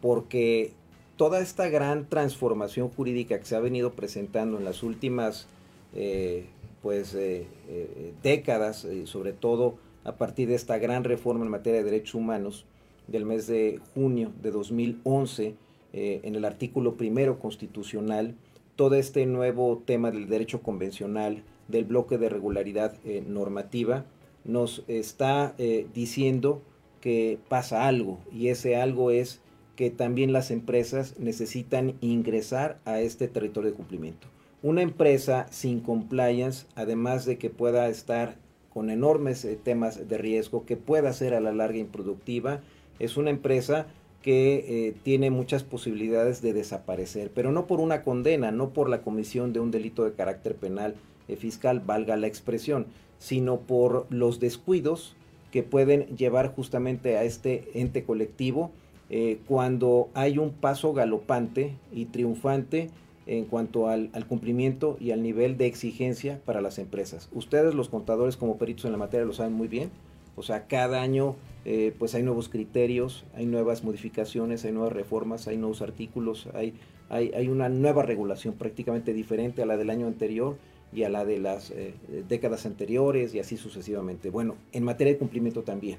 porque 0.00 0.72
toda 1.16 1.40
esta 1.40 1.68
gran 1.68 2.08
transformación 2.08 2.88
jurídica 2.88 3.38
que 3.38 3.44
se 3.44 3.56
ha 3.56 3.60
venido 3.60 3.92
presentando 3.92 4.58
en 4.58 4.64
las 4.64 4.82
últimas 4.82 5.48
eh, 5.94 6.46
pues, 6.82 7.14
eh, 7.14 7.46
eh, 7.68 8.14
décadas, 8.22 8.86
sobre 9.04 9.32
todo 9.32 9.76
a 10.04 10.16
partir 10.16 10.48
de 10.48 10.54
esta 10.54 10.78
gran 10.78 11.04
reforma 11.04 11.44
en 11.44 11.50
materia 11.50 11.80
de 11.80 11.90
derechos 11.90 12.14
humanos 12.14 12.64
del 13.08 13.24
mes 13.24 13.46
de 13.46 13.80
junio 13.94 14.32
de 14.42 14.50
2011, 14.50 15.54
eh, 15.92 16.20
en 16.22 16.34
el 16.34 16.44
artículo 16.44 16.94
primero 16.94 17.38
constitucional, 17.38 18.36
todo 18.76 18.94
este 18.94 19.26
nuevo 19.26 19.82
tema 19.84 20.10
del 20.10 20.28
derecho 20.28 20.62
convencional, 20.62 21.42
del 21.66 21.84
bloque 21.84 22.16
de 22.16 22.28
regularidad 22.28 22.94
normativa, 23.26 24.06
nos 24.44 24.84
está 24.88 25.54
diciendo 25.92 26.62
que 27.02 27.38
pasa 27.48 27.86
algo 27.86 28.18
y 28.32 28.48
ese 28.48 28.76
algo 28.76 29.10
es 29.10 29.42
que 29.78 29.90
también 29.90 30.32
las 30.32 30.50
empresas 30.50 31.20
necesitan 31.20 31.94
ingresar 32.00 32.80
a 32.84 32.98
este 32.98 33.28
territorio 33.28 33.70
de 33.70 33.76
cumplimiento. 33.76 34.26
Una 34.60 34.82
empresa 34.82 35.46
sin 35.52 35.78
compliance, 35.78 36.66
además 36.74 37.24
de 37.26 37.38
que 37.38 37.48
pueda 37.48 37.88
estar 37.88 38.34
con 38.70 38.90
enormes 38.90 39.46
temas 39.62 40.08
de 40.08 40.18
riesgo, 40.18 40.66
que 40.66 40.76
pueda 40.76 41.12
ser 41.12 41.32
a 41.32 41.40
la 41.40 41.52
larga 41.52 41.78
improductiva, 41.78 42.60
es 42.98 43.16
una 43.16 43.30
empresa 43.30 43.86
que 44.20 44.88
eh, 44.88 44.94
tiene 45.04 45.30
muchas 45.30 45.62
posibilidades 45.62 46.42
de 46.42 46.54
desaparecer, 46.54 47.30
pero 47.32 47.52
no 47.52 47.68
por 47.68 47.78
una 47.78 48.02
condena, 48.02 48.50
no 48.50 48.70
por 48.70 48.90
la 48.90 49.02
comisión 49.02 49.52
de 49.52 49.60
un 49.60 49.70
delito 49.70 50.04
de 50.04 50.14
carácter 50.14 50.56
penal 50.56 50.96
eh, 51.28 51.36
fiscal, 51.36 51.78
valga 51.78 52.16
la 52.16 52.26
expresión, 52.26 52.86
sino 53.20 53.60
por 53.60 54.08
los 54.10 54.40
descuidos 54.40 55.14
que 55.52 55.62
pueden 55.62 56.16
llevar 56.16 56.52
justamente 56.52 57.16
a 57.16 57.22
este 57.22 57.68
ente 57.74 58.02
colectivo 58.02 58.72
eh, 59.10 59.40
cuando 59.46 60.10
hay 60.14 60.38
un 60.38 60.50
paso 60.50 60.92
galopante 60.92 61.74
y 61.92 62.06
triunfante 62.06 62.90
en 63.26 63.44
cuanto 63.44 63.88
al, 63.88 64.10
cumplimiento 64.26 64.96
y 65.00 65.10
al 65.10 65.22
nivel 65.22 65.58
de 65.58 65.66
exigencia 65.66 66.40
para 66.44 66.62
las 66.62 66.78
empresas. 66.78 67.28
Ustedes 67.32 67.74
los 67.74 67.90
contadores 67.90 68.36
como 68.36 68.56
peritos 68.56 68.86
en 68.86 68.92
la 68.92 68.98
materia 68.98 69.26
lo 69.26 69.34
saben 69.34 69.52
muy 69.52 69.68
bien, 69.68 69.90
o 70.34 70.42
sea, 70.42 70.66
cada 70.66 71.02
año 71.02 71.36
eh, 71.64 71.94
pues 71.98 72.14
hay 72.14 72.22
nuevos 72.22 72.48
criterios, 72.48 73.24
hay 73.34 73.44
nuevas 73.44 73.84
modificaciones, 73.84 74.64
hay 74.64 74.72
nuevas 74.72 74.92
reformas, 74.92 75.46
hay 75.46 75.58
nuevos 75.58 75.82
artículos, 75.82 76.48
hay, 76.54 76.74
hay, 77.10 77.48
una 77.48 77.68
nueva 77.68 78.02
regulación 78.02 78.54
prácticamente 78.54 79.12
diferente 79.12 79.62
a 79.62 79.66
la 79.66 79.76
del 79.76 79.90
año 79.90 80.06
anterior 80.06 80.56
y 80.92 81.02
a 81.02 81.10
la 81.10 81.26
de 81.26 81.38
las 81.38 81.70
eh, 81.70 81.94
décadas 82.28 82.64
anteriores 82.64 83.34
y 83.34 83.40
así 83.40 83.56
sucesivamente. 83.58 84.30
Bueno, 84.30 84.54
en 84.72 84.84
materia 84.84 85.12
de 85.12 85.18
cumplimiento 85.18 85.62
también. 85.62 85.98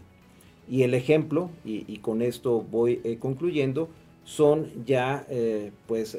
Y 0.70 0.84
el 0.84 0.94
ejemplo, 0.94 1.50
y, 1.66 1.98
con 1.98 2.22
esto 2.22 2.62
voy 2.62 3.02
eh, 3.04 3.18
concluyendo, 3.18 3.90
son 4.24 4.68
ya 4.86 5.26
pues 5.88 6.16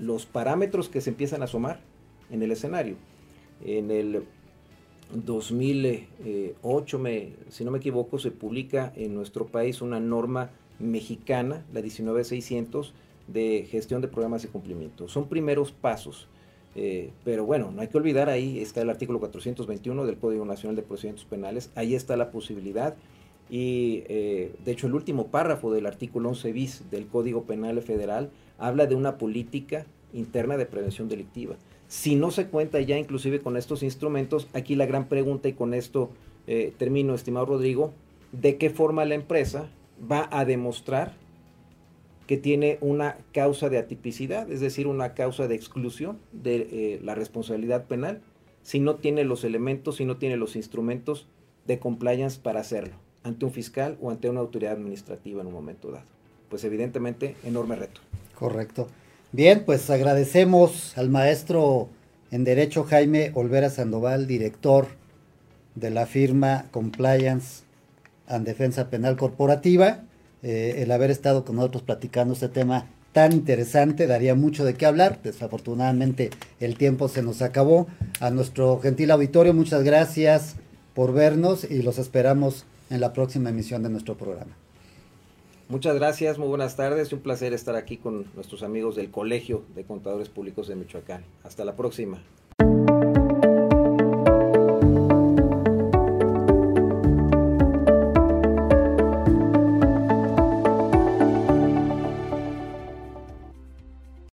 los 0.00 0.26
parámetros 0.26 0.88
que 0.88 1.00
se 1.00 1.10
empiezan 1.10 1.42
a 1.42 1.44
asomar 1.44 1.78
en 2.30 2.42
el 2.42 2.50
escenario. 2.50 2.96
En 3.64 3.92
el 3.92 4.24
2008, 5.12 6.98
me, 6.98 7.28
si 7.50 7.64
no 7.64 7.70
me 7.70 7.78
equivoco, 7.78 8.18
se 8.18 8.32
publica 8.32 8.92
en 8.96 9.14
nuestro 9.14 9.46
país 9.46 9.82
una 9.82 10.00
norma 10.00 10.50
mexicana, 10.78 11.64
la 11.72 11.80
19600, 11.80 12.94
de 13.26 13.66
gestión 13.70 14.00
de 14.02 14.08
programas 14.08 14.42
de 14.42 14.48
cumplimiento. 14.48 15.08
Son 15.08 15.28
primeros 15.28 15.72
pasos, 15.72 16.28
eh, 16.74 17.10
pero 17.24 17.44
bueno, 17.46 17.70
no 17.70 17.80
hay 17.80 17.88
que 17.88 17.96
olvidar, 17.96 18.28
ahí 18.28 18.58
está 18.58 18.82
el 18.82 18.90
artículo 18.90 19.20
421 19.20 20.04
del 20.04 20.18
Código 20.18 20.44
Nacional 20.44 20.76
de 20.76 20.82
Procedimientos 20.82 21.24
Penales, 21.24 21.70
ahí 21.74 21.94
está 21.94 22.16
la 22.16 22.30
posibilidad 22.30 22.96
y 23.54 24.02
eh, 24.08 24.52
de 24.64 24.72
hecho 24.72 24.88
el 24.88 24.94
último 24.94 25.28
párrafo 25.28 25.72
del 25.72 25.86
artículo 25.86 26.30
11 26.30 26.52
bis 26.52 26.90
del 26.90 27.06
Código 27.06 27.44
Penal 27.44 27.80
Federal 27.82 28.30
habla 28.58 28.86
de 28.86 28.96
una 28.96 29.16
política 29.16 29.86
interna 30.12 30.56
de 30.56 30.66
prevención 30.66 31.08
delictiva. 31.08 31.54
Si 31.86 32.16
no 32.16 32.32
se 32.32 32.48
cuenta 32.48 32.80
ya 32.80 32.98
inclusive 32.98 33.38
con 33.38 33.56
estos 33.56 33.84
instrumentos, 33.84 34.48
aquí 34.54 34.74
la 34.74 34.86
gran 34.86 35.06
pregunta, 35.06 35.48
y 35.48 35.52
con 35.52 35.72
esto 35.72 36.10
eh, 36.48 36.72
termino, 36.78 37.14
estimado 37.14 37.46
Rodrigo, 37.46 37.92
¿de 38.32 38.56
qué 38.56 38.70
forma 38.70 39.04
la 39.04 39.14
empresa 39.14 39.68
va 40.10 40.28
a 40.32 40.44
demostrar 40.44 41.12
que 42.26 42.36
tiene 42.36 42.78
una 42.80 43.18
causa 43.30 43.68
de 43.68 43.78
atipicidad, 43.78 44.50
es 44.50 44.62
decir, 44.62 44.88
una 44.88 45.14
causa 45.14 45.46
de 45.46 45.54
exclusión 45.54 46.18
de 46.32 46.56
eh, 46.56 47.00
la 47.04 47.14
responsabilidad 47.14 47.84
penal, 47.84 48.20
si 48.62 48.80
no 48.80 48.96
tiene 48.96 49.22
los 49.22 49.44
elementos, 49.44 49.94
si 49.94 50.04
no 50.04 50.16
tiene 50.16 50.36
los 50.36 50.56
instrumentos 50.56 51.28
de 51.68 51.78
compliance 51.78 52.40
para 52.40 52.58
hacerlo, 52.58 52.96
ante 53.24 53.44
un 53.44 53.52
fiscal 53.52 53.98
o 54.00 54.10
ante 54.10 54.30
una 54.30 54.40
autoridad 54.40 54.72
administrativa 54.72 55.40
en 55.40 55.48
un 55.48 55.52
momento 55.52 55.90
dado? 55.90 56.04
Pues 56.48 56.62
evidentemente, 56.64 57.34
enorme 57.44 57.74
reto. 57.74 58.00
Correcto. 58.38 58.88
Bien, 59.32 59.64
pues 59.64 59.90
agradecemos 59.90 60.96
al 60.96 61.10
maestro 61.10 61.88
en 62.30 62.44
Derecho 62.44 62.84
Jaime 62.84 63.32
Olvera 63.34 63.70
Sandoval, 63.70 64.26
director 64.26 64.86
de 65.74 65.90
la 65.90 66.06
firma 66.06 66.66
Compliance 66.70 67.64
and 68.28 68.46
Defensa 68.46 68.90
Penal 68.90 69.16
Corporativa, 69.16 70.04
eh, 70.42 70.82
el 70.82 70.92
haber 70.92 71.10
estado 71.10 71.44
con 71.44 71.56
nosotros 71.56 71.82
platicando 71.82 72.34
este 72.34 72.48
tema 72.48 72.86
tan 73.12 73.32
interesante, 73.32 74.06
daría 74.06 74.34
mucho 74.34 74.64
de 74.64 74.74
qué 74.74 74.86
hablar. 74.86 75.20
Desafortunadamente 75.22 76.30
el 76.60 76.76
tiempo 76.76 77.08
se 77.08 77.22
nos 77.22 77.42
acabó. 77.42 77.86
A 78.20 78.30
nuestro 78.30 78.78
gentil 78.80 79.10
auditorio, 79.10 79.54
muchas 79.54 79.84
gracias 79.84 80.56
por 80.94 81.12
vernos 81.12 81.64
y 81.64 81.82
los 81.82 81.98
esperamos 81.98 82.66
en 82.90 83.00
la 83.00 83.12
próxima 83.12 83.50
emisión 83.50 83.82
de 83.82 83.90
nuestro 83.90 84.16
programa. 84.16 84.56
Muchas 85.68 85.94
gracias, 85.94 86.38
muy 86.38 86.48
buenas 86.48 86.76
tardes. 86.76 87.12
Un 87.12 87.20
placer 87.20 87.54
estar 87.54 87.74
aquí 87.74 87.96
con 87.96 88.26
nuestros 88.34 88.62
amigos 88.62 88.96
del 88.96 89.10
Colegio 89.10 89.64
de 89.74 89.84
Contadores 89.84 90.28
Públicos 90.28 90.68
de 90.68 90.76
Michoacán. 90.76 91.24
Hasta 91.42 91.64
la 91.64 91.74
próxima. 91.74 92.22